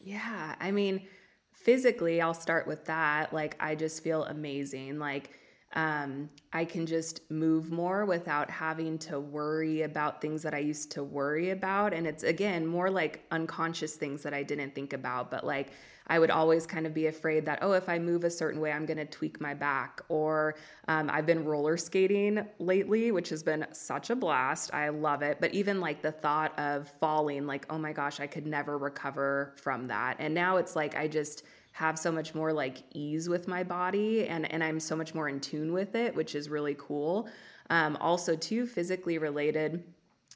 Yeah, 0.00 0.54
I 0.60 0.70
mean, 0.70 1.06
physically, 1.52 2.20
I'll 2.20 2.34
start 2.34 2.66
with 2.66 2.84
that. 2.86 3.32
Like, 3.32 3.56
I 3.60 3.74
just 3.74 4.02
feel 4.02 4.24
amazing. 4.24 4.98
Like, 4.98 5.30
um, 5.74 6.30
I 6.52 6.64
can 6.64 6.86
just 6.86 7.30
move 7.30 7.70
more 7.70 8.06
without 8.06 8.50
having 8.50 8.98
to 8.98 9.20
worry 9.20 9.82
about 9.82 10.20
things 10.20 10.42
that 10.42 10.54
I 10.54 10.58
used 10.58 10.90
to 10.92 11.04
worry 11.04 11.50
about. 11.50 11.92
And 11.92 12.06
it's 12.06 12.22
again 12.22 12.66
more 12.66 12.90
like 12.90 13.24
unconscious 13.30 13.96
things 13.96 14.22
that 14.22 14.32
I 14.32 14.42
didn't 14.42 14.74
think 14.74 14.92
about. 14.92 15.30
But 15.30 15.44
like, 15.44 15.72
I 16.08 16.20
would 16.20 16.30
always 16.30 16.66
kind 16.66 16.86
of 16.86 16.94
be 16.94 17.08
afraid 17.08 17.44
that, 17.46 17.58
oh, 17.62 17.72
if 17.72 17.88
I 17.88 17.98
move 17.98 18.22
a 18.22 18.30
certain 18.30 18.60
way, 18.60 18.70
I'm 18.70 18.86
going 18.86 18.96
to 18.96 19.04
tweak 19.04 19.40
my 19.40 19.54
back. 19.54 20.00
Or 20.08 20.54
um, 20.86 21.10
I've 21.12 21.26
been 21.26 21.44
roller 21.44 21.76
skating 21.76 22.46
lately, 22.60 23.10
which 23.10 23.28
has 23.30 23.42
been 23.42 23.66
such 23.72 24.10
a 24.10 24.16
blast. 24.16 24.72
I 24.72 24.88
love 24.90 25.22
it. 25.22 25.38
But 25.40 25.52
even 25.52 25.80
like 25.80 26.02
the 26.02 26.12
thought 26.12 26.56
of 26.60 26.88
falling, 27.00 27.46
like, 27.46 27.66
oh 27.70 27.78
my 27.78 27.92
gosh, 27.92 28.20
I 28.20 28.28
could 28.28 28.46
never 28.46 28.78
recover 28.78 29.52
from 29.56 29.88
that. 29.88 30.16
And 30.20 30.32
now 30.32 30.58
it's 30.58 30.76
like, 30.76 30.96
I 30.96 31.08
just, 31.08 31.42
have 31.76 31.98
so 31.98 32.10
much 32.10 32.34
more 32.34 32.54
like 32.54 32.78
ease 32.94 33.28
with 33.28 33.46
my 33.46 33.62
body 33.62 34.26
and 34.28 34.50
and 34.50 34.64
I'm 34.64 34.80
so 34.80 34.96
much 34.96 35.14
more 35.14 35.28
in 35.28 35.40
tune 35.40 35.74
with 35.74 35.94
it, 35.94 36.14
which 36.14 36.34
is 36.34 36.48
really 36.48 36.74
cool. 36.78 37.28
Um, 37.68 37.98
also, 38.00 38.34
too, 38.34 38.66
physically 38.66 39.18
related. 39.18 39.84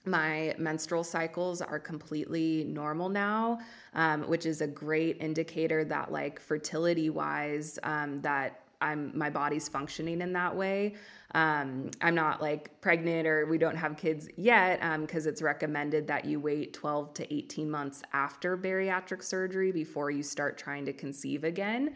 My 0.05 0.55
menstrual 0.59 1.03
cycles 1.03 1.63
are 1.63 1.79
completely 1.79 2.65
normal 2.65 3.09
now, 3.09 3.61
um, 3.95 4.29
which 4.29 4.45
is 4.45 4.61
a 4.61 4.67
great 4.67 5.17
indicator 5.21 5.83
that, 5.85 6.13
like, 6.13 6.39
fertility 6.41 7.09
wise, 7.09 7.79
um, 7.85 8.21
that 8.21 8.60
I'm 8.81 9.17
my 9.17 9.31
body's 9.31 9.69
functioning 9.69 10.21
in 10.21 10.33
that 10.33 10.55
way. 10.55 10.95
Um, 11.35 11.91
I'm 12.01 12.15
not 12.15 12.43
like 12.43 12.81
pregnant 12.81 13.27
or 13.27 13.47
we 13.47 13.59
don't 13.59 13.77
have 13.77 13.97
kids 13.97 14.29
yet 14.37 14.81
because 15.01 15.27
it's 15.27 15.43
recommended 15.43 16.07
that 16.09 16.25
you 16.25 16.41
wait 16.41 16.73
12 16.73 17.15
to 17.15 17.35
18 17.35 17.71
months 17.71 18.03
after 18.13 18.57
bariatric 18.57 19.23
surgery 19.23 19.71
before 19.71 20.11
you 20.11 20.23
start 20.23 20.59
trying 20.59 20.85
to 20.87 20.93
conceive 20.93 21.45
again. 21.45 21.95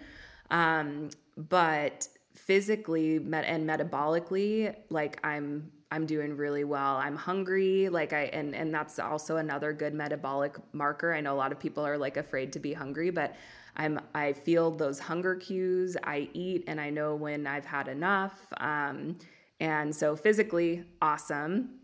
Um, 0.51 1.11
but 1.37 2.09
physically 2.35 3.17
and 3.17 3.69
metabolically, 3.69 4.75
like 4.91 5.19
I'm 5.25 5.71
I'm 5.91 6.07
doing 6.07 6.37
really 6.37 6.65
well. 6.65 6.97
I'm 6.97 7.17
hungry, 7.17 7.89
like 7.89 8.13
I 8.13 8.25
and 8.25 8.55
and 8.55 8.75
that's 8.75 8.99
also 8.99 9.37
another 9.37 9.73
good 9.73 9.95
metabolic 9.95 10.57
marker. 10.73 11.15
I 11.15 11.21
know 11.21 11.35
a 11.35 11.37
lot 11.37 11.53
of 11.53 11.59
people 11.59 11.85
are 11.87 11.97
like 11.97 12.17
afraid 12.17 12.53
to 12.55 12.59
be 12.59 12.73
hungry, 12.73 13.11
but 13.11 13.37
I'm 13.77 14.01
I 14.15 14.33
feel 14.33 14.71
those 14.71 14.99
hunger 14.99 15.35
cues. 15.37 15.97
I 16.05 16.29
eat 16.33 16.65
and 16.67 16.81
I 16.81 16.91
know 16.91 17.15
when 17.15 17.47
I've 17.47 17.65
had 17.65 17.89
enough. 17.89 18.39
Um, 18.59 19.19
and 19.61 19.95
so 19.95 20.17
physically, 20.17 20.85
awesome. 21.01 21.81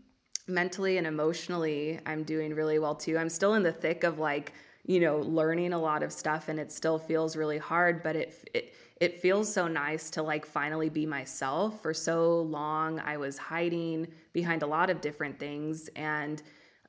Mentally 0.47 0.97
and 0.97 1.07
emotionally, 1.07 1.99
I'm 2.05 2.23
doing 2.23 2.53
really 2.53 2.79
well 2.79 2.95
too. 2.95 3.17
I'm 3.17 3.29
still 3.29 3.53
in 3.55 3.63
the 3.63 3.71
thick 3.71 4.03
of 4.03 4.19
like 4.19 4.53
you 4.85 4.99
know 4.99 5.19
learning 5.19 5.73
a 5.73 5.79
lot 5.79 6.03
of 6.03 6.11
stuff, 6.11 6.49
and 6.49 6.59
it 6.59 6.71
still 6.71 6.97
feels 6.97 7.35
really 7.35 7.57
hard. 7.57 8.03
But 8.03 8.15
it 8.15 8.49
it 8.53 8.73
it 8.99 9.19
feels 9.19 9.51
so 9.51 9.67
nice 9.67 10.09
to 10.11 10.23
like 10.23 10.45
finally 10.45 10.89
be 10.89 11.05
myself. 11.05 11.81
For 11.81 11.93
so 11.93 12.41
long, 12.41 12.99
I 12.99 13.17
was 13.17 13.37
hiding 13.37 14.07
behind 14.33 14.63
a 14.63 14.67
lot 14.67 14.89
of 14.89 15.01
different 15.01 15.39
things, 15.39 15.89
and 15.95 16.41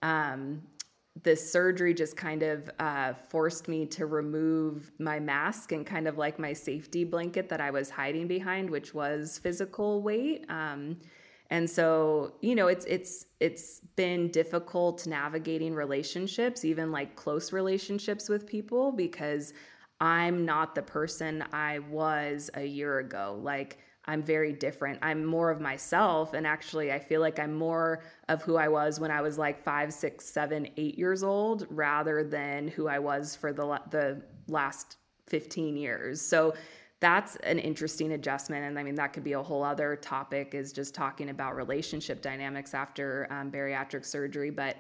um, 0.03 0.63
this 1.23 1.53
surgery 1.53 1.93
just 1.93 2.17
kind 2.17 2.43
of 2.43 2.71
uh, 2.79 3.13
forced 3.13 3.69
me 3.69 3.85
to 3.87 4.07
remove 4.07 4.91
my 4.99 5.21
mask 5.21 5.73
and 5.73 5.87
kind 5.87 6.09
of 6.09 6.17
like 6.17 6.39
my 6.39 6.53
safety 6.53 7.05
blanket 7.05 7.49
that 7.51 7.61
I 7.61 7.71
was 7.71 7.91
hiding 7.91 8.27
behind, 8.27 8.71
which 8.71 8.95
was 8.95 9.39
physical 9.39 10.03
weight. 10.03 10.47
Um, 10.49 10.97
and 11.51 11.69
so, 11.69 12.33
you 12.41 12.55
know, 12.55 12.69
it's 12.69 12.87
it's 12.87 13.27
it's 13.41 13.81
been 13.95 14.31
difficult 14.31 15.07
navigating 15.07 15.75
relationships, 15.75 16.65
even 16.65 16.91
like 16.91 17.15
close 17.15 17.53
relationships 17.53 18.31
with 18.31 18.47
people, 18.47 18.91
because 18.91 19.53
I'm 20.01 20.47
not 20.47 20.75
the 20.75 20.83
person 20.83 21.45
I 21.53 21.81
was 21.81 22.51
a 22.55 22.65
year 22.65 23.01
ago. 23.01 23.39
Like 23.43 23.79
I'm 24.07 24.23
very 24.23 24.53
different. 24.53 24.99
I'm 25.01 25.25
more 25.25 25.51
of 25.51 25.61
myself. 25.61 26.35
And 26.35 26.47
actually, 26.47 26.93
I 26.93 26.99
feel 26.99 27.21
like 27.21 27.39
I'm 27.39 27.55
more 27.55 28.03
of 28.29 28.43
who 28.43 28.57
I 28.57 28.69
was 28.69 28.99
when 28.99 29.11
I 29.11 29.21
was 29.21 29.39
like 29.39 29.63
five, 29.63 29.93
six, 29.93 30.25
seven, 30.25 30.69
eight 30.77 30.99
years 30.99 31.23
old 31.23 31.67
rather 31.71 32.25
than 32.25 32.67
who 32.69 32.89
I 32.89 32.99
was 32.99 33.37
for 33.37 33.53
the, 33.53 33.81
the 33.91 34.23
last 34.49 34.97
15 35.29 35.77
years. 35.77 36.21
So 36.21 36.55
that's 36.99 37.37
an 37.37 37.59
interesting 37.59 38.13
adjustment. 38.13 38.65
And 38.65 38.79
I 38.79 38.83
mean, 38.83 38.97
that 38.97 39.13
could 39.13 39.25
be 39.25 39.33
a 39.33 39.43
whole 39.43 39.63
other 39.63 39.97
topic 39.97 40.55
is 40.55 40.73
just 40.73 40.95
talking 40.95 41.31
about 41.31 41.57
relationship 41.57 42.23
dynamics 42.23 42.75
after 42.75 43.29
um, 43.31 43.51
bariatric 43.51 44.05
surgery. 44.05 44.51
But 44.51 44.77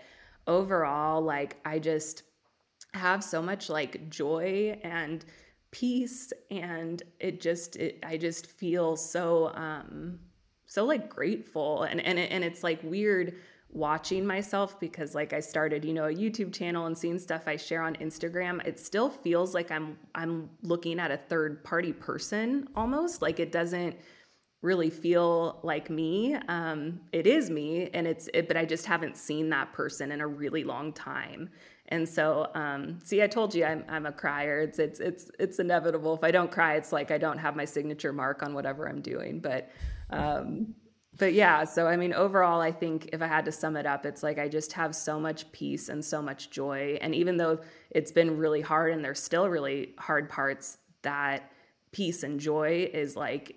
overall, 0.47 1.21
like, 1.21 1.57
I 1.65 1.79
just 1.79 2.25
have 2.95 3.25
so 3.25 3.41
much 3.41 3.69
like 3.69 4.09
joy 4.11 4.79
and 4.83 5.25
peace 5.73 6.33
and 6.51 7.03
it 7.19 7.41
just 7.41 7.77
it, 7.77 7.99
i 8.05 8.17
just 8.17 8.47
feel 8.47 8.97
so 8.97 9.51
um 9.55 10.19
so 10.73 10.85
like 10.87 11.11
grateful. 11.11 11.83
And 11.83 12.01
and, 12.01 12.19
and 12.19 12.43
it's 12.43 12.63
like 12.63 12.81
weird 12.83 13.35
watching 13.75 14.27
myself 14.27 14.79
because 14.81 15.15
like 15.15 15.33
i 15.33 15.41
started 15.41 15.83
you 15.83 15.95
know 15.95 16.05
a 16.05 16.15
youtube 16.15 16.53
channel 16.53 16.85
and 16.85 16.97
seeing 16.97 17.19
stuff 17.19 17.45
i 17.47 17.57
share 17.57 17.83
on 17.83 17.95
instagram. 17.97 18.67
It 18.67 18.81
still 18.81 19.11
feels 19.11 19.55
like 19.55 19.71
i'm 19.71 19.99
i'm 20.15 20.49
looking 20.63 20.99
at 20.99 21.11
a 21.11 21.17
third 21.17 21.63
party 21.63 21.93
person 21.93 22.69
almost. 22.75 23.21
Like 23.21 23.39
it 23.39 23.53
doesn't 23.53 23.97
really 24.63 24.91
feel 24.91 25.61
like 25.63 25.91
me. 25.91 26.37
Um 26.49 27.01
it 27.13 27.27
is 27.27 27.51
me 27.51 27.91
and 27.93 28.07
it's 28.07 28.29
it, 28.33 28.49
but 28.49 28.57
i 28.57 28.65
just 28.65 28.87
haven't 28.87 29.17
seen 29.19 29.51
that 29.51 29.73
person 29.75 30.11
in 30.13 30.23
a 30.23 30.27
really 30.27 30.65
long 30.65 30.93
time 30.93 31.51
and 31.89 32.09
so, 32.09 32.49
um, 32.55 32.99
see, 33.05 33.23
I 33.23 33.27
told 33.27 33.55
you 33.55 33.65
I'm, 33.65 33.85
I'm 33.89 34.07
a 34.07 34.13
crier. 34.13 34.61
It's, 34.61 34.79
it's, 34.79 35.01
it's, 35.01 35.31
it's 35.39 35.59
inevitable. 35.59 36.15
If 36.15 36.25
I 36.25 36.31
don't 36.31 36.51
cry, 36.51 36.77
it's 36.77 36.93
like 36.93 37.11
I 37.11 37.19
don't 37.19 37.39
have 37.39 37.57
my 37.57 37.65
signature 37.65 38.13
mark 38.13 38.43
on 38.43 38.55
whatever 38.55 38.89
I'm 38.89 39.01
doing. 39.01 39.41
But, 39.41 39.71
um, 40.11 40.75
but 41.19 41.35
yeah, 41.35 41.65
so 41.65 41.87
I 41.87 41.97
mean, 41.97 42.15
overall, 42.15 42.61
I 42.61 42.73
think 42.73 43.11
if 43.13 43.21
I 43.21 43.27
had 43.27 43.45
to 43.45 43.53
sum 43.53 43.77
it 43.77 43.85
up, 43.85 44.07
it's 44.07 44.23
like 44.23 44.39
I 44.39 44.49
just 44.49 44.73
have 44.73 44.95
so 44.95 45.21
much 45.21 45.51
peace 45.53 45.89
and 45.89 46.03
so 46.03 46.23
much 46.23 46.51
joy. 46.51 46.99
And 47.03 47.15
even 47.15 47.37
though 47.37 47.61
it's 47.91 48.13
been 48.13 48.39
really 48.39 48.63
hard 48.63 48.93
and 48.93 49.05
there's 49.05 49.23
still 49.23 49.49
really 49.49 49.95
hard 49.99 50.31
parts, 50.31 50.79
that 51.03 51.53
peace 51.91 52.23
and 52.23 52.41
joy 52.41 52.89
is 52.95 53.17
like, 53.17 53.57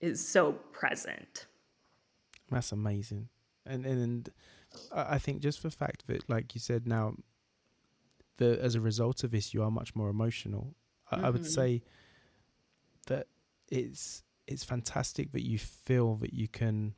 is 0.00 0.26
so 0.26 0.52
present. 0.72 1.46
That's 2.50 2.72
amazing. 2.72 3.28
And, 3.66 3.84
and, 3.84 4.30
I 4.92 5.18
think 5.18 5.40
just 5.40 5.60
for 5.60 5.70
fact 5.70 6.06
that, 6.08 6.28
like 6.28 6.54
you 6.54 6.60
said, 6.60 6.86
now 6.86 7.14
the 8.38 8.58
as 8.62 8.74
a 8.74 8.80
result 8.80 9.22
of 9.24 9.30
this, 9.30 9.52
you 9.52 9.62
are 9.62 9.70
much 9.70 9.94
more 9.94 10.08
emotional. 10.08 10.74
I, 11.10 11.16
mm-hmm. 11.16 11.24
I 11.26 11.30
would 11.30 11.46
say 11.46 11.82
that 13.06 13.26
it's 13.68 14.22
it's 14.46 14.64
fantastic 14.64 15.32
that 15.32 15.44
you 15.44 15.58
feel 15.58 16.16
that 16.16 16.32
you 16.32 16.48
can 16.48 16.94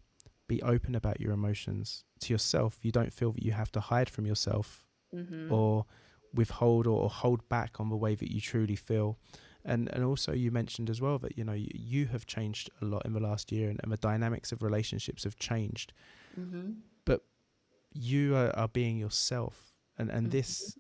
be 0.46 0.62
open 0.62 0.94
about 0.94 1.20
your 1.20 1.32
emotions 1.32 2.04
to 2.20 2.32
yourself. 2.32 2.78
You 2.82 2.92
don't 2.92 3.12
feel 3.12 3.32
that 3.32 3.42
you 3.42 3.52
have 3.52 3.72
to 3.72 3.80
hide 3.80 4.08
from 4.08 4.26
yourself 4.26 4.84
mm-hmm. 5.14 5.52
or 5.52 5.86
withhold 6.34 6.86
or, 6.86 7.02
or, 7.02 7.10
hold 7.10 7.48
back 7.48 7.80
on 7.80 7.88
the 7.88 7.96
way 7.96 8.14
that 8.14 8.32
you 8.32 8.40
truly 8.40 8.76
feel. 8.76 9.18
And 9.64 9.90
and 9.92 10.04
also 10.04 10.32
you 10.32 10.50
mentioned 10.50 10.88
as 10.88 11.00
well 11.00 11.18
that 11.18 11.36
you 11.36 11.44
know 11.44 11.52
you, 11.52 11.68
you 11.74 12.06
have 12.06 12.24
changed 12.26 12.70
a 12.80 12.84
lot 12.84 13.04
in 13.04 13.12
the 13.12 13.20
last 13.20 13.52
year, 13.52 13.68
and, 13.68 13.78
and 13.82 13.92
the 13.92 13.98
dynamics 13.98 14.52
of 14.52 14.62
relationships 14.62 15.24
have 15.24 15.36
changed. 15.36 15.92
Mm-hmm. 16.38 16.70
But 17.04 17.24
you 17.92 18.36
are, 18.36 18.56
are, 18.56 18.68
being 18.68 18.96
yourself, 18.96 19.74
and 19.98 20.08
and 20.08 20.28
mm-hmm. 20.28 20.38
this 20.38 20.78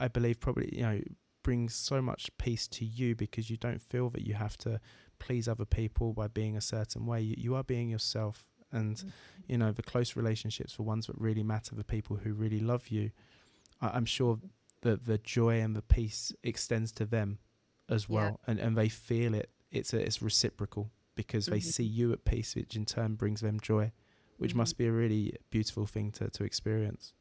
I 0.00 0.08
believe 0.08 0.40
probably 0.40 0.70
you 0.72 0.82
know 0.82 1.00
brings 1.42 1.74
so 1.74 2.00
much 2.00 2.30
peace 2.38 2.68
to 2.68 2.84
you 2.84 3.14
because 3.14 3.50
you 3.50 3.56
don't 3.56 3.82
feel 3.82 4.10
that 4.10 4.22
you 4.22 4.34
have 4.34 4.56
to 4.58 4.80
please 5.18 5.48
other 5.48 5.64
people 5.64 6.12
by 6.12 6.28
being 6.28 6.56
a 6.56 6.60
certain 6.60 7.06
way. 7.06 7.20
You, 7.20 7.34
you 7.38 7.54
are 7.54 7.64
being 7.64 7.88
yourself, 7.88 8.44
and 8.70 8.96
mm-hmm. 8.96 9.08
you 9.48 9.58
know 9.58 9.72
the 9.72 9.82
close 9.82 10.16
relationships, 10.16 10.76
the 10.76 10.82
ones 10.82 11.06
that 11.06 11.18
really 11.18 11.42
matter, 11.42 11.74
the 11.74 11.84
people 11.84 12.16
who 12.16 12.32
really 12.32 12.60
love 12.60 12.88
you. 12.88 13.10
I, 13.80 13.96
am 13.96 14.04
sure 14.04 14.38
that 14.82 15.06
the 15.06 15.18
joy 15.18 15.60
and 15.60 15.74
the 15.76 15.82
peace 15.82 16.32
extends 16.42 16.92
to 16.92 17.04
them 17.04 17.38
as 17.88 18.08
well, 18.08 18.40
yeah. 18.44 18.50
and 18.50 18.60
and 18.60 18.76
they 18.76 18.88
feel 18.88 19.34
it. 19.34 19.50
It's 19.70 19.92
a, 19.94 19.98
it's 20.04 20.20
reciprocal 20.20 20.90
because 21.14 21.46
mm-hmm. 21.46 21.54
they 21.54 21.60
see 21.60 21.84
you 21.84 22.12
at 22.12 22.24
peace, 22.24 22.54
which 22.54 22.76
in 22.76 22.84
turn 22.84 23.14
brings 23.14 23.40
them 23.40 23.60
joy, 23.60 23.92
which 24.38 24.50
mm-hmm. 24.50 24.58
must 24.58 24.76
be 24.76 24.86
a 24.86 24.92
really 24.92 25.34
beautiful 25.50 25.86
thing 25.86 26.10
to 26.12 26.28
to 26.30 26.44
experience. 26.44 27.14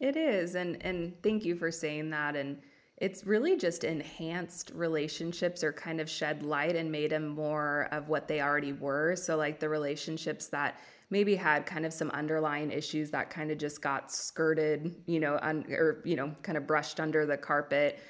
It 0.00 0.16
is. 0.16 0.54
And 0.54 0.82
and 0.82 1.14
thank 1.22 1.44
you 1.44 1.56
for 1.56 1.70
saying 1.70 2.10
that 2.10 2.36
and 2.36 2.58
it's 3.00 3.24
really 3.24 3.56
just 3.56 3.84
enhanced 3.84 4.72
relationships 4.74 5.62
or 5.62 5.72
kind 5.72 6.00
of 6.00 6.10
shed 6.10 6.42
light 6.42 6.74
and 6.74 6.90
made 6.90 7.12
them 7.12 7.28
more 7.28 7.88
of 7.92 8.08
what 8.08 8.26
they 8.26 8.40
already 8.40 8.72
were. 8.72 9.14
So 9.14 9.36
like 9.36 9.60
the 9.60 9.68
relationships 9.68 10.48
that 10.48 10.80
maybe 11.10 11.36
had 11.36 11.64
kind 11.64 11.86
of 11.86 11.92
some 11.92 12.10
underlying 12.10 12.72
issues 12.72 13.10
that 13.10 13.30
kind 13.30 13.52
of 13.52 13.58
just 13.58 13.80
got 13.80 14.10
skirted, 14.10 14.96
you 15.06 15.20
know, 15.20 15.38
un- 15.42 15.64
or 15.70 16.02
you 16.04 16.16
know, 16.16 16.34
kind 16.42 16.58
of 16.58 16.66
brushed 16.66 16.98
under 16.98 17.24
the 17.24 17.36
carpet. 17.36 18.00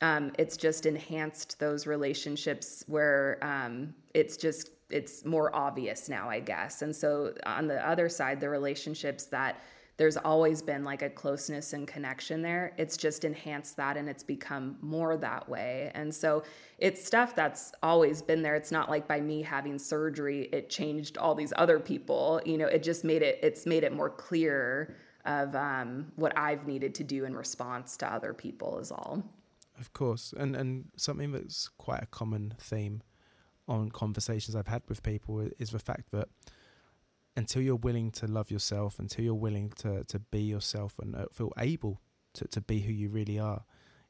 Um, 0.00 0.32
it's 0.38 0.56
just 0.56 0.86
enhanced 0.86 1.58
those 1.60 1.86
relationships 1.86 2.84
where 2.86 3.38
um, 3.42 3.94
it's 4.14 4.36
just 4.36 4.70
it's 4.90 5.26
more 5.26 5.54
obvious 5.54 6.08
now, 6.08 6.30
I 6.30 6.40
guess. 6.40 6.80
And 6.80 6.96
so 6.96 7.34
on 7.44 7.66
the 7.66 7.86
other 7.86 8.08
side, 8.08 8.40
the 8.40 8.48
relationships 8.48 9.26
that 9.26 9.60
there's 9.98 10.16
always 10.16 10.62
been 10.62 10.84
like 10.84 11.02
a 11.02 11.10
closeness 11.10 11.72
and 11.72 11.86
connection 11.86 12.40
there. 12.40 12.72
It's 12.78 12.96
just 12.96 13.24
enhanced 13.24 13.76
that 13.76 13.96
and 13.96 14.08
it's 14.08 14.22
become 14.22 14.78
more 14.80 15.16
that 15.16 15.48
way. 15.48 15.90
And 15.94 16.14
so 16.14 16.44
it's 16.78 17.04
stuff 17.04 17.34
that's 17.34 17.72
always 17.82 18.22
been 18.22 18.40
there. 18.40 18.54
It's 18.54 18.70
not 18.70 18.88
like 18.88 19.08
by 19.08 19.20
me 19.20 19.42
having 19.42 19.76
surgery, 19.76 20.48
it 20.52 20.70
changed 20.70 21.18
all 21.18 21.34
these 21.34 21.52
other 21.56 21.80
people. 21.80 22.40
You 22.46 22.58
know, 22.58 22.66
it 22.66 22.84
just 22.84 23.02
made 23.02 23.22
it, 23.22 23.40
it's 23.42 23.66
made 23.66 23.82
it 23.82 23.92
more 23.92 24.08
clear 24.08 24.96
of 25.24 25.54
um, 25.56 26.12
what 26.14 26.36
I've 26.38 26.66
needed 26.66 26.94
to 26.94 27.04
do 27.04 27.24
in 27.24 27.36
response 27.36 27.96
to 27.98 28.10
other 28.10 28.32
people, 28.32 28.78
is 28.78 28.92
all. 28.92 29.22
Of 29.80 29.92
course. 29.92 30.32
And, 30.36 30.54
and 30.54 30.86
something 30.96 31.32
that's 31.32 31.68
quite 31.76 32.04
a 32.04 32.06
common 32.06 32.54
theme 32.58 33.02
on 33.66 33.90
conversations 33.90 34.54
I've 34.54 34.68
had 34.68 34.82
with 34.88 35.02
people 35.02 35.46
is 35.58 35.70
the 35.70 35.80
fact 35.80 36.12
that 36.12 36.28
until 37.38 37.62
you're 37.62 37.76
willing 37.76 38.10
to 38.10 38.26
love 38.26 38.50
yourself, 38.50 38.98
until 38.98 39.24
you're 39.24 39.34
willing 39.46 39.70
to, 39.76 40.02
to 40.04 40.18
be 40.18 40.40
yourself 40.40 40.98
and 40.98 41.14
uh, 41.14 41.26
feel 41.32 41.52
able 41.56 42.00
to, 42.34 42.46
to 42.48 42.60
be 42.60 42.80
who 42.80 42.92
you 42.92 43.08
really 43.08 43.38
are, 43.38 43.62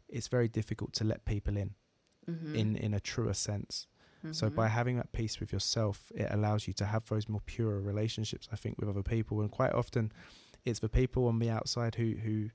it's 0.09 0.29
very 0.29 0.49
difficult 0.49 0.95
to 0.95 1.05
let 1.05 1.26
people 1.26 1.55
in, 1.57 1.74
mm-hmm. 2.29 2.55
in, 2.55 2.76
in 2.76 2.95
a 2.95 3.01
truer 3.01 3.35
sense. 3.35 3.87
Mm-hmm. 4.24 4.33
So 4.33 4.49
by 4.49 4.68
having 4.68 4.97
that 4.97 5.12
peace 5.12 5.41
with 5.41 5.53
yourself, 5.53 6.11
it 6.14 6.29
allows 6.31 6.66
you 6.66 6.72
to 6.74 6.87
have 6.87 7.05
those 7.11 7.29
more 7.29 7.43
pure 7.45 7.79
relationships, 7.81 8.49
I 8.51 8.57
think, 8.57 8.79
with 8.79 8.89
other 8.89 9.03
people. 9.03 9.43
And 9.43 9.51
quite 9.51 9.74
often, 9.74 10.11
it's 10.64 10.81
the 10.81 10.89
people 10.89 11.26
on 11.26 11.39
the 11.39 11.51
outside 11.51 11.95
who 11.95 12.14
who 12.24 12.49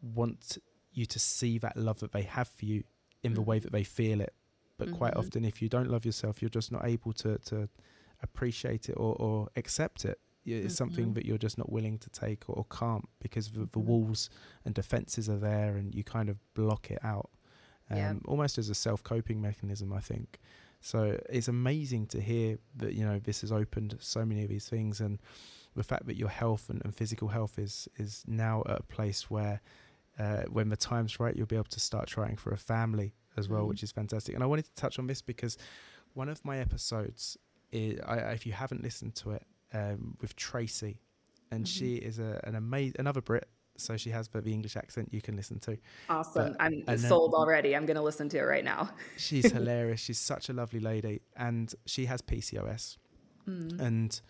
want 0.00 0.58
you 0.92 1.06
to 1.06 1.18
see 1.18 1.58
that 1.58 1.76
love 1.76 2.00
that 2.00 2.12
they 2.12 2.22
have 2.22 2.48
for 2.48 2.66
you 2.66 2.84
in 3.22 3.30
mm-hmm. 3.30 3.34
the 3.34 3.42
way 3.42 3.56
mm-hmm. 3.56 3.64
that 3.64 3.72
they 3.72 3.82
feel 3.82 4.20
it. 4.20 4.34
But 4.76 4.92
quite 4.92 5.12
mm-hmm. 5.12 5.20
often, 5.20 5.44
if 5.44 5.60
you 5.60 5.68
don't 5.68 5.90
love 5.90 6.04
yourself, 6.04 6.40
you're 6.40 6.48
just 6.50 6.70
not 6.70 6.84
able 6.84 7.12
to 7.14 7.38
to 7.46 7.68
appreciate 8.22 8.88
it 8.88 8.94
or, 8.94 9.14
or 9.16 9.48
accept 9.56 10.04
it. 10.04 10.18
It's 10.44 10.58
mm-hmm. 10.58 10.70
something 10.70 11.14
that 11.14 11.26
you're 11.26 11.38
just 11.38 11.58
not 11.58 11.70
willing 11.70 11.98
to 11.98 12.10
take 12.10 12.48
or, 12.48 12.54
or 12.54 12.66
can't 12.70 13.06
because 13.20 13.50
the, 13.50 13.60
the, 13.60 13.66
mm-hmm. 13.66 13.86
walls 13.86 14.30
and 14.64 14.74
defenses 14.74 15.28
are 15.28 15.36
there 15.36 15.76
and 15.76 15.94
you 15.94 16.04
kind 16.04 16.28
of 16.28 16.38
block 16.54 16.90
it 16.90 16.98
out. 17.04 17.30
Um, 17.90 17.96
yeah. 17.96 18.12
Almost 18.26 18.58
as 18.58 18.70
a 18.70 18.74
self 18.74 19.02
coping 19.02 19.42
mechanism, 19.42 19.92
I 19.92 20.00
think. 20.00 20.38
So 20.80 21.18
it's 21.28 21.48
amazing 21.48 22.06
to 22.08 22.20
hear 22.20 22.58
that, 22.76 22.94
you 22.94 23.04
know, 23.04 23.18
this 23.18 23.40
has 23.40 23.52
opened 23.52 23.96
so 24.00 24.24
many 24.24 24.42
of 24.42 24.48
these 24.48 24.68
things 24.68 25.00
and 25.00 25.18
the 25.74 25.82
fact 25.82 26.06
that 26.06 26.16
your 26.16 26.28
health 26.28 26.70
and, 26.70 26.80
and 26.84 26.94
physical 26.94 27.28
health 27.28 27.58
is, 27.58 27.88
is 27.96 28.24
now 28.26 28.62
at 28.66 28.78
a 28.78 28.82
place 28.82 29.30
where 29.30 29.60
uh, 30.18 30.42
when 30.50 30.68
the 30.68 30.76
time's 30.76 31.20
right, 31.20 31.36
you'll 31.36 31.46
be 31.46 31.56
able 31.56 31.64
to 31.64 31.80
start 31.80 32.08
trying 32.08 32.36
for 32.36 32.50
a 32.50 32.56
family 32.56 33.14
as 33.36 33.48
well, 33.48 33.60
mm-hmm. 33.60 33.68
which 33.70 33.82
is 33.82 33.92
fantastic. 33.92 34.34
And 34.34 34.42
I 34.42 34.46
wanted 34.46 34.64
to 34.66 34.74
touch 34.74 34.98
on 34.98 35.06
this 35.06 35.22
because 35.22 35.56
one 36.14 36.28
of 36.28 36.44
my 36.44 36.58
episodes 36.58 37.36
is, 37.72 38.00
I, 38.06 38.16
if 38.32 38.46
you 38.46 38.52
haven't 38.52 38.82
listened 38.82 39.14
to 39.16 39.32
it, 39.32 39.42
um, 39.72 40.16
with 40.20 40.36
Tracy, 40.36 41.00
and 41.50 41.64
mm-hmm. 41.64 41.78
she 41.78 41.96
is 41.96 42.18
a, 42.18 42.40
an 42.44 42.54
amazing 42.54 42.96
another 42.98 43.20
Brit. 43.20 43.48
So 43.76 43.96
she 43.96 44.10
has 44.10 44.26
the, 44.26 44.40
the 44.40 44.52
English 44.52 44.76
accent 44.76 45.10
you 45.12 45.22
can 45.22 45.36
listen 45.36 45.60
to. 45.60 45.78
Awesome! 46.08 46.56
But, 46.58 46.60
I'm 46.88 46.98
sold 46.98 47.32
then, 47.32 47.38
already. 47.38 47.76
I'm 47.76 47.86
going 47.86 47.96
to 47.96 48.02
listen 48.02 48.28
to 48.30 48.38
it 48.38 48.42
right 48.42 48.64
now. 48.64 48.90
she's 49.16 49.52
hilarious. 49.52 50.00
She's 50.00 50.18
such 50.18 50.48
a 50.48 50.52
lovely 50.52 50.80
lady, 50.80 51.22
and 51.36 51.72
she 51.86 52.06
has 52.06 52.20
PCOS. 52.20 52.96
Mm. 53.48 53.80
And 53.80 54.20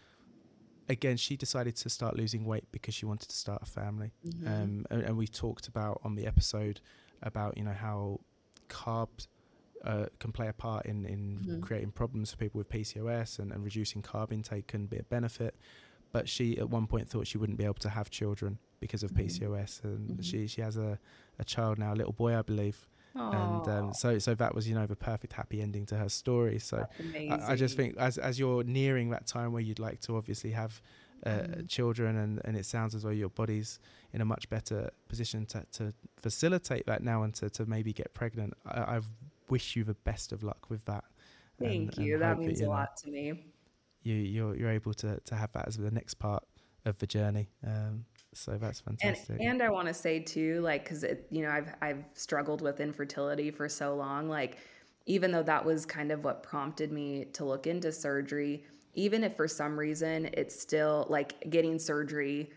again, 0.89 1.17
she 1.17 1.37
decided 1.37 1.77
to 1.77 1.89
start 1.89 2.17
losing 2.17 2.45
weight 2.45 2.65
because 2.73 2.95
she 2.95 3.07
wanted 3.07 3.31
to 3.31 3.37
start 3.37 3.63
a 3.63 3.67
family. 3.67 4.13
Mm-hmm. 4.27 4.47
Um, 4.47 4.87
and, 4.91 5.03
and 5.03 5.17
we 5.17 5.27
talked 5.27 5.67
about 5.67 6.01
on 6.05 6.15
the 6.15 6.27
episode 6.27 6.81
about 7.23 7.57
you 7.57 7.65
know 7.65 7.73
how 7.73 8.21
carbs 8.69 9.27
uh, 9.85 10.07
can 10.19 10.33
play 10.33 10.49
a 10.49 10.53
part 10.53 10.87
in, 10.87 11.05
in 11.05 11.39
mm-hmm. 11.41 11.61
creating 11.61 11.93
problems 11.93 12.31
for 12.31 12.37
people 12.37 12.59
with 12.59 12.69
PCOS 12.69 13.39
and, 13.39 13.53
and 13.53 13.65
reducing 13.65 14.03
carb 14.03 14.33
intake 14.33 14.67
can 14.67 14.87
be 14.87 14.99
a 14.99 15.05
benefit. 15.05 15.55
But 16.13 16.29
she 16.29 16.59
at 16.59 16.71
one 16.71 16.87
point 16.87 17.09
thought 17.09 17.27
she 17.27 17.39
wouldn't 17.39 17.59
be 17.59 17.65
able 17.65 17.75
to 17.75 17.91
have 17.91 18.11
children 18.11 18.59
because 18.81 19.03
of 19.03 19.13
mm-hmm. 19.13 19.27
PCOS, 19.27 19.85
and 19.85 20.11
mm-hmm. 20.11 20.23
she 20.23 20.47
she 20.47 20.61
has 20.63 20.77
a, 20.77 20.99
a 21.39 21.45
child 21.45 21.79
now, 21.79 21.93
a 21.93 21.97
little 21.97 22.13
boy, 22.13 22.37
I 22.37 22.43
believe. 22.43 22.87
Aww. 23.17 23.35
And 23.35 23.69
um, 23.69 23.95
so, 23.95 24.19
so 24.19 24.35
that 24.35 24.55
was 24.55 24.69
you 24.69 24.75
know 24.75 24.87
the 24.87 24.97
perfect 24.97 25.33
happy 25.33 25.61
ending 25.61 25.87
to 25.87 25.97
her 25.97 26.09
story. 26.09 26.59
So 26.59 26.87
I, 27.15 27.41
I, 27.49 27.57
just 27.57 27.77
think 27.77 27.97
as 27.99 28.19
as 28.19 28.39
you're 28.39 28.63
nearing 28.65 29.11
that 29.11 29.27
time 29.27 29.53
where 29.53 29.63
you'd 29.63 29.79
like 29.79 30.01
to 30.03 30.17
obviously 30.17 30.53
have 30.53 30.81
uh, 31.27 31.31
mm-hmm. 31.31 31.67
children, 31.67 32.17
and 32.17 32.41
and 32.45 32.57
it 32.57 32.65
sounds 32.67 32.95
as 32.95 33.03
though 33.03 33.11
your 33.11 33.31
body's 33.31 33.81
in 34.13 34.21
a 34.21 34.25
much 34.25 34.49
better 34.49 34.91
position 35.09 35.47
to 35.47 35.65
to 35.73 35.93
facilitate 36.17 36.87
that 36.87 37.03
now 37.03 37.23
and 37.23 37.35
to 37.35 37.51
to 37.51 37.67
maybe 37.67 37.93
get 37.93 38.15
pregnant. 38.15 38.55
I, 38.67 38.97
I've 38.97 39.07
wish 39.51 39.77
you 39.77 39.85
the 39.85 39.95
best 39.95 40.33
of 40.33 40.43
luck 40.43 40.67
with 40.69 40.85
that. 40.87 41.05
Thank 41.61 41.97
and, 41.97 42.07
you. 42.07 42.15
And 42.15 42.23
that 42.23 42.39
means 42.39 42.59
that, 42.59 42.65
a 42.65 42.69
know, 42.69 42.75
lot 42.75 42.97
to 42.99 43.11
me. 43.11 43.53
You 44.03 44.15
you're 44.15 44.57
you're 44.57 44.71
able 44.71 44.95
to 44.95 45.21
to 45.25 45.35
have 45.35 45.53
that 45.53 45.69
as 45.69 45.77
the 45.77 45.91
next 45.91 46.15
part 46.15 46.45
of 46.85 46.99
the 46.99 47.07
journey. 47.07 47.49
Um, 47.67 48.05
so 48.35 48.57
that's 48.59 48.81
fantastic. 48.81 49.41
And, 49.41 49.49
and 49.49 49.63
I 49.63 49.71
want 49.71 49.89
to 49.89 49.95
say 49.95 50.21
too, 50.21 50.61
like, 50.61 50.85
because 50.85 51.05
you 51.31 51.43
know, 51.43 51.51
I've 51.51 51.75
I've 51.83 52.05
struggled 52.15 52.63
with 52.63 52.81
infertility 52.81 53.51
for 53.51 53.69
so 53.69 53.95
long. 53.97 54.29
Like, 54.29 54.59
even 55.07 55.33
though 55.33 55.43
that 55.43 55.65
was 55.65 55.85
kind 55.85 56.13
of 56.13 56.25
what 56.25 56.43
prompted 56.43 56.93
me 56.93 57.25
to 57.33 57.45
look 57.45 57.67
into 57.67 57.91
surgery, 57.91 58.65
even 58.95 59.25
if 59.25 59.37
for 59.37 59.49
some 59.49 59.79
reason 59.79 60.31
it's 60.33 60.59
still 60.59 61.07
like 61.09 61.51
getting 61.51 61.79
surgery 61.79 62.51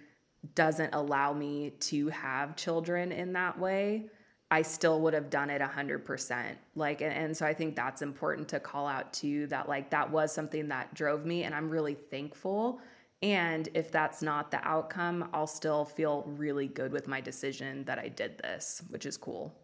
doesn't 0.56 0.94
allow 0.94 1.34
me 1.34 1.72
to 1.80 2.10
have 2.10 2.56
children 2.56 3.12
in 3.12 3.34
that 3.34 3.60
way 3.60 4.10
I 4.52 4.64
still 4.64 5.00
would 5.00 5.14
have 5.14 5.30
done 5.30 5.50
it 5.50 5.62
a 5.62 5.68
hundred 5.68 6.04
percent. 6.04 6.58
Like, 6.76 7.00
and, 7.02 7.14
and, 7.14 7.36
so 7.36 7.46
I 7.46 7.54
think 7.54 7.74
that's 7.74 8.02
important 8.02 8.50
to 8.50 8.60
call 8.60 8.86
out 8.86 9.14
too, 9.14 9.48
that 9.48 9.70
like 9.70 9.90
that 9.92 10.12
was 10.12 10.34
something 10.34 10.68
that 10.68 10.94
drove 10.94 11.26
me 11.26 11.44
and 11.44 11.56
I'm 11.56 11.70
really 11.70 11.96
thankful. 11.96 12.82
And 13.22 13.70
if 13.74 13.92
that's 13.92 14.22
not 14.22 14.52
the 14.52 14.60
outcome, 14.68 15.30
I'll 15.34 15.48
still 15.48 15.86
feel 15.86 16.26
really 16.28 16.68
good 16.68 16.92
with 16.92 17.08
my 17.08 17.22
decision 17.22 17.86
that 17.86 17.98
I 17.98 18.10
did 18.10 18.40
this, 18.40 18.84
which 18.90 19.06
is 19.06 19.16
cool. 19.16 19.56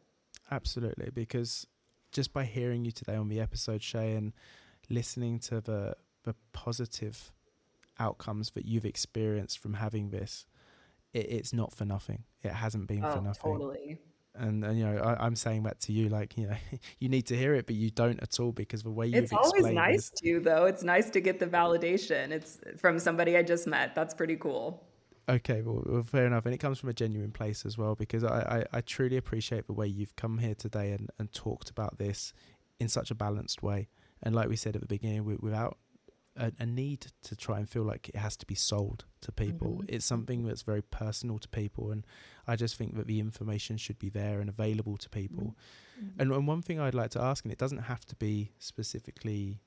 Absolutely. 0.52 1.10
Because 1.14 1.68
just 2.14 2.32
by 2.32 2.46
hearing 2.46 2.86
you 2.86 2.92
today 2.92 3.16
on 3.16 3.28
the 3.28 3.42
episode, 3.42 3.84
Shea, 3.84 4.14
and 4.14 4.32
listening 4.90 5.40
to 5.40 5.60
the, 5.60 5.96
the 6.24 6.34
positive 6.54 7.34
outcomes 8.00 8.52
that 8.52 8.66
you've 8.66 8.86
experienced 8.86 9.60
from 9.60 9.74
having 9.74 10.12
this, 10.12 10.46
it, 11.14 11.30
it's 11.30 11.52
not 11.52 11.76
for 11.76 11.84
nothing. 11.84 12.24
It 12.42 12.54
hasn't 12.54 12.88
been 12.88 13.04
oh, 13.04 13.12
for 13.12 13.22
nothing. 13.22 13.52
Totally 13.52 14.00
and, 14.38 14.64
and 14.64 14.78
you 14.78 14.86
know 14.86 14.98
I, 14.98 15.26
am 15.26 15.36
saying 15.36 15.64
that 15.64 15.80
to 15.82 15.92
you 15.92 16.10
like 16.10 16.38
you 16.38 16.48
know 16.48 16.56
you 17.00 17.10
need 17.10 17.28
to 17.28 17.38
hear 17.38 17.54
it 17.56 17.66
but 17.66 17.76
you 17.76 17.90
don't 17.90 18.22
at 18.22 18.40
all 18.40 18.52
because 18.52 18.84
the 18.84 18.92
way 18.92 19.08
you've 19.08 19.26
it's 19.26 19.34
always 19.34 19.66
nice 19.68 20.10
to 20.24 20.40
though. 20.40 20.66
It's 20.66 20.84
nice 20.84 21.10
to 21.12 21.20
get 21.20 21.40
the 21.40 21.48
validation. 21.48 22.32
It's 22.32 22.60
from 22.78 23.00
somebody 23.00 23.38
i 23.38 23.44
just 23.44 23.68
met. 23.68 23.96
That's 23.96 24.14
pretty 24.14 24.36
cool. 24.36 24.84
Okay 25.30 25.62
well, 25.62 25.84
well 25.86 26.04
fair 26.04 26.26
enough. 26.26 26.46
And 26.46 26.54
it 26.54 26.60
comes 26.60 26.80
from 26.80 26.90
a 26.90 26.94
genuine 26.94 27.32
place 27.32 27.66
as 27.66 27.78
well 27.78 27.96
because 27.96 28.24
I, 28.24 28.66
I, 28.72 28.78
I 28.78 28.82
truly 28.82 29.18
appreciate 29.18 29.68
the 29.68 29.74
way 29.74 29.88
you've 29.88 30.16
come 30.16 30.38
here 30.38 30.56
today 30.56 30.92
and, 30.92 31.10
and 31.20 31.32
talked 31.32 31.70
about 31.70 31.98
this 31.98 32.34
in 32.80 32.88
such 32.88 33.12
a 33.12 33.16
balanced 33.16 33.62
way. 33.62 33.88
And 34.24 34.34
like 34.34 34.50
we 34.50 34.56
said 34.56 34.76
at 34.76 34.82
the 34.82 34.88
beginning 34.88 35.38
without 35.42 35.78
a, 36.38 36.52
a, 36.60 36.66
need 36.66 37.08
to 37.24 37.36
try 37.36 37.58
and 37.60 37.70
feel 37.70 37.84
like 37.84 38.10
it 38.10 38.16
has 38.16 38.38
to 38.38 38.46
be 38.46 38.56
sold 38.56 39.06
to 39.22 39.32
people. 39.32 39.80
Mm-hmm. 39.82 39.96
It's 39.96 40.06
something 40.06 40.46
that's 40.46 40.62
very 40.62 40.82
personal 40.82 41.40
to 41.40 41.48
people, 41.48 41.92
and 41.92 42.06
I 42.48 42.56
just 42.56 42.76
think 42.76 42.96
that 42.96 43.08
the 43.08 43.20
information 43.20 43.78
should 43.78 44.00
be 44.00 44.10
there 44.10 44.40
and 44.40 44.50
available 44.50 44.98
to 44.98 45.10
people. 45.10 45.56
Mm-hmm. 46.00 46.22
And, 46.22 46.32
and 46.32 46.48
one 46.48 46.62
thing 46.62 46.80
I'd 46.80 46.94
like 46.94 47.12
to 47.12 47.22
ask, 47.22 47.44
and 47.44 47.52
it 47.52 47.58
doesn't 47.58 47.80
have 47.80 48.06
to 48.06 48.16
be 48.16 48.52
specifically 48.60 49.62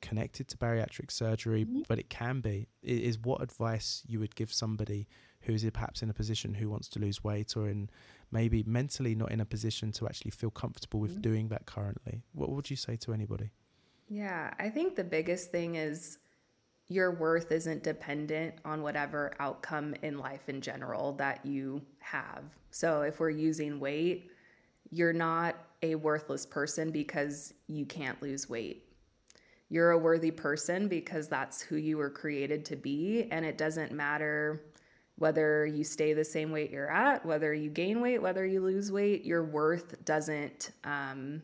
connected 0.00 0.48
to 0.48 0.56
bariatric 0.56 1.10
surgery, 1.10 1.64
mm-hmm. 1.64 1.82
but 1.88 1.98
it 1.98 2.08
can 2.08 2.40
be, 2.40 2.68
is 2.82 3.18
what 3.18 3.42
advice 3.42 4.02
you 4.06 4.18
would 4.20 4.34
give 4.34 4.52
somebody 4.52 5.06
who's 5.42 5.68
perhaps 5.70 6.02
in 6.02 6.10
a 6.10 6.14
position 6.14 6.54
who 6.54 6.68
wants 6.68 6.88
to 6.88 6.98
lose 6.98 7.24
weight 7.24 7.56
or 7.56 7.68
in 7.68 7.88
maybe 8.30 8.62
mentally 8.66 9.14
not 9.14 9.30
in 9.32 9.40
a 9.40 9.44
position 9.44 9.90
to 9.92 10.06
actually 10.06 10.30
feel 10.30 10.50
comfortable 10.50 11.00
with 11.00 11.12
mm-hmm. 11.12 11.22
doing 11.22 11.48
that 11.48 11.66
currently. 11.66 12.22
What 12.32 12.50
would 12.50 12.70
you 12.70 12.76
say 12.76 12.96
to 12.96 13.12
anybody? 13.12 13.50
Yeah, 14.10 14.52
I 14.58 14.68
think 14.68 14.96
the 14.96 15.04
biggest 15.04 15.52
thing 15.52 15.76
is 15.76 16.18
your 16.88 17.12
worth 17.12 17.52
isn't 17.52 17.84
dependent 17.84 18.56
on 18.64 18.82
whatever 18.82 19.32
outcome 19.38 19.94
in 20.02 20.18
life 20.18 20.48
in 20.48 20.60
general 20.60 21.12
that 21.12 21.46
you 21.46 21.80
have. 22.00 22.42
So 22.72 23.02
if 23.02 23.20
we're 23.20 23.30
using 23.30 23.78
weight, 23.78 24.32
you're 24.90 25.12
not 25.12 25.54
a 25.82 25.94
worthless 25.94 26.44
person 26.44 26.90
because 26.90 27.54
you 27.68 27.86
can't 27.86 28.20
lose 28.20 28.48
weight. 28.48 28.88
You're 29.68 29.92
a 29.92 29.98
worthy 29.98 30.32
person 30.32 30.88
because 30.88 31.28
that's 31.28 31.62
who 31.62 31.76
you 31.76 31.96
were 31.96 32.10
created 32.10 32.64
to 32.64 32.76
be. 32.76 33.28
And 33.30 33.46
it 33.46 33.56
doesn't 33.56 33.92
matter 33.92 34.64
whether 35.18 35.64
you 35.66 35.84
stay 35.84 36.14
the 36.14 36.24
same 36.24 36.50
weight 36.50 36.72
you're 36.72 36.90
at, 36.90 37.24
whether 37.24 37.54
you 37.54 37.70
gain 37.70 38.00
weight, 38.00 38.20
whether 38.20 38.44
you 38.44 38.60
lose 38.60 38.90
weight, 38.90 39.24
your 39.24 39.44
worth 39.44 40.04
doesn't 40.04 40.72
um, 40.82 41.42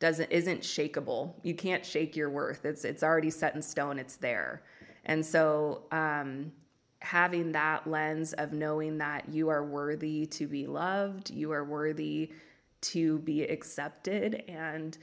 doesn't 0.00 0.30
isn't 0.30 0.60
shakable. 0.60 1.34
You 1.42 1.54
can't 1.54 1.84
shake 1.84 2.16
your 2.16 2.30
worth. 2.30 2.64
It's 2.64 2.84
it's 2.84 3.02
already 3.02 3.30
set 3.30 3.54
in 3.54 3.62
stone. 3.62 3.98
It's 3.98 4.16
there, 4.16 4.62
and 5.06 5.24
so 5.24 5.82
um, 5.90 6.52
having 7.00 7.52
that 7.52 7.86
lens 7.86 8.32
of 8.34 8.52
knowing 8.52 8.98
that 8.98 9.28
you 9.28 9.48
are 9.48 9.64
worthy 9.64 10.26
to 10.26 10.46
be 10.46 10.66
loved, 10.66 11.30
you 11.30 11.50
are 11.52 11.64
worthy 11.64 12.32
to 12.80 13.18
be 13.20 13.42
accepted, 13.42 14.44
and 14.46 14.98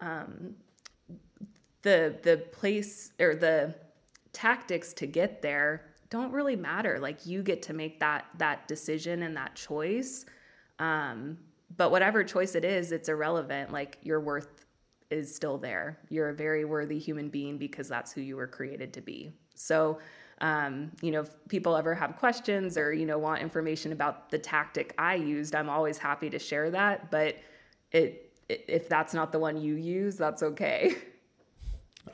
um, 0.00 0.54
the 1.82 2.16
the 2.22 2.38
place 2.52 3.12
or 3.20 3.34
the 3.34 3.74
tactics 4.32 4.92
to 4.94 5.06
get 5.06 5.42
there 5.42 5.86
don't 6.08 6.32
really 6.32 6.56
matter. 6.56 6.98
Like 6.98 7.24
you 7.24 7.42
get 7.42 7.62
to 7.62 7.72
make 7.72 8.00
that 8.00 8.26
that 8.38 8.66
decision 8.66 9.22
and 9.22 9.36
that 9.36 9.54
choice. 9.54 10.24
Um, 10.80 11.38
but 11.76 11.90
whatever 11.90 12.24
choice 12.24 12.54
it 12.54 12.64
is, 12.64 12.92
it's 12.92 13.08
irrelevant. 13.08 13.72
Like 13.72 13.98
your 14.02 14.20
worth 14.20 14.66
is 15.10 15.34
still 15.34 15.58
there. 15.58 15.98
You're 16.08 16.30
a 16.30 16.34
very 16.34 16.64
worthy 16.64 16.98
human 16.98 17.28
being 17.28 17.58
because 17.58 17.88
that's 17.88 18.12
who 18.12 18.20
you 18.20 18.36
were 18.36 18.46
created 18.46 18.92
to 18.94 19.00
be. 19.00 19.32
So, 19.54 19.98
um, 20.40 20.90
you 21.02 21.10
know, 21.10 21.20
if 21.20 21.30
people 21.48 21.76
ever 21.76 21.94
have 21.94 22.16
questions 22.16 22.78
or 22.78 22.92
you 22.92 23.06
know 23.06 23.18
want 23.18 23.42
information 23.42 23.92
about 23.92 24.30
the 24.30 24.38
tactic 24.38 24.94
I 24.98 25.16
used, 25.16 25.54
I'm 25.54 25.68
always 25.68 25.98
happy 25.98 26.30
to 26.30 26.38
share 26.38 26.70
that. 26.70 27.10
But 27.10 27.36
it, 27.92 28.32
if 28.48 28.88
that's 28.88 29.14
not 29.14 29.32
the 29.32 29.38
one 29.38 29.60
you 29.60 29.74
use, 29.74 30.16
that's 30.16 30.42
okay. 30.42 30.94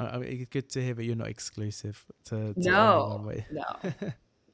I 0.00 0.18
mean, 0.18 0.40
it's 0.40 0.50
good 0.50 0.68
to 0.70 0.82
hear 0.82 0.94
that 0.94 1.04
you're 1.04 1.14
not 1.14 1.28
exclusive 1.28 2.04
to, 2.24 2.52
to 2.54 2.60
no, 2.60 3.30
no, 3.50 3.92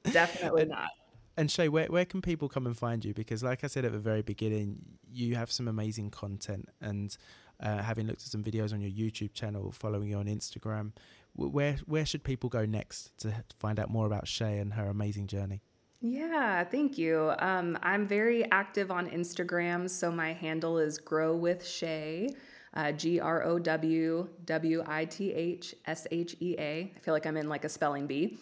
definitely 0.12 0.66
not. 0.66 0.90
And 1.37 1.51
Shea, 1.51 1.68
where 1.68 1.87
where 1.87 2.05
can 2.05 2.20
people 2.20 2.49
come 2.49 2.66
and 2.66 2.76
find 2.76 3.05
you? 3.05 3.14
Because, 3.14 3.43
like 3.43 3.64
I 3.64 3.66
said 3.66 3.85
at 3.85 3.93
the 3.93 3.99
very 3.99 4.22
beginning, 4.22 4.78
you 5.11 5.35
have 5.37 5.51
some 5.51 5.68
amazing 5.68 6.11
content, 6.11 6.68
and 6.80 7.16
uh, 7.61 7.83
having 7.83 8.07
looked 8.07 8.22
at 8.22 8.28
some 8.28 8.45
videos 8.45 8.72
on 8.72 8.80
your 8.80 8.91
YouTube 8.91 9.33
channel, 9.33 9.72
following 9.72 10.11
you 10.11 10.16
on 10.18 10.26
Instagram, 10.26 10.93
where 11.35 11.76
where 11.87 12.05
should 12.05 12.22
people 12.22 12.51
go 12.51 12.66
next 12.66 13.16
to 13.18 13.33
find 13.59 13.78
out 13.78 13.89
more 13.89 14.07
about 14.07 14.28
Shea 14.28 14.59
and 14.59 14.74
her 14.74 14.89
amazing 14.89 15.26
journey? 15.26 15.62
Yeah, 16.01 16.64
thank 16.64 16.99
you. 16.99 17.33
Um, 17.39 17.78
I'm 17.83 18.07
very 18.09 18.51
active 18.51 18.91
on 18.91 19.09
Instagram, 19.09 19.89
so 19.89 20.11
my 20.11 20.33
handle 20.33 20.78
is 20.78 20.99
Grow 20.99 21.35
with 21.35 21.64
Shea 21.66 22.28
uh, 22.74 22.93
G 22.93 23.20
R 23.20 23.45
O 23.45 23.59
W 23.59 24.28
W 24.45 24.85
I 24.87 25.05
T 25.05 25.33
H 25.33 25.74
S 25.87 26.07
H 26.11 26.37
E 26.41 26.57
A. 26.59 26.93
I 26.95 26.99
feel 27.01 27.14
like 27.14 27.26
I'm 27.26 27.37
in 27.37 27.49
like 27.49 27.64
a 27.64 27.68
spelling 27.68 28.07
bee. 28.07 28.39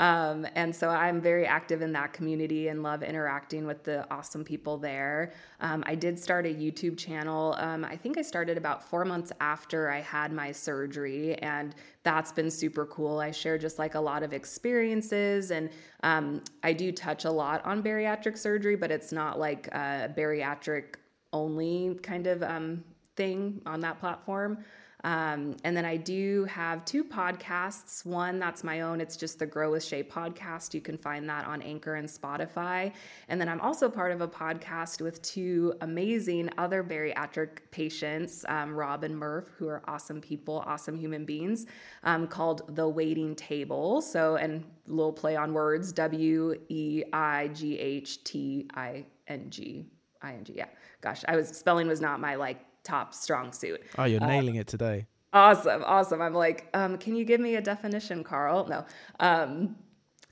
Um, 0.00 0.46
and 0.54 0.74
so 0.74 0.88
I'm 0.88 1.20
very 1.20 1.44
active 1.46 1.82
in 1.82 1.92
that 1.92 2.14
community 2.14 2.68
and 2.68 2.82
love 2.82 3.02
interacting 3.02 3.66
with 3.66 3.84
the 3.84 4.10
awesome 4.10 4.42
people 4.42 4.78
there. 4.78 5.34
Um, 5.60 5.84
I 5.86 5.94
did 5.94 6.18
start 6.18 6.46
a 6.46 6.48
YouTube 6.48 6.96
channel. 6.96 7.54
Um, 7.58 7.84
I 7.84 7.96
think 7.96 8.16
I 8.16 8.22
started 8.22 8.56
about 8.56 8.82
four 8.82 9.04
months 9.04 9.30
after 9.40 9.90
I 9.90 10.00
had 10.00 10.32
my 10.32 10.52
surgery, 10.52 11.34
and 11.42 11.74
that's 12.02 12.32
been 12.32 12.50
super 12.50 12.86
cool. 12.86 13.18
I 13.18 13.30
share 13.30 13.58
just 13.58 13.78
like 13.78 13.94
a 13.94 14.00
lot 14.00 14.22
of 14.22 14.32
experiences, 14.32 15.50
and 15.50 15.68
um, 16.02 16.42
I 16.62 16.72
do 16.72 16.92
touch 16.92 17.26
a 17.26 17.30
lot 17.30 17.62
on 17.66 17.82
bariatric 17.82 18.38
surgery, 18.38 18.76
but 18.76 18.90
it's 18.90 19.12
not 19.12 19.38
like 19.38 19.66
a 19.68 20.10
bariatric 20.16 20.94
only 21.34 21.98
kind 22.02 22.26
of 22.26 22.42
um, 22.42 22.82
thing 23.16 23.60
on 23.66 23.80
that 23.80 24.00
platform. 24.00 24.64
Um, 25.04 25.56
and 25.64 25.76
then 25.76 25.84
I 25.84 25.96
do 25.96 26.44
have 26.44 26.84
two 26.84 27.04
podcasts. 27.04 28.04
One 28.04 28.38
that's 28.38 28.62
my 28.62 28.82
own, 28.82 29.00
it's 29.00 29.16
just 29.16 29.38
the 29.38 29.46
Grow 29.46 29.70
with 29.72 29.84
Shea 29.84 30.02
podcast. 30.02 30.74
You 30.74 30.80
can 30.80 30.96
find 30.98 31.28
that 31.28 31.46
on 31.46 31.62
Anchor 31.62 31.94
and 31.94 32.08
Spotify. 32.08 32.92
And 33.28 33.40
then 33.40 33.48
I'm 33.48 33.60
also 33.60 33.88
part 33.88 34.12
of 34.12 34.20
a 34.20 34.28
podcast 34.28 35.00
with 35.00 35.20
two 35.22 35.74
amazing 35.80 36.50
other 36.58 36.84
bariatric 36.84 37.58
patients, 37.70 38.44
um, 38.48 38.74
Rob 38.74 39.04
and 39.04 39.16
Murph, 39.16 39.48
who 39.56 39.68
are 39.68 39.82
awesome 39.88 40.20
people, 40.20 40.62
awesome 40.66 40.96
human 40.96 41.24
beings, 41.24 41.66
um, 42.04 42.26
called 42.26 42.62
The 42.74 42.88
Weighting 42.88 43.34
Table. 43.36 44.02
So, 44.02 44.36
and 44.36 44.64
little 44.86 45.12
play 45.12 45.36
on 45.36 45.52
words 45.52 45.92
W 45.92 46.54
E 46.68 47.02
I 47.12 47.48
G 47.48 47.78
H 47.78 48.24
T 48.24 48.68
I 48.74 49.06
N 49.28 49.48
G. 49.50 49.86
I 50.22 50.34
N 50.34 50.44
G, 50.44 50.54
yeah. 50.56 50.66
Gosh, 51.00 51.24
I 51.26 51.36
was 51.36 51.48
spelling 51.48 51.88
was 51.88 52.00
not 52.00 52.20
my 52.20 52.34
like 52.34 52.58
top 52.90 53.14
strong 53.14 53.52
suit. 53.52 53.80
Oh, 53.98 54.04
you're 54.04 54.22
uh, 54.22 54.26
nailing 54.26 54.56
it 54.56 54.66
today. 54.66 55.06
Awesome, 55.32 55.84
awesome. 55.86 56.20
I'm 56.20 56.34
like, 56.34 56.68
um, 56.74 56.98
can 56.98 57.14
you 57.14 57.24
give 57.24 57.40
me 57.40 57.54
a 57.54 57.60
definition, 57.60 58.24
Carl? 58.24 58.66
No. 58.66 58.84
Um, 59.20 59.76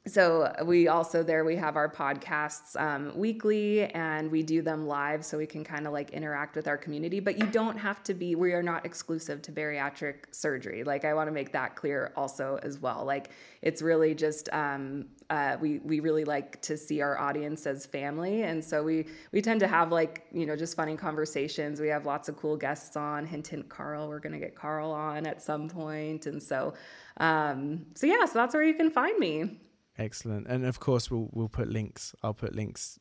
so 0.08 0.52
we 0.64 0.88
also 0.88 1.22
there 1.22 1.44
we 1.44 1.56
have 1.56 1.76
our 1.76 1.88
podcasts 1.88 2.80
um, 2.80 3.12
weekly 3.16 3.84
and 3.92 4.30
we 4.30 4.42
do 4.42 4.62
them 4.62 4.86
live 4.86 5.24
so 5.24 5.36
we 5.36 5.46
can 5.46 5.64
kind 5.64 5.86
of 5.86 5.92
like 5.92 6.10
interact 6.10 6.56
with 6.56 6.66
our 6.66 6.76
community. 6.76 7.20
But 7.20 7.38
you 7.38 7.46
don't 7.46 7.76
have 7.76 8.02
to 8.04 8.14
be 8.14 8.34
we 8.34 8.52
are 8.52 8.62
not 8.62 8.86
exclusive 8.86 9.42
to 9.42 9.52
bariatric 9.52 10.32
surgery. 10.32 10.84
Like 10.84 11.04
i 11.04 11.14
want 11.14 11.28
to 11.28 11.32
make 11.32 11.52
that 11.52 11.76
clear 11.76 12.12
also 12.16 12.58
as 12.62 12.78
well. 12.78 13.04
Like 13.04 13.30
it's 13.62 13.82
really 13.82 14.14
just 14.14 14.48
um, 14.52 15.06
uh, 15.30 15.56
we 15.60 15.78
we 15.80 16.00
really 16.00 16.24
like 16.24 16.60
to 16.62 16.76
see 16.76 17.00
our 17.00 17.18
audience 17.18 17.66
as 17.66 17.84
family. 17.86 18.42
And 18.44 18.64
so 18.64 18.82
we 18.82 19.06
we 19.32 19.42
tend 19.42 19.60
to 19.60 19.68
have 19.68 19.92
like 19.92 20.26
you 20.32 20.46
know 20.46 20.56
just 20.56 20.76
funny 20.76 20.96
conversations. 20.96 21.80
We 21.80 21.88
have 21.88 22.06
lots 22.06 22.28
of 22.28 22.36
cool 22.36 22.56
guests 22.56 22.96
on. 22.96 23.26
Hint 23.26 23.46
hint 23.46 23.68
carl. 23.68 24.08
We're 24.08 24.20
to 24.20 24.38
get 24.38 24.54
carl 24.54 24.90
on 24.92 25.26
at 25.26 25.42
some 25.42 25.68
point. 25.68 26.26
And 26.26 26.42
so 26.42 26.74
um, 27.18 27.86
so 27.94 28.06
yeah 28.06 28.24
so 28.24 28.34
that's 28.34 28.54
where 28.54 28.64
you 28.64 28.74
can 28.74 28.90
find 28.90 29.18
me 29.18 29.58
Excellent. 29.98 30.46
And 30.46 30.64
of 30.64 30.78
course, 30.80 31.10
we'll 31.10 31.28
we'll 31.32 31.48
put 31.48 31.68
links. 31.68 32.14
I'll 32.22 32.34
put 32.34 32.54
links 32.54 32.98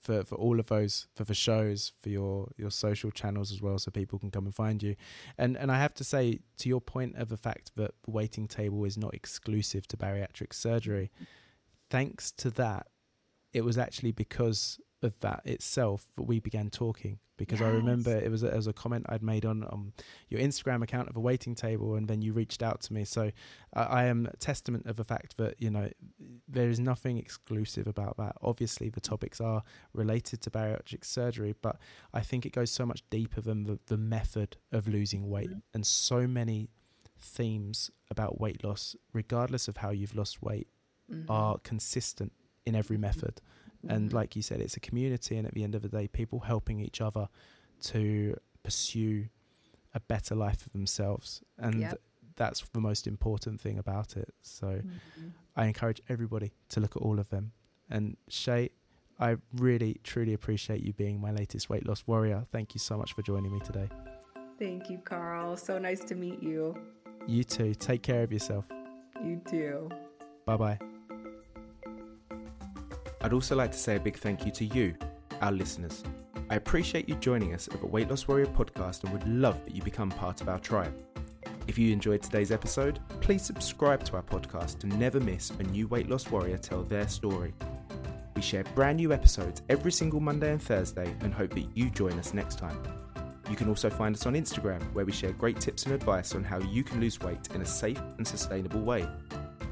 for, 0.00 0.24
for 0.24 0.36
all 0.36 0.58
of 0.58 0.68
those 0.68 1.06
for 1.14 1.24
the 1.24 1.34
shows 1.34 1.92
for 2.00 2.08
your 2.08 2.50
your 2.56 2.70
social 2.70 3.10
channels 3.10 3.52
as 3.52 3.60
well, 3.60 3.78
so 3.78 3.90
people 3.90 4.18
can 4.18 4.30
come 4.30 4.46
and 4.46 4.54
find 4.54 4.82
you. 4.82 4.96
And 5.36 5.56
and 5.56 5.70
I 5.70 5.78
have 5.78 5.94
to 5.94 6.04
say, 6.04 6.40
to 6.58 6.68
your 6.68 6.80
point 6.80 7.16
of 7.16 7.28
the 7.28 7.36
fact 7.36 7.72
that 7.76 7.92
the 8.04 8.10
Weighting 8.10 8.48
Table 8.48 8.84
is 8.84 8.96
not 8.96 9.14
exclusive 9.14 9.86
to 9.88 9.96
bariatric 9.96 10.54
surgery, 10.54 11.10
thanks 11.90 12.32
to 12.32 12.50
that, 12.52 12.86
it 13.52 13.62
was 13.62 13.76
actually 13.76 14.12
because 14.12 14.80
of 15.02 15.18
that 15.20 15.42
itself 15.44 16.06
that 16.16 16.24
we 16.24 16.40
began 16.40 16.70
talking 16.70 17.18
because 17.40 17.60
yes. 17.60 17.68
I 17.68 17.70
remember 17.70 18.14
it 18.14 18.30
was 18.30 18.42
a, 18.42 18.48
it 18.48 18.56
was 18.56 18.66
a 18.66 18.72
comment 18.74 19.06
I'd 19.08 19.22
made 19.22 19.46
on 19.46 19.64
um, 19.72 19.94
your 20.28 20.40
Instagram 20.42 20.82
account 20.82 21.08
of 21.08 21.16
a 21.16 21.20
Weighting 21.20 21.54
Table, 21.54 21.94
and 21.94 22.06
then 22.06 22.20
you 22.20 22.34
reached 22.34 22.62
out 22.62 22.82
to 22.82 22.92
me. 22.92 23.06
So 23.06 23.32
uh, 23.74 23.86
I 23.88 24.04
am 24.04 24.28
testament 24.40 24.84
of 24.84 24.96
the 24.96 25.04
fact 25.04 25.38
that 25.38 25.54
you 25.58 25.70
know 25.70 25.88
there 26.46 26.68
is 26.68 26.78
nothing 26.78 27.16
exclusive 27.16 27.86
about 27.86 28.18
that. 28.18 28.36
Obviously, 28.42 28.90
the 28.90 29.00
topics 29.00 29.40
are 29.40 29.62
related 29.94 30.42
to 30.42 30.50
bariatric 30.50 31.02
surgery, 31.02 31.54
but 31.62 31.76
I 32.12 32.20
think 32.20 32.44
it 32.44 32.52
goes 32.52 32.70
so 32.70 32.84
much 32.84 33.02
deeper 33.08 33.40
than 33.40 33.64
the, 33.64 33.78
the 33.86 33.96
method 33.96 34.58
of 34.70 34.86
losing 34.86 35.30
weight, 35.30 35.48
mm-hmm. 35.48 35.60
and 35.72 35.86
so 35.86 36.26
many 36.26 36.68
themes 37.18 37.90
about 38.10 38.38
weight 38.38 38.62
loss, 38.62 38.94
regardless 39.14 39.66
of 39.66 39.78
how 39.78 39.88
you've 39.88 40.14
lost 40.14 40.42
weight, 40.42 40.68
mm-hmm. 41.10 41.30
are 41.30 41.56
consistent 41.64 42.32
in 42.66 42.74
every 42.74 42.98
method. 42.98 43.40
And 43.88 44.08
mm-hmm. 44.08 44.16
like 44.16 44.36
you 44.36 44.42
said, 44.42 44.60
it's 44.60 44.76
a 44.76 44.80
community, 44.80 45.36
and 45.36 45.46
at 45.46 45.54
the 45.54 45.64
end 45.64 45.74
of 45.74 45.82
the 45.82 45.88
day, 45.88 46.06
people 46.06 46.40
helping 46.40 46.80
each 46.80 47.00
other 47.00 47.28
to 47.84 48.36
pursue 48.62 49.26
a 49.94 50.00
better 50.00 50.34
life 50.34 50.60
for 50.60 50.68
themselves. 50.70 51.42
And 51.58 51.80
yep. 51.80 52.00
that's 52.36 52.62
the 52.72 52.80
most 52.80 53.06
important 53.06 53.60
thing 53.60 53.78
about 53.78 54.16
it. 54.16 54.32
So 54.42 54.66
mm-hmm. 54.66 55.28
I 55.56 55.66
encourage 55.66 56.00
everybody 56.08 56.52
to 56.70 56.80
look 56.80 56.96
at 56.96 57.02
all 57.02 57.18
of 57.18 57.28
them. 57.30 57.52
And 57.88 58.16
Shea, 58.28 58.70
I 59.18 59.36
really, 59.56 60.00
truly 60.04 60.32
appreciate 60.32 60.82
you 60.82 60.92
being 60.92 61.20
my 61.20 61.30
latest 61.30 61.68
weight 61.68 61.86
loss 61.86 62.04
warrior. 62.06 62.46
Thank 62.52 62.74
you 62.74 62.78
so 62.78 62.96
much 62.96 63.12
for 63.14 63.22
joining 63.22 63.52
me 63.52 63.60
today. 63.60 63.88
Thank 64.58 64.90
you, 64.90 64.98
Carl. 64.98 65.56
So 65.56 65.78
nice 65.78 66.00
to 66.04 66.14
meet 66.14 66.42
you. 66.42 66.76
You 67.26 67.44
too. 67.44 67.74
Take 67.74 68.02
care 68.02 68.22
of 68.22 68.32
yourself. 68.32 68.64
You 69.24 69.40
too. 69.48 69.90
Bye 70.46 70.56
bye. 70.56 70.89
I'd 73.22 73.32
also 73.34 73.54
like 73.54 73.72
to 73.72 73.78
say 73.78 73.96
a 73.96 74.00
big 74.00 74.16
thank 74.16 74.46
you 74.46 74.52
to 74.52 74.64
you, 74.64 74.94
our 75.42 75.52
listeners. 75.52 76.02
I 76.48 76.56
appreciate 76.56 77.08
you 77.08 77.14
joining 77.16 77.54
us 77.54 77.68
at 77.68 77.80
the 77.80 77.86
Weight 77.86 78.08
Loss 78.08 78.26
Warrior 78.26 78.46
podcast 78.46 79.04
and 79.04 79.12
would 79.12 79.28
love 79.28 79.62
that 79.64 79.74
you 79.74 79.82
become 79.82 80.08
part 80.08 80.40
of 80.40 80.48
our 80.48 80.58
tribe. 80.58 80.94
If 81.66 81.78
you 81.78 81.92
enjoyed 81.92 82.22
today's 82.22 82.50
episode, 82.50 82.98
please 83.20 83.42
subscribe 83.42 84.02
to 84.04 84.16
our 84.16 84.22
podcast 84.22 84.78
to 84.80 84.86
never 84.86 85.20
miss 85.20 85.50
a 85.50 85.62
new 85.62 85.86
weight 85.86 86.08
loss 86.08 86.28
warrior 86.30 86.56
tell 86.56 86.82
their 86.82 87.06
story. 87.06 87.52
We 88.34 88.42
share 88.42 88.64
brand 88.74 88.96
new 88.96 89.12
episodes 89.12 89.62
every 89.68 89.92
single 89.92 90.18
Monday 90.20 90.50
and 90.50 90.60
Thursday 90.60 91.14
and 91.20 91.32
hope 91.32 91.54
that 91.54 91.68
you 91.76 91.90
join 91.90 92.18
us 92.18 92.32
next 92.32 92.58
time. 92.58 92.82
You 93.50 93.54
can 93.54 93.68
also 93.68 93.90
find 93.90 94.16
us 94.16 94.26
on 94.26 94.34
Instagram 94.34 94.82
where 94.94 95.04
we 95.04 95.12
share 95.12 95.32
great 95.32 95.60
tips 95.60 95.84
and 95.84 95.94
advice 95.94 96.34
on 96.34 96.42
how 96.42 96.58
you 96.58 96.82
can 96.82 97.00
lose 97.00 97.20
weight 97.20 97.48
in 97.54 97.60
a 97.60 97.66
safe 97.66 98.00
and 98.16 98.26
sustainable 98.26 98.80
way. 98.80 99.06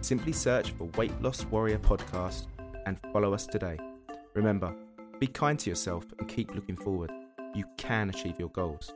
Simply 0.01 0.33
search 0.33 0.73
for 0.73 0.85
Weight 0.97 1.21
Loss 1.23 1.47
Warrior 1.47 1.79
Podcast 1.79 2.47
and 2.89 2.99
follow 3.13 3.35
us 3.35 3.47
today. 3.47 3.79
Remember, 4.35 4.75
be 5.21 5.27
kind 5.27 5.59
to 5.59 5.71
yourself 5.71 6.07
and 6.19 6.27
keep 6.27 6.55
looking 6.55 6.77
forward. 6.77 7.13
You 7.55 7.65
can 7.77 8.09
achieve 8.09 8.39
your 8.39 8.49
goals. 8.49 8.95